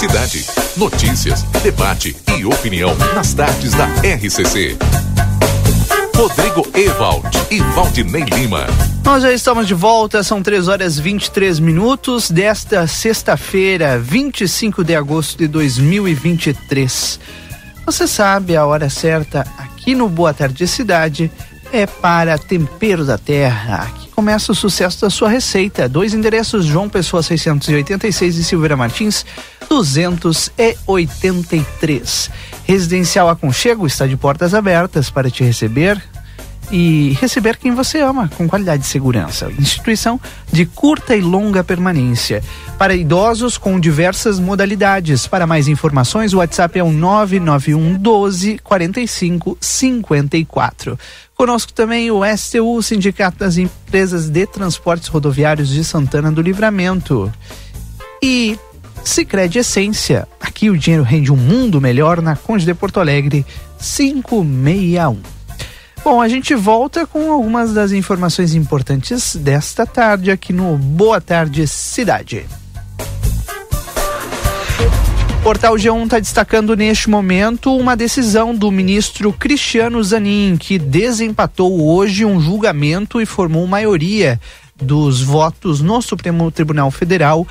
Cidade. 0.00 0.46
Notícias, 0.78 1.42
debate 1.62 2.16
e 2.34 2.46
opinião 2.46 2.96
nas 3.14 3.34
tardes 3.34 3.72
da 3.72 3.84
RCC. 4.02 4.78
Rodrigo 6.16 6.66
Ewald 6.74 7.28
e 7.50 7.60
Valdinei 7.74 8.24
Lima. 8.24 8.64
Nós 9.04 9.22
já 9.22 9.30
estamos 9.30 9.68
de 9.68 9.74
volta, 9.74 10.22
são 10.22 10.42
3 10.42 10.68
horas 10.68 10.98
23 10.98 11.60
minutos 11.60 12.30
desta 12.30 12.86
sexta-feira, 12.86 13.98
25 13.98 14.82
de 14.82 14.96
agosto 14.96 15.36
de 15.36 15.46
2023. 15.46 17.20
Você 17.84 18.06
sabe 18.06 18.56
a 18.56 18.64
hora 18.64 18.88
certa 18.88 19.46
aqui 19.58 19.94
no 19.94 20.08
Boa 20.08 20.32
Tarde 20.32 20.66
Cidade 20.66 21.30
é 21.70 21.84
para 21.84 22.38
Tempero 22.38 23.04
da 23.04 23.18
Terra. 23.18 23.82
Aqui 23.82 23.99
começa 24.20 24.52
o 24.52 24.54
sucesso 24.54 25.00
da 25.00 25.08
sua 25.08 25.30
receita. 25.30 25.88
Dois 25.88 26.12
endereços: 26.12 26.66
João 26.66 26.90
Pessoa 26.90 27.22
686 27.22 28.36
e 28.36 28.44
Silveira 28.44 28.76
Martins 28.76 29.24
283. 29.66 32.30
Residencial 32.64 33.30
Aconchego 33.30 33.86
está 33.86 34.06
de 34.06 34.18
portas 34.18 34.52
abertas 34.52 35.08
para 35.08 35.30
te 35.30 35.42
receber 35.42 35.98
e 36.70 37.16
receber 37.20 37.56
quem 37.56 37.74
você 37.74 38.00
ama 38.00 38.30
com 38.36 38.48
qualidade 38.48 38.82
de 38.82 38.88
segurança. 38.88 39.50
Instituição 39.58 40.20
de 40.52 40.64
curta 40.66 41.16
e 41.16 41.20
longa 41.20 41.64
permanência. 41.64 42.42
Para 42.78 42.94
idosos 42.94 43.58
com 43.58 43.78
diversas 43.78 44.38
modalidades. 44.38 45.26
Para 45.26 45.46
mais 45.46 45.68
informações, 45.68 46.32
o 46.32 46.38
WhatsApp 46.38 46.78
é 46.78 46.82
o 46.82 46.92
991 46.92 47.94
12 47.94 48.58
45 48.58 49.58
54. 49.60 50.98
Conosco 51.34 51.72
também 51.72 52.10
o 52.10 52.20
STU, 52.36 52.82
Sindicato 52.82 53.38
das 53.38 53.56
Empresas 53.56 54.28
de 54.28 54.46
Transportes 54.46 55.08
Rodoviários 55.08 55.68
de 55.68 55.82
Santana 55.82 56.30
do 56.30 56.42
Livramento. 56.42 57.32
E 58.22 58.58
Sicredi 59.02 59.58
Essência. 59.58 60.28
Aqui 60.40 60.68
o 60.68 60.76
dinheiro 60.76 61.02
rende 61.02 61.32
um 61.32 61.36
mundo 61.36 61.80
melhor 61.80 62.20
na 62.20 62.36
Conde 62.36 62.64
de 62.64 62.74
Porto 62.74 63.00
Alegre 63.00 63.46
561. 63.78 65.39
Bom, 66.02 66.18
a 66.20 66.28
gente 66.28 66.54
volta 66.54 67.06
com 67.06 67.30
algumas 67.30 67.74
das 67.74 67.92
informações 67.92 68.54
importantes 68.54 69.36
desta 69.36 69.84
tarde 69.84 70.30
aqui 70.30 70.50
no 70.50 70.78
Boa 70.78 71.20
Tarde 71.20 71.66
Cidade. 71.66 72.46
O 75.40 75.42
Portal 75.42 75.74
G1 75.74 76.04
está 76.04 76.18
destacando 76.18 76.74
neste 76.74 77.10
momento 77.10 77.76
uma 77.76 77.94
decisão 77.94 78.54
do 78.54 78.70
ministro 78.70 79.30
Cristiano 79.32 80.02
Zanin, 80.02 80.56
que 80.58 80.78
desempatou 80.78 81.86
hoje 81.86 82.24
um 82.24 82.40
julgamento 82.40 83.20
e 83.20 83.26
formou 83.26 83.66
maioria 83.66 84.40
dos 84.80 85.22
votos 85.22 85.80
no 85.80 86.00
Supremo 86.00 86.50
Tribunal 86.50 86.90
Federal 86.90 87.46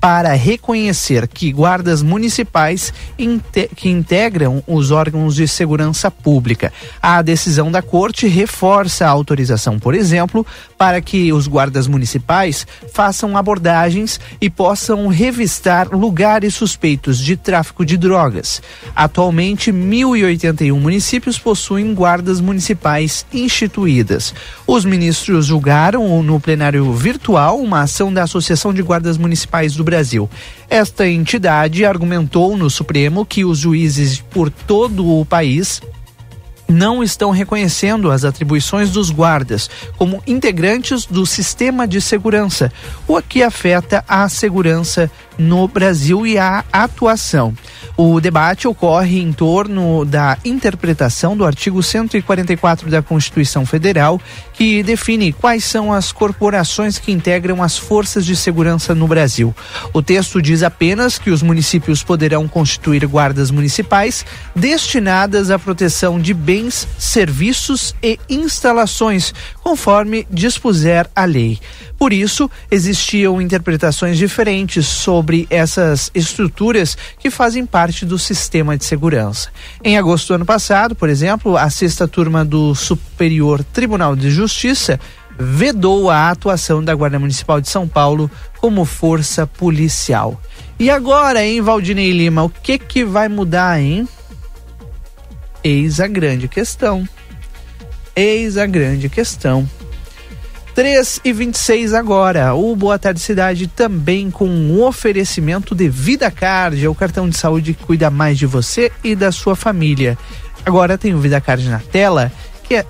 para 0.00 0.32
reconhecer 0.32 1.28
que 1.28 1.52
guardas 1.52 2.02
municipais 2.02 2.92
inte 3.16 3.70
que 3.76 3.88
integram 3.88 4.62
os 4.66 4.90
órgãos 4.90 5.36
de 5.36 5.46
segurança 5.46 6.10
pública. 6.10 6.72
A 7.00 7.22
decisão 7.22 7.70
da 7.70 7.80
corte 7.80 8.26
reforça 8.26 9.06
a 9.06 9.10
autorização, 9.10 9.78
por 9.78 9.94
exemplo, 9.94 10.44
para 10.76 11.00
que 11.00 11.32
os 11.32 11.46
guardas 11.46 11.86
municipais 11.86 12.66
façam 12.92 13.36
abordagens 13.36 14.18
e 14.40 14.50
possam 14.50 15.06
revistar 15.06 15.88
lugares 15.92 16.54
suspeitos 16.54 17.18
de 17.18 17.36
tráfico 17.36 17.84
de 17.86 17.96
drogas. 17.96 18.60
Atualmente, 18.96 19.72
1.081 19.72 20.72
municípios 20.80 21.38
possuem 21.38 21.94
guardas 21.94 22.40
municipais 22.40 23.24
instituídas. 23.32 24.34
Os 24.66 24.84
ministros 24.84 25.46
julgaram 25.46 26.22
no 26.22 26.40
plenário 26.40 26.71
virtual 26.94 27.58
uma 27.60 27.82
ação 27.82 28.12
da 28.12 28.22
Associação 28.22 28.72
de 28.72 28.82
Guardas 28.82 29.18
Municipais 29.18 29.74
do 29.74 29.84
Brasil. 29.84 30.28
Esta 30.68 31.06
entidade 31.08 31.84
argumentou 31.84 32.56
no 32.56 32.70
Supremo 32.70 33.26
que 33.26 33.44
os 33.44 33.58
juízes 33.58 34.20
por 34.20 34.50
todo 34.50 35.06
o 35.06 35.24
país 35.24 35.80
não 36.72 37.02
estão 37.02 37.30
reconhecendo 37.30 38.10
as 38.10 38.24
atribuições 38.24 38.90
dos 38.90 39.10
guardas 39.10 39.68
como 39.96 40.22
integrantes 40.26 41.04
do 41.04 41.26
sistema 41.26 41.86
de 41.86 42.00
segurança, 42.00 42.72
o 43.06 43.20
que 43.20 43.42
afeta 43.42 44.04
a 44.08 44.28
segurança 44.28 45.10
no 45.38 45.66
Brasil 45.68 46.26
e 46.26 46.38
a 46.38 46.64
atuação. 46.72 47.54
O 47.96 48.20
debate 48.20 48.66
ocorre 48.66 49.20
em 49.20 49.32
torno 49.32 50.04
da 50.04 50.38
interpretação 50.44 51.36
do 51.36 51.44
artigo 51.44 51.82
144 51.82 52.90
da 52.90 53.02
Constituição 53.02 53.66
Federal, 53.66 54.20
que 54.54 54.82
define 54.82 55.32
quais 55.32 55.64
são 55.64 55.92
as 55.92 56.10
corporações 56.10 56.98
que 56.98 57.12
integram 57.12 57.62
as 57.62 57.76
forças 57.76 58.24
de 58.24 58.34
segurança 58.34 58.94
no 58.94 59.06
Brasil. 59.06 59.54
O 59.92 60.02
texto 60.02 60.40
diz 60.40 60.62
apenas 60.62 61.18
que 61.18 61.30
os 61.30 61.42
municípios 61.42 62.02
poderão 62.02 62.48
constituir 62.48 63.06
guardas 63.06 63.50
municipais 63.50 64.24
destinadas 64.56 65.50
à 65.50 65.58
proteção 65.58 66.18
de 66.18 66.32
bens, 66.32 66.88
serviços 66.98 67.94
e 68.02 68.18
instalações, 68.28 69.34
conforme 69.62 70.26
dispuser 70.30 71.08
a 71.14 71.24
lei. 71.24 71.58
Por 71.98 72.12
isso, 72.12 72.50
existiam 72.70 73.40
interpretações 73.40 74.18
diferentes 74.18 74.86
sobre 74.86 75.46
essas 75.48 76.10
estruturas 76.14 76.98
que 77.18 77.30
fazem 77.30 77.64
parte 77.64 78.04
do 78.04 78.18
sistema 78.18 78.76
de 78.76 78.84
segurança. 78.84 79.50
Em 79.84 79.96
agosto 79.96 80.28
do 80.28 80.34
ano 80.34 80.44
passado, 80.44 80.94
por 80.94 81.08
exemplo, 81.08 81.56
a 81.56 81.70
sexta 81.70 82.08
turma 82.08 82.44
do 82.44 82.74
Superior 82.74 83.62
Tribunal 83.62 84.16
de 84.16 84.30
Justiça 84.30 84.98
vedou 85.38 86.10
a 86.10 86.30
atuação 86.30 86.82
da 86.82 86.94
Guarda 86.94 87.18
Municipal 87.18 87.60
de 87.60 87.68
São 87.68 87.88
Paulo 87.88 88.30
como 88.60 88.84
força 88.84 89.46
policial. 89.46 90.40
E 90.78 90.90
agora, 90.90 91.44
hein, 91.44 91.60
Valdinei 91.60 92.10
Lima, 92.10 92.42
o 92.42 92.50
que 92.50 92.78
que 92.78 93.04
vai 93.04 93.28
mudar, 93.28 93.80
hein? 93.80 94.08
Eis 95.62 96.00
a 96.00 96.08
grande 96.08 96.48
questão. 96.48 97.08
Eis 98.14 98.58
a 98.58 98.66
grande 98.66 99.08
questão. 99.08 99.66
3 100.74 101.20
e 101.24 101.32
26 101.32 101.94
agora. 101.94 102.54
O 102.54 102.76
Boa 102.76 102.98
Tarde 102.98 103.20
Cidade 103.20 103.66
também 103.66 104.30
com 104.30 104.46
um 104.46 104.82
oferecimento 104.82 105.74
de 105.74 105.88
Vida 105.88 106.30
Card, 106.30 106.84
é 106.84 106.88
o 106.88 106.94
cartão 106.94 107.28
de 107.28 107.36
saúde 107.36 107.74
que 107.74 107.84
cuida 107.84 108.08
mais 108.10 108.38
de 108.38 108.46
você 108.46 108.92
e 109.02 109.14
da 109.14 109.32
sua 109.32 109.56
família. 109.56 110.18
Agora 110.64 110.98
tem 110.98 111.14
o 111.14 111.18
Vida 111.18 111.40
Card 111.40 111.68
na 111.68 111.78
tela, 111.78 112.32
que 112.64 112.76
é 112.76 112.86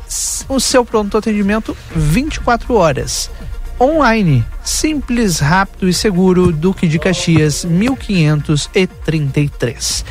o 0.48 0.60
seu 0.60 0.84
pronto 0.84 1.16
atendimento 1.16 1.76
24 1.94 2.74
horas. 2.74 3.30
Online, 3.80 4.44
simples, 4.64 5.38
rápido 5.40 5.88
e 5.88 5.94
seguro, 5.94 6.52
Duque 6.52 6.86
de 6.86 6.98
Caxias 6.98 7.64
1533. 7.64 10.04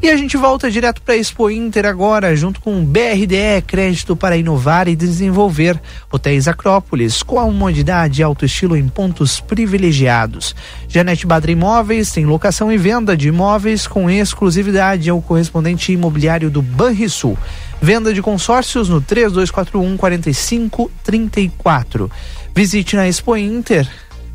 E 0.00 0.10
a 0.10 0.16
gente 0.16 0.36
volta 0.36 0.70
direto 0.70 1.02
para 1.02 1.14
a 1.14 1.16
Expo 1.16 1.50
Inter 1.50 1.84
agora, 1.84 2.36
junto 2.36 2.60
com 2.60 2.80
o 2.80 2.84
BRDE 2.84 3.60
Crédito 3.66 4.14
para 4.14 4.36
Inovar 4.36 4.86
e 4.86 4.94
Desenvolver. 4.94 5.76
Hotéis 6.10 6.46
Acrópolis, 6.46 7.20
com 7.20 7.40
a 7.40 7.42
comodidade 7.42 8.20
e 8.20 8.24
alto 8.24 8.44
estilo 8.44 8.76
em 8.76 8.86
pontos 8.86 9.40
privilegiados. 9.40 10.54
Janete 10.88 11.26
Badra 11.26 11.50
Imóveis 11.50 12.12
tem 12.12 12.24
locação 12.24 12.70
e 12.70 12.78
venda 12.78 13.16
de 13.16 13.26
imóveis 13.26 13.88
com 13.88 14.08
exclusividade 14.08 15.10
ao 15.10 15.20
correspondente 15.20 15.92
imobiliário 15.92 16.48
do 16.48 16.62
Banrisul. 16.62 17.36
Venda 17.82 18.14
de 18.14 18.22
consórcios 18.22 18.88
no 18.88 19.00
3241 19.00 19.96
4534. 19.96 22.08
Visite 22.54 22.94
na 22.94 23.08
Expo 23.08 23.36
Inter 23.36 23.88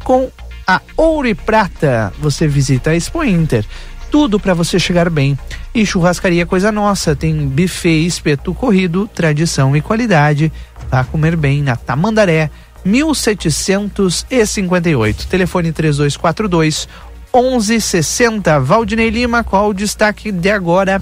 com 0.03 0.29
a 0.67 0.81
Ouro 0.97 1.27
e 1.27 1.33
Prata. 1.33 2.13
Você 2.19 2.47
visita 2.47 2.91
a 2.91 2.95
Expo 2.95 3.23
Inter 3.23 3.65
tudo 4.13 4.39
para 4.39 4.53
você 4.53 4.77
chegar 4.77 5.09
bem. 5.09 5.35
E 5.73 5.83
churrascaria 5.83 6.45
coisa 6.45 6.71
nossa, 6.71 7.15
tem 7.15 7.47
buffet, 7.47 8.05
espeto 8.05 8.53
corrido, 8.53 9.09
tradição 9.11 9.75
e 9.75 9.81
qualidade. 9.81 10.53
Vá 10.87 11.03
comer 11.03 11.35
bem 11.35 11.63
na 11.63 11.75
Tamandaré, 11.75 12.51
1758. 12.85 15.25
Telefone 15.25 15.71
3242 15.71 16.87
1160. 17.33 18.59
Valdinei 18.59 19.09
Lima, 19.09 19.43
qual 19.43 19.69
o 19.69 19.73
destaque 19.73 20.31
de 20.31 20.51
agora? 20.51 21.01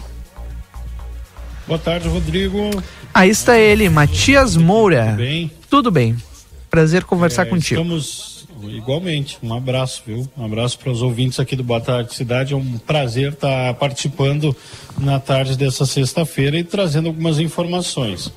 Boa 1.67 1.79
tarde, 1.79 2.07
Rodrigo. 2.07 2.81
Aí 3.13 3.29
está 3.29 3.59
ele, 3.59 3.89
Matias 3.89 4.55
Moura. 4.55 5.07
Tudo 5.07 5.17
bem? 5.17 5.51
Tudo 5.69 5.91
bem. 5.91 6.15
Prazer 6.69 7.03
conversar 7.03 7.41
É, 7.41 7.49
contigo. 7.49 7.81
Estamos 7.81 8.40
igualmente. 8.69 9.37
Um 9.41 9.53
abraço, 9.53 10.03
viu? 10.05 10.27
Um 10.37 10.45
abraço 10.45 10.77
para 10.77 10.91
os 10.91 11.01
ouvintes 11.01 11.39
aqui 11.39 11.55
do 11.55 11.63
Boa 11.63 11.81
Tarde 11.81 12.13
Cidade. 12.13 12.53
É 12.53 12.57
um 12.57 12.77
prazer 12.77 13.33
estar 13.33 13.73
participando 13.75 14.55
na 14.97 15.19
tarde 15.19 15.57
dessa 15.57 15.85
sexta-feira 15.85 16.57
e 16.57 16.63
trazendo 16.63 17.07
algumas 17.07 17.39
informações. 17.39 18.31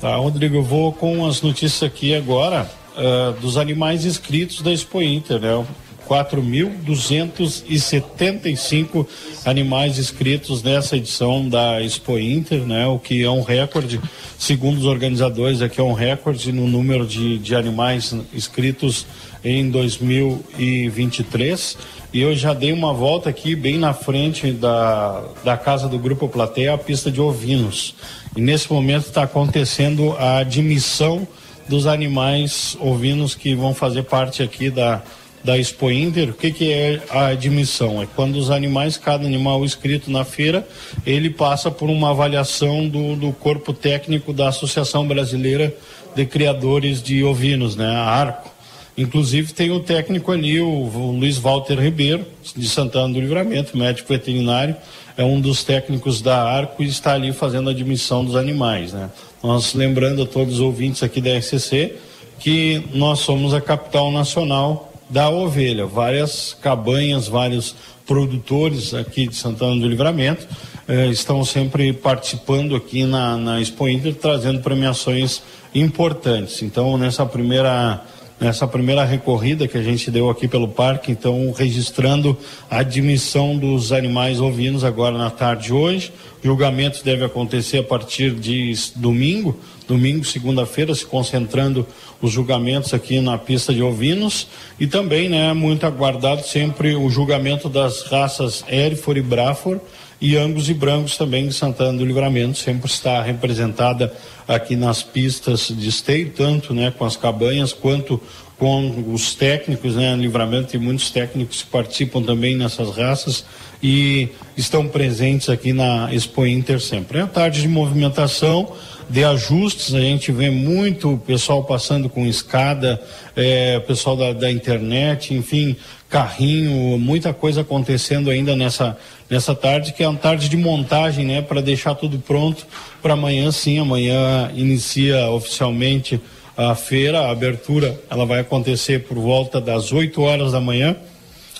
Tá, 0.00 0.16
Rodrigo, 0.16 0.56
eu 0.56 0.62
vou 0.62 0.92
com 0.92 1.26
as 1.26 1.40
notícias 1.42 1.82
aqui 1.82 2.14
agora 2.14 2.70
ah, 2.96 3.34
dos 3.40 3.56
animais 3.58 4.04
inscritos 4.06 4.62
da 4.62 4.72
Expo 4.72 5.02
Inter, 5.02 5.38
né? 5.38 5.66
4.275 6.08 9.06
animais 9.44 9.98
inscritos 9.98 10.62
nessa 10.62 10.96
edição 10.96 11.46
da 11.48 11.82
Expo 11.82 12.16
Inter, 12.18 12.60
né? 12.60 12.86
O 12.86 12.96
que 12.98 13.24
é 13.24 13.30
um 13.30 13.42
recorde, 13.42 14.00
segundo 14.38 14.78
os 14.78 14.84
organizadores, 14.84 15.60
aqui 15.60 15.80
é 15.80 15.84
um 15.84 15.92
recorde 15.92 16.52
no 16.52 16.68
número 16.68 17.04
de, 17.06 17.38
de 17.38 17.54
animais 17.54 18.14
inscritos 18.32 19.06
em 19.44 19.68
2023. 19.70 21.76
e 22.12 22.20
eu 22.20 22.34
já 22.34 22.52
dei 22.54 22.72
uma 22.72 22.92
volta 22.92 23.30
aqui 23.30 23.54
bem 23.54 23.78
na 23.78 23.92
frente 23.92 24.50
da, 24.52 25.22
da 25.44 25.56
casa 25.56 25.88
do 25.88 25.98
Grupo 25.98 26.28
Plateia, 26.28 26.74
a 26.74 26.78
pista 26.78 27.10
de 27.10 27.20
ovinos. 27.20 27.94
E 28.36 28.40
nesse 28.40 28.72
momento 28.72 29.06
está 29.06 29.22
acontecendo 29.22 30.16
a 30.18 30.38
admissão 30.38 31.26
dos 31.68 31.86
animais 31.86 32.76
ovinos 32.80 33.34
que 33.34 33.54
vão 33.54 33.74
fazer 33.74 34.04
parte 34.04 34.42
aqui 34.42 34.70
da, 34.70 35.02
da 35.46 35.56
Expo 35.56 35.90
Inter. 35.92 36.30
O 36.30 36.34
que, 36.34 36.50
que 36.50 36.72
é 36.72 37.00
a 37.08 37.28
admissão? 37.28 38.02
É 38.02 38.06
quando 38.16 38.34
os 38.34 38.50
animais, 38.50 38.96
cada 38.96 39.24
animal 39.24 39.64
inscrito 39.64 40.10
na 40.10 40.24
feira, 40.24 40.66
ele 41.06 41.30
passa 41.30 41.70
por 41.70 41.88
uma 41.88 42.10
avaliação 42.10 42.88
do, 42.88 43.14
do 43.14 43.32
corpo 43.32 43.72
técnico 43.72 44.32
da 44.32 44.48
Associação 44.48 45.06
Brasileira 45.06 45.72
de 46.16 46.26
Criadores 46.26 47.00
de 47.00 47.22
Ovinos, 47.22 47.76
né, 47.76 47.86
a 47.86 48.04
ARCO. 48.04 48.50
Inclusive 48.98 49.52
tem 49.52 49.70
o 49.70 49.78
técnico 49.78 50.32
ali, 50.32 50.60
o, 50.60 50.68
o 50.68 51.12
Luiz 51.12 51.38
Walter 51.38 51.78
Ribeiro, 51.78 52.26
de 52.56 52.68
Santana 52.68 53.12
do 53.12 53.20
Livramento, 53.20 53.76
médico 53.76 54.08
veterinário, 54.08 54.74
é 55.16 55.22
um 55.22 55.40
dos 55.40 55.62
técnicos 55.62 56.20
da 56.20 56.42
ARCO 56.42 56.82
e 56.82 56.88
está 56.88 57.14
ali 57.14 57.32
fazendo 57.32 57.68
a 57.68 57.72
admissão 57.72 58.24
dos 58.24 58.34
animais. 58.34 58.92
Né? 58.92 59.08
Nós 59.42 59.74
lembrando 59.74 60.22
a 60.22 60.26
todos 60.26 60.54
os 60.54 60.60
ouvintes 60.60 61.02
aqui 61.04 61.20
da 61.20 61.36
RCC 61.38 61.94
que 62.38 62.82
nós 62.92 63.20
somos 63.20 63.54
a 63.54 63.60
capital 63.60 64.10
nacional 64.10 64.92
da 65.08 65.28
ovelha. 65.28 65.86
Várias 65.86 66.56
cabanhas, 66.60 67.28
vários 67.28 67.74
produtores 68.06 68.94
aqui 68.94 69.26
de 69.26 69.34
Santana 69.34 69.80
do 69.80 69.88
Livramento 69.88 70.46
eh, 70.86 71.08
estão 71.08 71.44
sempre 71.44 71.92
participando 71.92 72.76
aqui 72.76 73.04
na, 73.04 73.36
na 73.36 73.60
Expo 73.60 73.88
Inter, 73.88 74.14
trazendo 74.14 74.60
premiações 74.60 75.42
importantes. 75.74 76.62
Então, 76.62 76.96
nessa 76.96 77.26
primeira 77.26 78.02
nessa 78.38 78.66
primeira 78.66 79.04
recorrida 79.04 79.66
que 79.66 79.78
a 79.78 79.82
gente 79.82 80.10
deu 80.10 80.28
aqui 80.28 80.46
pelo 80.46 80.68
parque, 80.68 81.10
então 81.10 81.52
registrando 81.56 82.36
a 82.70 82.78
admissão 82.78 83.56
dos 83.56 83.92
animais 83.92 84.40
ovinos 84.40 84.84
agora 84.84 85.16
na 85.16 85.30
tarde 85.30 85.66
de 85.66 85.72
hoje. 85.72 86.12
O 86.42 86.46
julgamento 86.46 87.02
deve 87.02 87.24
acontecer 87.24 87.78
a 87.78 87.82
partir 87.82 88.32
de 88.32 88.72
domingo, 88.94 89.58
domingo, 89.88 90.24
segunda-feira, 90.24 90.94
se 90.94 91.06
concentrando 91.06 91.86
os 92.20 92.30
julgamentos 92.30 92.92
aqui 92.92 93.20
na 93.20 93.38
pista 93.38 93.72
de 93.72 93.82
ovinos 93.82 94.46
e 94.78 94.86
também, 94.86 95.28
né, 95.28 95.52
muito 95.52 95.86
aguardado 95.86 96.42
sempre 96.46 96.94
o 96.94 97.08
julgamento 97.08 97.68
das 97.68 98.02
raças 98.02 98.64
Hereford 98.68 99.20
e 99.20 99.22
Braford 99.22 99.80
e 100.20 100.36
Angus 100.36 100.68
e 100.68 100.74
Brancos 100.74 101.16
também 101.16 101.46
de 101.46 101.54
Santana 101.54 101.98
do 101.98 102.04
Livramento, 102.04 102.56
sempre 102.58 102.90
está 102.90 103.22
representada 103.22 104.12
aqui 104.48 104.76
nas 104.76 105.02
pistas 105.02 105.68
de 105.68 105.88
esteio, 105.88 106.32
tanto 106.34 106.72
né, 106.72 106.92
com 106.96 107.04
as 107.04 107.16
cabanhas 107.16 107.72
quanto 107.72 108.20
com 108.58 109.12
os 109.12 109.34
técnicos, 109.34 109.96
né, 109.96 110.16
Livramento 110.16 110.68
tem 110.68 110.80
muitos 110.80 111.10
técnicos 111.10 111.62
que 111.62 111.68
participam 111.68 112.22
também 112.22 112.56
nessas 112.56 112.96
raças 112.96 113.44
e 113.82 114.30
estão 114.56 114.88
presentes 114.88 115.50
aqui 115.50 115.74
na 115.74 116.12
Expo 116.12 116.46
Inter 116.46 116.80
sempre. 116.80 117.18
É 117.18 117.22
a 117.22 117.26
tarde 117.26 117.60
de 117.60 117.68
movimentação, 117.68 118.72
de 119.08 119.22
ajustes, 119.22 119.94
a 119.94 120.00
gente 120.00 120.32
vê 120.32 120.50
muito 120.50 121.20
pessoal 121.26 121.64
passando 121.64 122.08
com 122.08 122.26
escada, 122.26 123.00
é, 123.36 123.78
pessoal 123.80 124.16
da, 124.16 124.32
da 124.32 124.50
internet, 124.50 125.34
enfim, 125.34 125.76
carrinho, 126.08 126.98
muita 126.98 127.32
coisa 127.32 127.62
acontecendo 127.62 128.30
ainda 128.30 128.54
nessa, 128.54 128.96
nessa 129.28 129.54
tarde, 129.54 129.92
que 129.92 130.02
é 130.02 130.08
uma 130.08 130.18
tarde 130.18 130.48
de 130.48 130.56
montagem, 130.56 131.24
né, 131.26 131.42
para 131.42 131.60
deixar 131.60 131.94
tudo 131.94 132.18
pronto 132.18 132.66
para 133.02 133.14
amanhã 133.14 133.50
sim, 133.50 133.78
amanhã 133.78 134.50
inicia 134.54 135.28
oficialmente 135.28 136.20
a 136.56 136.74
feira, 136.74 137.20
a 137.20 137.30
abertura, 137.30 138.00
ela 138.08 138.24
vai 138.24 138.40
acontecer 138.40 139.04
por 139.04 139.18
volta 139.18 139.60
das 139.60 139.92
8 139.92 140.20
horas 140.22 140.52
da 140.52 140.60
manhã, 140.60 140.96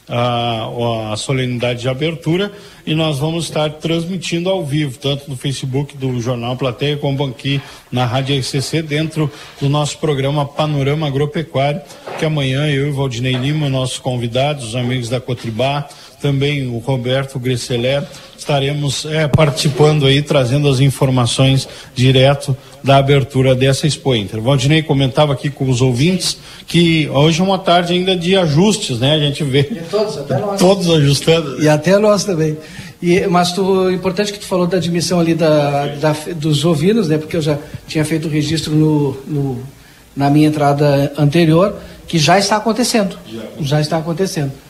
a, 0.08 1.12
a, 1.12 1.16
solenidade 1.16 1.80
de 1.80 1.88
abertura 1.88 2.52
e 2.86 2.94
nós 2.94 3.18
vamos 3.18 3.46
estar 3.46 3.70
transmitindo 3.70 4.48
ao 4.48 4.64
vivo, 4.64 4.98
tanto 4.98 5.28
no 5.28 5.36
Facebook 5.36 5.96
do 5.96 6.20
Jornal 6.20 6.56
Plateia 6.56 6.96
como 6.96 7.24
aqui 7.24 7.60
na 7.90 8.04
Rádio 8.04 8.38
RCC, 8.38 8.82
dentro 8.82 9.30
do 9.60 9.68
nosso 9.68 9.98
programa 9.98 10.46
Panorama 10.46 11.08
Agropecuário, 11.08 11.80
que 12.18 12.24
amanhã 12.24 12.66
eu 12.68 12.88
e 12.88 12.90
Valdinei 12.92 13.34
Lima, 13.34 13.68
nossos 13.68 13.98
convidados, 13.98 14.68
os 14.68 14.76
amigos 14.76 15.08
da 15.08 15.20
Cotribá, 15.20 15.88
também 16.26 16.66
o 16.66 16.78
Roberto 16.78 17.38
Gresseler, 17.38 18.02
estaremos 18.36 19.06
é, 19.06 19.28
participando 19.28 20.06
aí, 20.06 20.20
trazendo 20.20 20.68
as 20.68 20.80
informações 20.80 21.68
direto 21.94 22.56
da 22.82 22.96
abertura 22.96 23.54
dessa 23.54 23.86
Expo 23.86 24.12
Inter. 24.12 24.40
Valdinei 24.40 24.82
comentava 24.82 25.32
aqui 25.32 25.48
com 25.48 25.70
os 25.70 25.80
ouvintes 25.80 26.36
que 26.66 27.08
hoje 27.10 27.40
é 27.40 27.44
uma 27.44 27.60
tarde 27.60 27.92
ainda 27.92 28.16
de 28.16 28.36
ajustes, 28.36 28.98
né? 28.98 29.14
A 29.14 29.18
gente 29.20 29.44
vê 29.44 29.62
todos, 29.88 30.18
até 30.18 30.38
nós. 30.38 30.60
todos 30.60 30.90
ajustando. 30.90 31.62
E 31.62 31.68
até 31.68 31.96
nós 31.96 32.24
também. 32.24 32.58
E, 33.00 33.20
mas 33.28 33.52
tu, 33.52 33.88
importante 33.88 34.32
que 34.32 34.40
tu 34.40 34.46
falou 34.46 34.66
da 34.66 34.78
admissão 34.78 35.20
ali 35.20 35.34
da, 35.34 35.94
da, 35.94 36.16
dos 36.34 36.64
ovinos, 36.64 37.08
né? 37.08 37.18
Porque 37.18 37.36
eu 37.36 37.42
já 37.42 37.56
tinha 37.86 38.04
feito 38.04 38.26
o 38.26 38.30
registro 38.30 38.74
no, 38.74 39.16
no, 39.28 39.62
na 40.16 40.28
minha 40.28 40.48
entrada 40.48 41.12
anterior, 41.16 41.76
que 42.08 42.18
já 42.18 42.36
está 42.36 42.56
acontecendo. 42.56 43.16
Já, 43.32 43.42
já 43.60 43.80
está 43.80 43.98
acontecendo. 43.98 44.65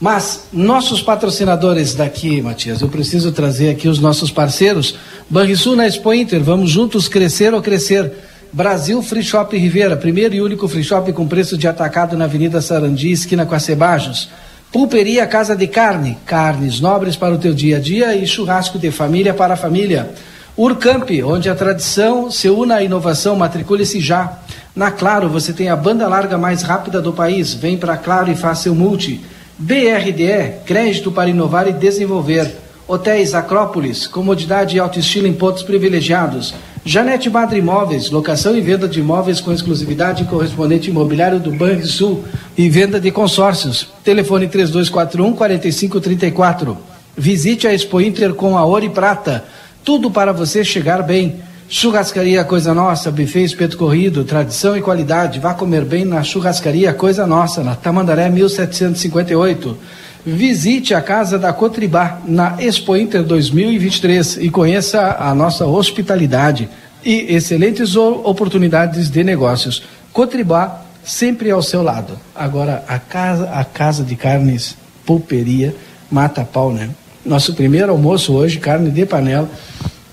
Mas 0.00 0.44
nossos 0.52 1.02
patrocinadores 1.02 1.94
daqui, 1.94 2.40
Matias, 2.40 2.80
eu 2.80 2.88
preciso 2.88 3.32
trazer 3.32 3.70
aqui 3.70 3.88
os 3.88 3.98
nossos 3.98 4.30
parceiros. 4.30 4.94
Banrisul 5.28 5.74
na 5.74 5.88
Expo 5.88 6.14
Inter, 6.14 6.40
vamos 6.40 6.70
juntos 6.70 7.08
crescer 7.08 7.52
ou 7.52 7.60
crescer. 7.60 8.12
Brasil 8.52 9.02
Free 9.02 9.24
Shop 9.24 9.56
Rivera, 9.56 9.96
primeiro 9.96 10.34
e 10.34 10.40
único 10.40 10.68
free 10.68 10.84
shop 10.84 11.12
com 11.12 11.26
preço 11.26 11.58
de 11.58 11.68
atacado 11.68 12.16
na 12.16 12.24
Avenida 12.24 12.62
Sarandi, 12.62 13.10
esquina 13.10 13.44
com 13.44 13.54
a 13.54 13.58
Cebajos. 13.58 14.30
Pulperia 14.72 15.26
Casa 15.26 15.56
de 15.56 15.66
Carne, 15.66 16.16
carnes 16.24 16.80
nobres 16.80 17.16
para 17.16 17.34
o 17.34 17.38
teu 17.38 17.52
dia 17.52 17.78
a 17.78 17.80
dia 17.80 18.14
e 18.14 18.26
churrasco 18.26 18.78
de 18.78 18.90
família 18.90 19.34
para 19.34 19.54
a 19.54 19.56
família. 19.56 20.10
Urcamp, 20.56 21.10
onde 21.24 21.48
a 21.50 21.54
tradição 21.54 22.30
se 22.30 22.48
une 22.48 22.72
à 22.72 22.82
inovação, 22.82 23.36
matricule-se 23.36 24.00
já. 24.00 24.38
Na 24.74 24.90
Claro, 24.90 25.28
você 25.28 25.52
tem 25.52 25.68
a 25.68 25.76
banda 25.76 26.08
larga 26.08 26.38
mais 26.38 26.62
rápida 26.62 27.02
do 27.02 27.12
país. 27.12 27.52
Vem 27.52 27.76
para 27.76 27.96
Claro 27.96 28.30
e 28.30 28.36
faça 28.36 28.64
seu 28.64 28.74
multi. 28.74 29.20
BRDE, 29.58 30.60
crédito 30.64 31.10
para 31.10 31.28
inovar 31.28 31.66
e 31.66 31.72
desenvolver. 31.72 32.48
Hotéis 32.86 33.34
Acrópolis, 33.34 34.06
comodidade 34.06 34.76
e 34.76 34.78
alto 34.78 35.00
estilo 35.00 35.26
em 35.26 35.34
pontos 35.34 35.64
privilegiados. 35.64 36.54
Janete 36.84 37.28
Madre 37.28 37.58
Imóveis, 37.58 38.08
locação 38.08 38.56
e 38.56 38.60
venda 38.60 38.86
de 38.86 39.00
imóveis 39.00 39.40
com 39.40 39.52
exclusividade 39.52 40.24
correspondente 40.24 40.90
imobiliário 40.90 41.40
do 41.40 41.50
Banrisul 41.50 42.24
e 42.56 42.70
venda 42.70 43.00
de 43.00 43.10
consórcios. 43.10 43.88
Telefone 44.04 44.46
3241 44.46 45.34
4534. 45.34 46.78
Visite 47.16 47.66
a 47.66 47.74
Expo 47.74 48.00
Inter 48.00 48.34
com 48.34 48.56
a 48.56 48.64
Ouro 48.64 48.84
e 48.84 48.90
Prata. 48.90 49.44
Tudo 49.84 50.08
para 50.08 50.32
você 50.32 50.64
chegar 50.64 51.02
bem. 51.02 51.40
Churrascaria 51.70 52.42
Coisa 52.44 52.72
Nossa, 52.72 53.10
buffet 53.10 53.44
espeto 53.44 53.76
corrido, 53.76 54.24
tradição 54.24 54.74
e 54.74 54.80
qualidade. 54.80 55.38
Vá 55.38 55.52
comer 55.52 55.84
bem 55.84 56.02
na 56.02 56.22
Churrascaria 56.22 56.94
Coisa 56.94 57.26
Nossa, 57.26 57.62
na 57.62 57.76
Tamandaré 57.76 58.30
1758. 58.30 59.76
Visite 60.24 60.94
a 60.94 61.02
Casa 61.02 61.38
da 61.38 61.52
Cotribá 61.52 62.20
na 62.26 62.56
Expo 62.58 62.96
Inter 62.96 63.22
2023 63.22 64.38
e 64.38 64.48
conheça 64.48 65.18
a 65.20 65.34
nossa 65.34 65.66
hospitalidade 65.66 66.70
e 67.04 67.34
excelentes 67.34 67.96
oportunidades 67.96 69.10
de 69.10 69.22
negócios. 69.22 69.82
Cotribá 70.10 70.82
sempre 71.04 71.50
ao 71.50 71.62
seu 71.62 71.82
lado. 71.82 72.18
Agora 72.34 72.82
a 72.88 72.98
casa, 72.98 73.50
a 73.50 73.62
casa 73.62 74.02
de 74.02 74.16
carnes 74.16 74.74
pulperia 75.04 75.74
mata 76.10 76.46
pau, 76.50 76.72
né? 76.72 76.88
Nosso 77.26 77.52
primeiro 77.52 77.92
almoço 77.92 78.32
hoje, 78.32 78.58
carne 78.58 78.90
de 78.90 79.04
panela 79.04 79.50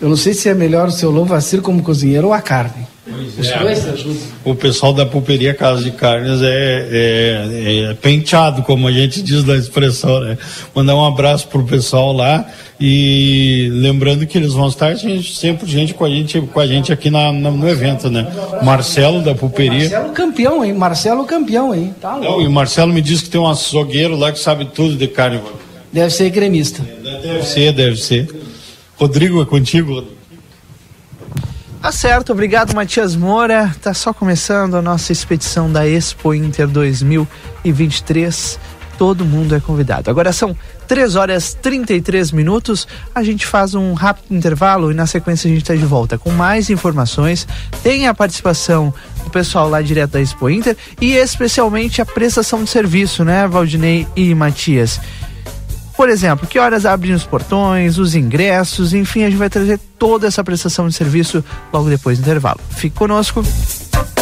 eu 0.01 0.09
não 0.09 0.15
sei 0.15 0.33
se 0.33 0.49
é 0.49 0.53
melhor 0.53 0.87
o 0.87 0.91
seu 0.91 1.09
louvacir 1.09 1.61
como 1.61 1.81
cozinheiro 1.81 2.27
ou 2.27 2.33
a 2.33 2.41
carne. 2.41 2.95
Os 3.37 3.47
é. 3.47 3.59
dois 3.59 3.87
ajudam. 3.87 4.17
O 4.43 4.55
pessoal 4.55 4.91
da 4.91 5.05
pulperia 5.05 5.53
Casa 5.53 5.83
de 5.83 5.91
Carnes 5.91 6.41
é, 6.41 6.87
é, 6.91 7.89
é, 7.91 7.93
penteado, 7.93 8.63
como 8.63 8.87
a 8.87 8.91
gente 8.91 9.21
diz 9.21 9.43
na 9.43 9.55
expressão, 9.55 10.19
né? 10.21 10.37
Mandar 10.73 10.95
um 10.95 11.05
abraço 11.05 11.47
pro 11.47 11.63
pessoal 11.63 12.11
lá 12.11 12.47
e 12.79 13.69
lembrando 13.73 14.25
que 14.25 14.37
eles 14.37 14.53
vão 14.53 14.67
estar 14.67 14.93
gente, 14.95 15.35
sempre 15.35 15.69
gente 15.69 15.93
com 15.93 16.03
a 16.03 16.09
gente, 16.09 16.41
com 16.41 16.59
a 16.59 16.65
gente 16.65 16.91
aqui 16.91 17.11
na, 17.11 17.31
na, 17.31 17.51
no 17.51 17.69
evento, 17.69 18.09
né? 18.09 18.27
Marcelo 18.63 19.21
da 19.21 19.35
pulperia. 19.35 19.81
Marcelo 19.81 20.09
campeão, 20.09 20.65
hein? 20.65 20.73
Marcelo 20.73 21.25
campeão, 21.25 21.75
hein? 21.75 21.93
Tá 22.01 22.15
louco. 22.15 22.31
Não, 22.31 22.41
e 22.41 22.47
o 22.47 22.51
Marcelo 22.51 22.91
me 22.91 23.01
disse 23.01 23.25
que 23.25 23.29
tem 23.29 23.39
um 23.39 23.47
açougueiro 23.47 24.17
lá 24.17 24.31
que 24.31 24.39
sabe 24.39 24.65
tudo 24.65 24.95
de 24.95 25.07
carne. 25.07 25.39
Deve 25.93 26.09
ser 26.09 26.29
gremista. 26.31 26.83
Deve 27.03 27.43
ser, 27.43 27.71
deve 27.71 27.97
ser. 27.97 28.27
Rodrigo, 28.97 29.41
é 29.41 29.45
contigo. 29.45 30.03
Tá 31.81 31.91
certo, 31.91 32.31
obrigado 32.31 32.73
Matias 32.73 33.15
Moura. 33.15 33.75
Tá 33.81 33.93
só 33.93 34.11
começando 34.11 34.75
a 34.75 34.81
nossa 34.81 35.11
expedição 35.11 35.71
da 35.71 35.87
Expo 35.87 36.33
Inter 36.33 36.67
2023. 36.67 38.59
Todo 38.97 39.25
mundo 39.25 39.53
é 39.53 39.59
convidado. 39.59 40.09
Agora 40.09 40.31
são 40.31 40.57
3 40.87 41.15
horas 41.15 41.53
33 41.61 42.31
minutos. 42.31 42.87
A 43.13 43.21
gente 43.21 43.45
faz 43.45 43.75
um 43.75 43.93
rápido 43.93 44.33
intervalo 44.33 44.91
e 44.91 44.95
na 44.95 45.05
sequência 45.05 45.47
a 45.47 45.51
gente 45.51 45.61
está 45.61 45.75
de 45.75 45.85
volta 45.85 46.17
com 46.17 46.31
mais 46.31 46.69
informações. 46.69 47.47
Tem 47.83 48.07
a 48.07 48.13
participação 48.13 48.93
do 49.23 49.29
pessoal 49.29 49.69
lá 49.69 49.81
direto 49.81 50.11
da 50.11 50.21
Expo 50.21 50.49
Inter 50.49 50.75
e 50.99 51.13
especialmente 51.13 52.01
a 52.01 52.05
prestação 52.05 52.63
de 52.63 52.69
serviço, 52.69 53.23
né, 53.23 53.47
Valdinei 53.47 54.07
e 54.15 54.33
Matias? 54.33 54.99
Por 55.95 56.09
exemplo, 56.09 56.45
que 56.45 56.59
horas 56.59 56.85
abrem 56.85 57.13
os 57.13 57.23
portões, 57.23 57.97
os 57.97 58.15
ingressos, 58.15 58.93
enfim, 58.93 59.23
a 59.23 59.29
gente 59.29 59.39
vai 59.39 59.49
trazer 59.49 59.79
toda 59.97 60.27
essa 60.27 60.43
prestação 60.43 60.87
de 60.87 60.93
serviço 60.93 61.43
logo 61.71 61.89
depois 61.89 62.17
do 62.17 62.21
intervalo. 62.21 62.59
Fique 62.69 62.95
conosco. 62.95 63.43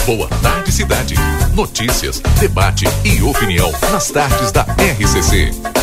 Boa 0.05 0.28
tarde, 0.41 0.71
cidade. 0.71 1.15
Notícias, 1.53 2.21
debate 2.39 2.86
e 3.03 3.21
opinião 3.21 3.71
nas 3.91 4.11
tardes 4.11 4.51
da 4.51 4.63
RCC. 4.63 5.82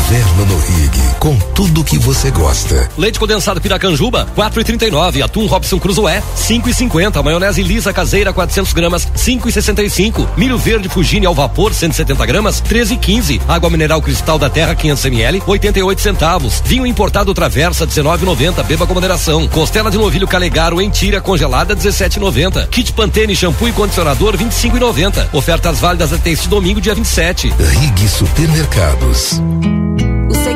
Inverno 0.00 0.46
no 0.46 0.58
Rig, 0.58 0.98
com 1.18 1.36
tudo 1.54 1.84
que 1.84 1.98
você 1.98 2.30
gosta. 2.30 2.88
Leite 2.96 3.18
condensado 3.18 3.60
Piracanjuba, 3.60 4.26
4,39. 4.36 5.22
Atum 5.22 5.46
Robson 5.46 5.78
Cruzoé, 5.78 6.22
5,50. 6.36 7.22
Maionese 7.22 7.62
lisa 7.62 7.92
caseira, 7.92 8.32
400 8.32 8.72
gramas, 8.72 9.06
5,65. 9.14 10.26
Milho 10.36 10.58
verde 10.58 10.88
Fugine 10.88 11.26
ao 11.26 11.34
vapor, 11.34 11.74
170 11.74 12.26
gramas, 12.26 12.62
13,15. 12.62 13.40
Água 13.46 13.70
mineral 13.70 14.00
Cristal 14.00 14.38
da 14.38 14.48
Terra, 14.48 14.74
500 14.74 15.04
ml, 15.04 15.42
88 15.46 16.00
centavos. 16.00 16.62
Vinho 16.64 16.86
importado 16.86 17.34
Traversa, 17.34 17.86
19,90. 17.86 18.64
Beba 18.64 18.86
com 18.86 18.94
moderação. 18.94 19.46
Costela 19.48 19.90
de 19.90 19.98
novilho 19.98 20.26
Calegaro 20.26 20.80
em 20.80 20.88
tira 20.88 21.20
congelada, 21.20 21.76
17,90. 21.76 22.68
Kit 22.68 22.92
Pantene 22.94 23.36
shampoo 23.36 23.68
e 23.68 23.72
condicionador, 23.72 24.36
25,90. 24.36 25.28
Ofertas 25.32 25.78
válidas 25.78 26.12
até 26.12 26.30
este 26.30 26.48
domingo, 26.48 26.80
dia 26.80 26.94
27. 26.94 27.52
Rig 27.58 28.08
Supermercados. 28.08 29.40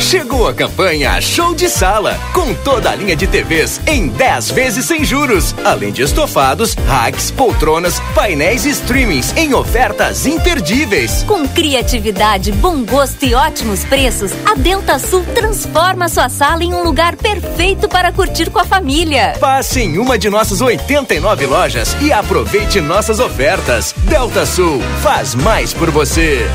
Chegou 0.00 0.46
a 0.46 0.52
campanha 0.52 1.20
Show 1.20 1.54
de 1.54 1.68
Sala, 1.68 2.18
com 2.32 2.54
toda 2.54 2.90
a 2.90 2.94
linha 2.94 3.16
de 3.16 3.26
TVs 3.26 3.80
em 3.86 4.08
10 4.08 4.50
vezes 4.50 4.84
sem 4.84 5.04
juros, 5.04 5.54
além 5.64 5.90
de 5.90 6.02
estofados, 6.02 6.74
racks, 6.86 7.30
poltronas, 7.30 7.98
painéis 8.14 8.66
e 8.66 8.70
streamings 8.70 9.34
em 9.36 9.54
ofertas 9.54 10.26
imperdíveis. 10.26 11.24
Com 11.24 11.48
criatividade, 11.48 12.52
bom 12.52 12.84
gosto 12.84 13.24
e 13.24 13.34
ótimos 13.34 13.84
preços, 13.84 14.32
a 14.44 14.54
Delta 14.54 14.98
Sul 14.98 15.24
transforma 15.34 16.08
sua 16.08 16.28
sala 16.28 16.62
em 16.62 16.74
um 16.74 16.82
lugar 16.82 17.16
perfeito 17.16 17.88
para 17.88 18.12
curtir 18.12 18.50
com 18.50 18.58
a 18.58 18.64
família. 18.64 19.34
Passe 19.40 19.80
em 19.80 19.98
uma 19.98 20.18
de 20.18 20.28
nossas 20.28 20.60
89 20.60 21.46
lojas 21.46 21.96
e 22.02 22.12
aproveite 22.12 22.80
nossas 22.80 23.18
ofertas. 23.18 23.94
Delta 24.04 24.44
Sul 24.44 24.80
faz 25.02 25.34
mais 25.34 25.72
por 25.72 25.90
você. 25.90 26.46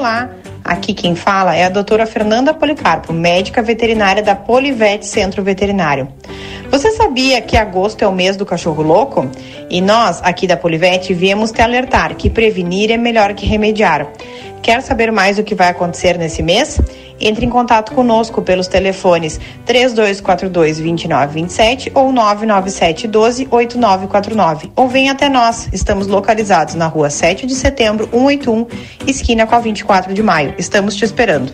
Olá, 0.00 0.30
aqui 0.64 0.94
quem 0.94 1.14
fala 1.14 1.54
é 1.54 1.64
a 1.64 1.68
doutora 1.68 2.06
Fernanda 2.06 2.54
Policarpo, 2.54 3.12
médica 3.12 3.60
veterinária 3.62 4.22
da 4.22 4.34
Polivete 4.34 5.04
Centro 5.04 5.42
Veterinário. 5.42 6.08
Você 6.70 6.90
sabia 6.92 7.42
que 7.42 7.54
agosto 7.54 8.00
é 8.00 8.08
o 8.08 8.12
mês 8.12 8.34
do 8.34 8.46
cachorro 8.46 8.82
louco? 8.82 9.30
E 9.68 9.82
nós, 9.82 10.18
aqui 10.22 10.46
da 10.46 10.56
Polivete, 10.56 11.12
viemos 11.12 11.50
te 11.52 11.60
alertar 11.60 12.14
que 12.14 12.30
prevenir 12.30 12.90
é 12.90 12.96
melhor 12.96 13.34
que 13.34 13.44
remediar. 13.44 14.10
Quer 14.62 14.82
saber 14.82 15.10
mais 15.10 15.38
o 15.38 15.42
que 15.42 15.54
vai 15.54 15.68
acontecer 15.68 16.18
nesse 16.18 16.42
mês? 16.42 16.78
Entre 17.18 17.44
em 17.44 17.50
contato 17.50 17.92
conosco 17.92 18.40
pelos 18.42 18.66
telefones 18.66 19.38
3242-2927 19.66 21.92
ou 21.94 22.12
997-12-8949. 22.12 24.70
Ou 24.76 24.88
venha 24.88 25.12
até 25.12 25.28
nós. 25.28 25.68
Estamos 25.72 26.06
localizados 26.06 26.74
na 26.74 26.86
rua 26.86 27.10
7 27.10 27.46
de 27.46 27.54
setembro, 27.54 28.08
181, 28.12 28.66
esquina 29.06 29.46
com 29.46 29.54
a 29.54 29.58
24 29.58 30.14
de 30.14 30.22
maio. 30.22 30.54
Estamos 30.58 30.96
te 30.96 31.04
esperando. 31.04 31.52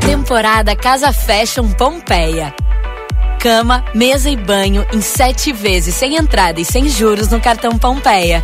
Temporada 0.00 0.76
Casa 0.76 1.10
Fashion 1.12 1.70
Pompeia. 1.72 2.54
Cama, 3.38 3.84
mesa 3.94 4.28
e 4.28 4.36
banho 4.36 4.84
em 4.92 5.00
sete 5.00 5.52
vezes 5.52 5.94
sem 5.94 6.16
entrada 6.16 6.60
e 6.60 6.64
sem 6.64 6.88
juros 6.88 7.28
no 7.28 7.40
cartão 7.40 7.78
Pompeia. 7.78 8.42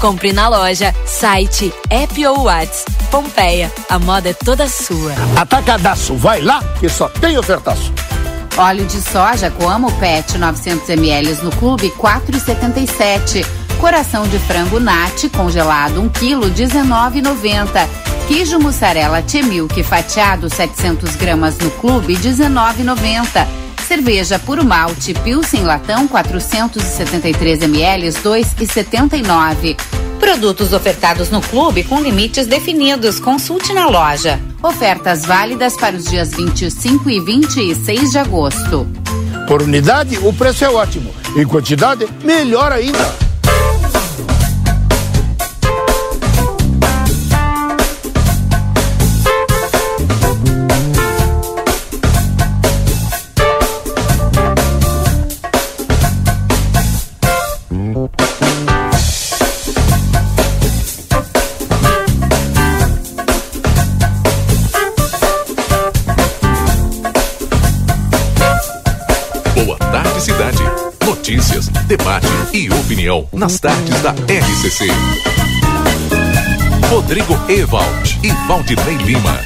Compre 0.00 0.32
na 0.32 0.48
loja, 0.48 0.94
site, 1.04 1.70
app 1.90 2.26
ou 2.26 2.44
Whats. 2.44 2.86
Pompeia, 3.10 3.70
a 3.86 3.98
moda 3.98 4.30
é 4.30 4.32
toda 4.32 4.66
sua. 4.66 5.12
Atacadaço, 5.36 6.16
vai 6.16 6.40
lá 6.40 6.62
que 6.80 6.88
só 6.88 7.06
tem 7.06 7.36
ofertaço. 7.36 7.92
Óleo 8.56 8.86
de 8.86 8.98
soja 9.00 9.50
Coamo 9.50 9.92
Pet 9.92 10.38
900 10.38 10.88
ml 10.88 11.34
no 11.42 11.50
clube 11.50 11.92
4,77. 11.98 13.46
Coração 13.78 14.26
de 14.26 14.38
frango 14.38 14.80
Nat 14.80 15.28
congelado 15.36 16.00
1 16.00 16.08
kg 16.08 16.50
19,90. 16.50 17.88
Queijo 18.26 18.58
mussarela 18.58 19.20
T-Milk 19.20 19.82
fatiado 19.82 20.48
700 20.48 21.14
gramas 21.16 21.58
no 21.58 21.70
clube 21.72 22.14
19,90. 22.16 23.69
Cerveja 23.90 24.38
puro 24.38 24.64
malte 24.64 25.12
Pilsen 25.12 25.64
latão 25.64 26.06
473 26.06 27.62
ml 27.62 28.08
2,79. 28.10 29.76
Produtos 30.20 30.72
ofertados 30.72 31.28
no 31.28 31.40
clube 31.40 31.82
com 31.82 32.00
limites 32.00 32.46
definidos. 32.46 33.18
Consulte 33.18 33.72
na 33.72 33.88
loja. 33.88 34.38
Ofertas 34.62 35.24
válidas 35.24 35.76
para 35.76 35.96
os 35.96 36.04
dias 36.04 36.30
25 36.30 37.10
e 37.10 37.18
26 37.18 38.12
de 38.12 38.18
agosto. 38.18 38.86
Por 39.48 39.60
unidade, 39.60 40.18
o 40.18 40.32
preço 40.32 40.64
é 40.64 40.70
ótimo. 40.70 41.12
Em 41.36 41.44
quantidade, 41.44 42.06
melhor 42.22 42.70
ainda. 42.70 43.29
Debate 71.90 72.28
e 72.52 72.70
opinião 72.70 73.26
nas 73.32 73.58
tardes 73.58 74.00
da 74.00 74.12
RCC. 74.12 74.86
Rodrigo 76.88 77.36
Ewald 77.48 78.20
e 78.22 78.30
Valdinei 78.46 78.96
Lima. 78.98 79.36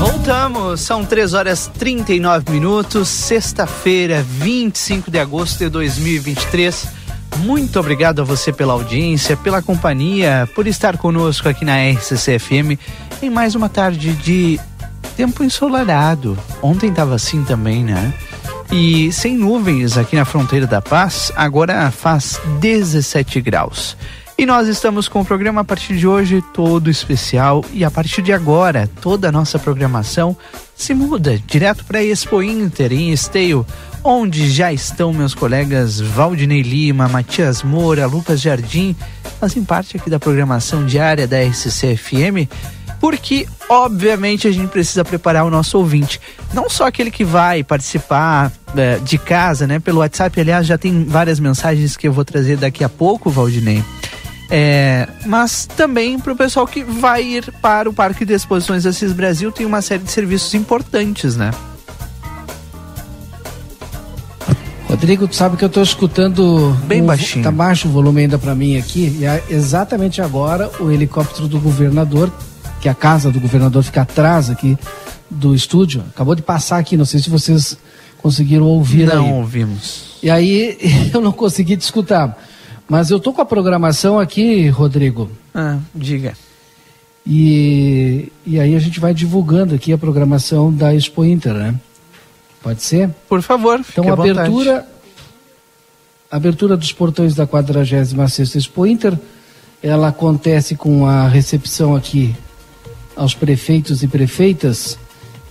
Voltamos, 0.00 0.80
são 0.80 1.04
3 1.04 1.32
horas 1.32 1.70
39 1.78 2.50
minutos, 2.50 3.06
sexta-feira, 3.06 4.20
25 4.20 5.08
de 5.08 5.20
agosto 5.20 5.58
de 5.58 5.68
2023. 5.68 6.88
Muito 7.38 7.78
obrigado 7.78 8.20
a 8.20 8.24
você 8.24 8.52
pela 8.52 8.72
audiência, 8.72 9.36
pela 9.36 9.62
companhia, 9.62 10.48
por 10.56 10.66
estar 10.66 10.98
conosco 10.98 11.48
aqui 11.48 11.64
na 11.64 11.76
RCC 11.92 12.40
FM 12.40 12.80
em 13.22 13.30
mais 13.30 13.54
uma 13.54 13.68
tarde 13.68 14.12
de 14.12 14.58
tempo 15.16 15.42
ensolarado. 15.42 16.38
Ontem 16.62 16.90
estava 16.90 17.14
assim 17.14 17.42
também, 17.42 17.82
né? 17.82 18.12
E 18.70 19.10
sem 19.12 19.36
nuvens 19.36 19.96
aqui 19.96 20.16
na 20.16 20.24
fronteira 20.24 20.66
da 20.66 20.82
paz, 20.82 21.32
agora 21.36 21.90
faz 21.90 22.40
17 22.60 23.40
graus. 23.40 23.96
E 24.38 24.44
nós 24.44 24.68
estamos 24.68 25.08
com 25.08 25.22
o 25.22 25.24
programa 25.24 25.62
a 25.62 25.64
partir 25.64 25.96
de 25.96 26.06
hoje 26.06 26.44
todo 26.52 26.90
especial 26.90 27.64
e 27.72 27.82
a 27.84 27.90
partir 27.90 28.20
de 28.20 28.34
agora 28.34 28.86
toda 29.00 29.28
a 29.28 29.32
nossa 29.32 29.58
programação 29.58 30.36
se 30.74 30.92
muda 30.92 31.38
direto 31.46 31.86
para 31.86 32.04
Expo 32.04 32.42
Inter 32.42 32.92
em 32.92 33.12
Esteio, 33.12 33.64
onde 34.04 34.50
já 34.50 34.70
estão 34.70 35.10
meus 35.10 35.34
colegas 35.34 35.98
Valdinei 35.98 36.60
Lima, 36.60 37.08
Matias 37.08 37.62
Moura, 37.62 38.06
Lucas 38.06 38.42
Jardim, 38.42 38.94
fazem 39.40 39.64
parte 39.64 39.96
aqui 39.96 40.10
da 40.10 40.18
programação 40.18 40.84
diária 40.84 41.26
da 41.26 41.42
RCC 41.42 41.96
FM 41.96 42.75
porque 43.00 43.46
obviamente 43.68 44.46
a 44.48 44.50
gente 44.52 44.68
precisa 44.68 45.04
preparar 45.04 45.44
o 45.44 45.50
nosso 45.50 45.76
ouvinte, 45.78 46.20
não 46.54 46.68
só 46.70 46.86
aquele 46.86 47.10
que 47.10 47.24
vai 47.24 47.62
participar 47.64 48.52
eh, 48.76 48.98
de 49.04 49.18
casa, 49.18 49.66
né, 49.66 49.78
pelo 49.78 49.98
WhatsApp, 49.98 50.40
aliás, 50.40 50.66
já 50.66 50.78
tem 50.78 51.04
várias 51.04 51.38
mensagens 51.40 51.96
que 51.96 52.06
eu 52.08 52.12
vou 52.12 52.24
trazer 52.24 52.56
daqui 52.56 52.82
a 52.84 52.88
pouco, 52.88 53.30
Valdinei. 53.30 53.82
É, 54.48 55.08
mas 55.26 55.66
também 55.76 56.18
para 56.20 56.32
o 56.32 56.36
pessoal 56.36 56.66
que 56.68 56.84
vai 56.84 57.22
ir 57.24 57.52
para 57.60 57.90
o 57.90 57.92
Parque 57.92 58.24
de 58.24 58.32
Exposições 58.32 58.86
Assis 58.86 59.12
Brasil, 59.12 59.50
tem 59.50 59.66
uma 59.66 59.82
série 59.82 60.04
de 60.04 60.10
serviços 60.12 60.54
importantes, 60.54 61.36
né? 61.36 61.50
Rodrigo, 64.88 65.26
tu 65.26 65.34
sabe 65.34 65.56
que 65.56 65.64
eu 65.64 65.66
estou 65.66 65.82
escutando 65.82 66.76
Bem 66.86 67.02
um- 67.02 67.06
baixinho. 67.06 67.42
Tá 67.42 67.50
baixo 67.50 67.88
o 67.88 67.90
volume 67.90 68.22
ainda 68.22 68.38
para 68.38 68.54
mim 68.54 68.78
aqui. 68.78 69.16
E 69.20 69.26
a- 69.26 69.42
exatamente 69.50 70.22
agora 70.22 70.70
o 70.80 70.90
helicóptero 70.92 71.48
do 71.48 71.58
governador, 71.58 72.30
que 72.86 72.90
a 72.90 72.94
casa 72.94 73.32
do 73.32 73.40
governador 73.40 73.82
fica 73.82 74.02
atrás 74.02 74.48
aqui 74.48 74.78
do 75.28 75.56
estúdio, 75.56 76.04
acabou 76.14 76.36
de 76.36 76.42
passar 76.42 76.78
aqui. 76.78 76.96
Não 76.96 77.04
sei 77.04 77.18
se 77.18 77.28
vocês 77.28 77.76
conseguiram 78.18 78.64
ouvir 78.64 79.08
não 79.08 79.26
aí. 79.26 79.32
ouvimos. 79.32 80.18
E 80.22 80.30
aí 80.30 80.78
eu 81.12 81.20
não 81.20 81.32
consegui 81.32 81.76
te 81.76 81.80
escutar. 81.80 82.40
Mas 82.88 83.10
eu 83.10 83.18
tô 83.18 83.32
com 83.32 83.42
a 83.42 83.44
programação 83.44 84.20
aqui, 84.20 84.68
Rodrigo. 84.68 85.28
Ah, 85.52 85.78
diga. 85.92 86.34
E, 87.26 88.30
e 88.46 88.60
aí 88.60 88.76
a 88.76 88.78
gente 88.78 89.00
vai 89.00 89.12
divulgando 89.12 89.74
aqui 89.74 89.92
a 89.92 89.98
programação 89.98 90.72
da 90.72 90.94
Expo 90.94 91.24
Inter, 91.24 91.54
né? 91.54 91.74
Pode 92.62 92.84
ser? 92.84 93.10
Por 93.28 93.42
favor, 93.42 93.80
Então, 93.80 94.12
abertura, 94.12 94.86
abertura 96.30 96.76
dos 96.76 96.92
portões 96.92 97.34
da 97.34 97.48
46ª 97.48 98.54
Expo 98.54 98.86
Inter, 98.86 99.18
ela 99.82 100.06
acontece 100.06 100.76
com 100.76 101.04
a 101.04 101.26
recepção 101.26 101.96
aqui 101.96 102.32
aos 103.16 103.34
prefeitos 103.34 104.02
e 104.02 104.08
prefeitas 104.08 104.98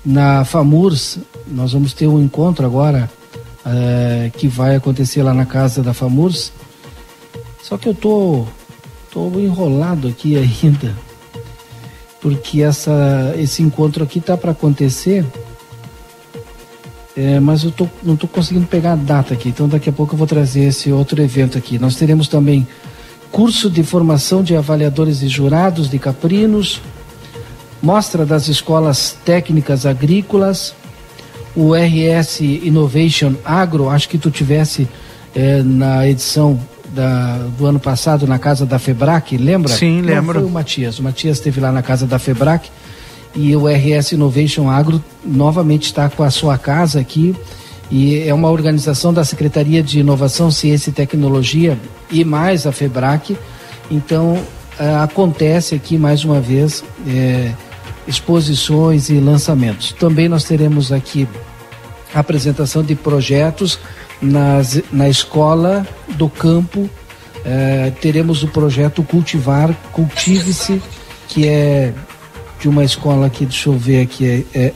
na 0.06 0.46
FAMURS. 0.46 1.20
Nós 1.48 1.74
vamos 1.74 1.94
ter 1.94 2.08
um 2.08 2.22
encontro 2.22 2.66
agora 2.66 3.10
eh, 3.66 4.32
que 4.38 4.48
vai 4.48 4.76
acontecer 4.76 5.24
lá 5.24 5.34
na 5.34 5.46
casa 5.46 5.82
da 5.82 5.94
FAMURS. 5.94 6.54
Só 7.62 7.78
que 7.78 7.90
eu 7.90 7.94
tô, 7.94 8.46
tô 9.12 9.28
enrolado 9.40 10.08
aqui 10.08 10.38
ainda, 10.38 10.96
porque 12.22 12.62
essa, 12.62 13.34
esse 13.38 13.64
encontro 13.64 14.04
aqui 14.04 14.22
tá 14.22 14.38
para 14.38 14.52
acontecer 14.52 15.26
é, 17.16 17.40
mas 17.40 17.64
eu 17.64 17.72
tô, 17.72 17.88
não 18.04 18.16
estou 18.16 18.28
conseguindo 18.28 18.68
pegar 18.68 18.92
a 18.92 18.96
data 18.98 19.34
aqui, 19.34 19.48
então 19.48 19.70
daqui 19.70 19.90
a 19.90 19.94
pouco 19.94 20.14
eu 20.14 20.18
vou 20.18 20.28
trazer 20.28 20.66
esse 20.66 20.92
outro 20.92 21.22
evento 21.22 21.58
aqui. 21.58 21.80
Nós 21.80 21.96
teremos 21.96 22.28
também 22.28 22.68
curso 23.32 23.70
de 23.70 23.84
formação 23.84 24.44
de 24.44 24.56
avaliadores 24.56 25.22
e 25.22 25.30
jurados 25.30 25.90
de 25.90 25.98
caprinos, 25.98 26.82
mostra 27.82 28.26
das 28.26 28.48
escolas 28.48 29.16
técnicas 29.26 29.86
agrícolas, 29.86 30.74
o 31.56 31.74
RS 31.74 32.42
Innovation 32.42 33.34
Agro, 33.46 33.90
acho 33.90 34.10
que 34.10 34.18
tu 34.18 34.30
tivesse 34.32 34.88
é, 35.34 35.62
na 35.64 36.08
edição 36.08 36.60
da- 36.94 37.38
do 37.58 37.66
ano 37.66 37.80
passado 37.80 38.26
na 38.26 38.40
casa 38.40 38.66
da 38.66 38.80
Febrac, 38.80 39.38
lembra? 39.38 39.74
Sim, 39.74 40.02
Não, 40.02 40.08
lembro. 40.14 40.40
foi 40.40 40.48
o 40.50 40.52
Matias. 40.52 40.98
O 41.00 41.04
Matias 41.04 41.38
esteve 41.38 41.60
lá 41.60 41.72
na 41.72 41.82
casa 41.82 42.06
da 42.08 42.18
Febrac 42.18 42.70
e 43.36 43.54
o 43.56 43.68
RS 43.68 44.14
Innovation 44.14 44.70
Agro 44.70 45.04
novamente 45.26 45.84
está 45.88 46.10
com 46.10 46.24
a 46.24 46.32
sua 46.32 46.58
casa 46.58 47.00
aqui 47.02 47.36
e 47.92 48.20
é 48.28 48.34
uma 48.34 48.50
organização 48.50 49.14
da 49.14 49.24
Secretaria 49.26 49.84
de 49.84 50.00
Inovação, 50.00 50.50
Ciência 50.50 50.90
e 50.90 50.94
Tecnologia 50.94 51.78
e 52.10 52.24
mais 52.24 52.66
a 52.66 52.72
Febrac. 52.72 53.38
Então 53.92 54.38
eh, 54.80 54.96
acontece 55.04 55.76
aqui 55.76 55.98
mais 55.98 56.24
uma 56.24 56.40
vez 56.40 56.82
eh, 57.08 57.52
exposições 58.08 59.10
e 59.10 59.16
lançamentos. 59.16 59.92
Também 59.94 60.30
nós 60.30 60.44
teremos 60.44 60.92
aqui 60.92 61.28
a 62.14 62.20
apresentação 62.20 62.84
de 62.84 62.96
projetos 62.96 63.80
nas, 64.22 64.82
na 64.92 65.10
escola 65.10 65.86
do 66.16 66.30
campo. 66.30 66.90
Eh, 67.44 67.92
teremos 68.02 68.44
o 68.44 68.48
projeto 68.48 69.04
Cultivar, 69.04 69.74
Cultive-se, 69.92 70.82
que 71.28 71.48
é 71.48 71.94
de 72.60 72.70
uma 72.70 72.84
escola 72.84 73.28
aqui, 73.28 73.46
deixa 73.46 73.70
eu 73.70 73.78
ver 73.78 74.02
aqui, 74.02 74.46
é, 74.54 74.60
é 74.60 74.74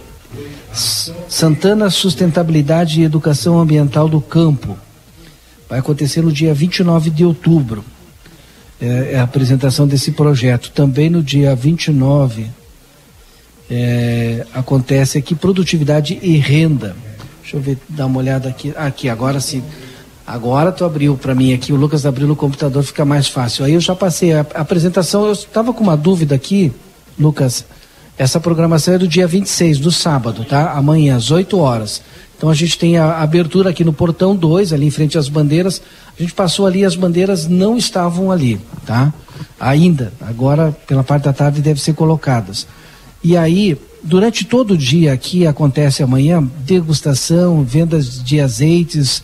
Santana 1.27 1.89
Sustentabilidade 1.89 2.99
e 2.99 3.03
Educação 3.03 3.59
Ambiental 3.59 4.07
do 4.07 4.21
Campo. 4.21 4.77
Vai 5.67 5.79
acontecer 5.79 6.21
no 6.21 6.31
dia 6.31 6.53
29 6.53 7.09
de 7.09 7.25
outubro. 7.25 7.83
É, 8.81 9.13
é 9.13 9.19
a 9.19 9.23
apresentação 9.23 9.87
desse 9.87 10.11
projeto. 10.11 10.71
Também 10.71 11.09
no 11.09 11.23
dia 11.23 11.55
29 11.55 12.47
é, 13.69 14.45
acontece 14.53 15.17
aqui 15.17 15.35
produtividade 15.35 16.17
e 16.21 16.37
renda. 16.37 16.95
Deixa 17.41 17.57
eu 17.57 17.61
ver, 17.61 17.77
dar 17.89 18.05
uma 18.05 18.19
olhada 18.19 18.49
aqui. 18.49 18.73
Aqui, 18.75 19.09
agora 19.09 19.39
sim. 19.39 19.63
Agora 20.25 20.71
tu 20.71 20.85
abriu 20.85 21.17
para 21.17 21.33
mim 21.33 21.53
aqui, 21.53 21.73
o 21.73 21.75
Lucas 21.75 22.05
abriu 22.05 22.27
no 22.27 22.35
computador, 22.35 22.83
fica 22.83 23.03
mais 23.03 23.27
fácil. 23.27 23.65
Aí 23.65 23.73
eu 23.73 23.79
já 23.79 23.95
passei 23.95 24.33
a, 24.33 24.45
a 24.53 24.61
apresentação, 24.61 25.25
eu 25.25 25.33
estava 25.33 25.73
com 25.73 25.83
uma 25.83 25.97
dúvida 25.97 26.35
aqui, 26.35 26.71
Lucas. 27.17 27.65
Essa 28.15 28.39
programação 28.39 28.93
é 28.93 28.97
do 28.97 29.07
dia 29.07 29.25
26, 29.25 29.79
do 29.79 29.91
sábado, 29.91 30.43
tá? 30.43 30.73
Amanhã, 30.73 31.15
às 31.15 31.31
8 31.31 31.57
horas. 31.57 32.01
Então 32.37 32.49
a 32.49 32.53
gente 32.53 32.77
tem 32.77 32.97
a 32.97 33.21
abertura 33.21 33.69
aqui 33.69 33.83
no 33.83 33.91
portão 33.91 34.35
2, 34.35 34.71
ali 34.71 34.85
em 34.85 34.91
frente 34.91 35.17
às 35.17 35.27
bandeiras. 35.27 35.81
A 36.17 36.21
gente 36.21 36.33
passou 36.33 36.67
ali, 36.67 36.85
as 36.85 36.95
bandeiras 36.95 37.47
não 37.47 37.75
estavam 37.75 38.31
ali, 38.31 38.59
tá? 38.85 39.11
Ainda. 39.59 40.13
Agora, 40.21 40.75
pela 40.85 41.03
parte 41.03 41.23
da 41.23 41.33
tarde, 41.33 41.61
devem 41.61 41.81
ser 41.81 41.93
colocadas. 41.93 42.67
E 43.23 43.35
aí, 43.35 43.77
durante 44.03 44.45
todo 44.45 44.71
o 44.71 44.77
dia 44.77 45.11
aqui 45.11 45.45
acontece 45.45 46.01
amanhã 46.01 46.41
degustação, 46.65 47.63
vendas 47.63 48.23
de 48.23 48.39
azeites 48.39 49.21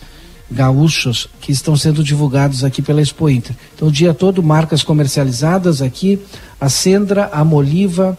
gaúchos 0.50 1.28
que 1.40 1.50
estão 1.50 1.76
sendo 1.76 2.04
divulgados 2.04 2.62
aqui 2.62 2.80
pela 2.80 3.00
Expo 3.00 3.28
Inter. 3.28 3.56
Então, 3.74 3.88
o 3.88 3.92
dia 3.92 4.14
todo, 4.14 4.42
marcas 4.42 4.82
comercializadas 4.82 5.82
aqui, 5.82 6.20
a 6.60 6.68
Sendra, 6.68 7.30
a 7.32 7.44
Moliva, 7.44 8.16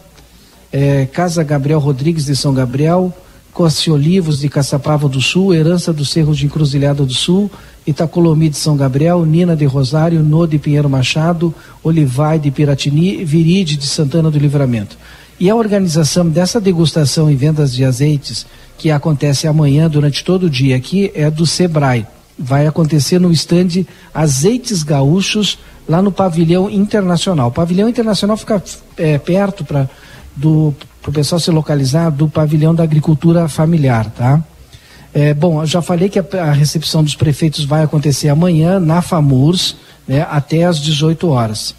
eh, 0.72 1.06
Casa 1.12 1.42
Gabriel 1.42 1.78
Rodrigues 1.78 2.26
de 2.26 2.36
São 2.36 2.52
Gabriel, 2.52 3.14
Cosse 3.52 3.90
Olivos 3.90 4.40
de 4.40 4.48
Caçapava 4.48 5.08
do 5.08 5.20
Sul, 5.20 5.54
Herança 5.54 5.92
dos 5.92 6.10
Cerros 6.10 6.38
de 6.38 6.46
Encruzilhada 6.46 7.04
do 7.04 7.14
Sul, 7.14 7.50
Itacolomi 7.86 8.50
de 8.50 8.56
São 8.56 8.76
Gabriel, 8.76 9.24
Nina 9.24 9.56
de 9.56 9.64
Rosário, 9.64 10.22
No 10.22 10.46
de 10.46 10.58
Pinheiro 10.58 10.90
Machado, 10.90 11.54
Olivai 11.82 12.38
de 12.38 12.50
Piratini, 12.50 13.24
Viride 13.24 13.76
de 13.76 13.86
Santana 13.86 14.30
do 14.30 14.38
Livramento. 14.38 14.96
E 15.40 15.48
a 15.48 15.54
organização 15.54 16.28
dessa 16.28 16.60
degustação 16.60 17.30
e 17.30 17.36
vendas 17.36 17.72
de 17.72 17.84
azeites, 17.84 18.44
que 18.76 18.90
acontece 18.90 19.46
amanhã 19.46 19.88
durante 19.88 20.24
todo 20.24 20.46
o 20.46 20.50
dia 20.50 20.74
aqui, 20.76 21.12
é 21.14 21.30
do 21.30 21.46
Sebrae. 21.46 22.06
Vai 22.36 22.66
acontecer 22.66 23.20
no 23.20 23.30
estande 23.30 23.86
Azeites 24.12 24.82
Gaúchos, 24.82 25.58
lá 25.88 26.02
no 26.02 26.10
Pavilhão 26.10 26.68
Internacional. 26.68 27.48
O 27.48 27.52
Pavilhão 27.52 27.88
Internacional 27.88 28.36
fica 28.36 28.62
é, 28.96 29.18
perto 29.18 29.64
para 29.64 29.88
do 30.34 30.74
o 31.06 31.12
pessoal 31.12 31.40
se 31.40 31.50
localizar 31.50 32.10
do 32.10 32.28
Pavilhão 32.28 32.74
da 32.74 32.82
Agricultura 32.82 33.48
Familiar, 33.48 34.10
tá? 34.10 34.44
É, 35.14 35.32
bom, 35.32 35.64
já 35.64 35.80
falei 35.80 36.10
que 36.10 36.18
a, 36.18 36.24
a, 36.42 36.52
recepção 36.52 37.02
dos 37.02 37.14
prefeitos 37.14 37.64
vai 37.64 37.82
acontecer 37.82 38.28
amanhã 38.28 38.78
na 38.78 39.00
FAMURS, 39.00 39.74
né, 40.06 40.26
até 40.30 40.64
às 40.64 40.78
18 40.78 41.26
horas 41.28 41.74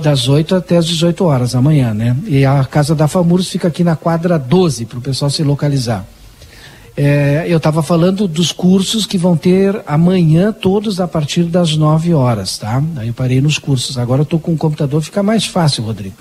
das 0.00 0.28
8 0.28 0.56
até 0.56 0.76
as 0.76 0.86
18 0.86 1.24
horas 1.24 1.54
amanhã, 1.54 1.94
né? 1.94 2.16
E 2.26 2.44
a 2.44 2.64
casa 2.64 2.94
da 2.94 3.06
FAMURS 3.06 3.48
fica 3.48 3.68
aqui 3.68 3.84
na 3.84 3.94
quadra 3.94 4.38
12, 4.38 4.86
para 4.86 4.98
o 4.98 5.02
pessoal 5.02 5.30
se 5.30 5.42
localizar. 5.42 6.04
É, 6.96 7.46
eu 7.48 7.56
estava 7.56 7.82
falando 7.82 8.26
dos 8.26 8.52
cursos 8.52 9.06
que 9.06 9.16
vão 9.16 9.36
ter 9.36 9.80
amanhã, 9.86 10.52
todos 10.52 11.00
a 11.00 11.06
partir 11.06 11.44
das 11.44 11.76
9 11.76 12.12
horas, 12.12 12.58
tá? 12.58 12.82
Aí 12.96 13.08
eu 13.08 13.14
parei 13.14 13.40
nos 13.40 13.58
cursos. 13.58 13.96
Agora 13.96 14.20
eu 14.20 14.24
estou 14.24 14.40
com 14.40 14.52
o 14.52 14.56
computador, 14.56 15.00
fica 15.00 15.22
mais 15.22 15.46
fácil, 15.46 15.84
Rodrigo. 15.84 16.16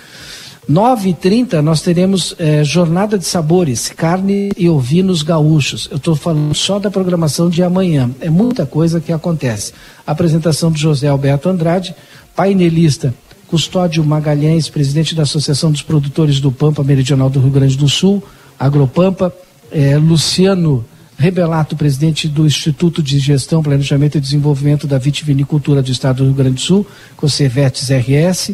9h30 0.69 1.61
nós 1.61 1.81
teremos 1.81 2.35
é, 2.37 2.63
Jornada 2.63 3.17
de 3.17 3.25
Sabores, 3.25 3.89
carne 3.89 4.51
e 4.55 4.69
ovinos 4.69 5.23
gaúchos. 5.23 5.87
Eu 5.89 5.97
estou 5.97 6.15
falando 6.15 6.53
só 6.53 6.77
da 6.77 6.91
programação 6.91 7.49
de 7.49 7.63
amanhã. 7.63 8.11
É 8.21 8.29
muita 8.29 8.67
coisa 8.67 9.01
que 9.01 9.11
acontece. 9.11 9.73
Apresentação 10.05 10.71
do 10.71 10.77
José 10.77 11.07
Alberto 11.07 11.49
Andrade, 11.49 11.95
painelista 12.35 13.13
Custódio 13.49 14.03
Magalhães, 14.05 14.69
presidente 14.69 15.15
da 15.15 15.23
Associação 15.23 15.71
dos 15.71 15.81
Produtores 15.81 16.39
do 16.39 16.51
Pampa 16.51 16.83
Meridional 16.83 17.31
do 17.31 17.39
Rio 17.39 17.49
Grande 17.49 17.75
do 17.75 17.89
Sul, 17.89 18.23
Agropampa, 18.59 19.33
é, 19.71 19.97
Luciano 19.97 20.85
Rebelato, 21.17 21.75
presidente 21.75 22.27
do 22.27 22.45
Instituto 22.45 23.01
de 23.01 23.17
Gestão, 23.17 23.63
Planejamento 23.63 24.19
e 24.19 24.21
Desenvolvimento 24.21 24.85
da 24.85 24.99
Vitivinicultura 24.99 25.81
do 25.81 25.91
Estado 25.91 26.17
do 26.17 26.25
Rio 26.25 26.33
Grande 26.33 26.55
do 26.55 26.61
Sul, 26.61 26.85
Cocevetes 27.17 27.89
RS, 27.89 28.51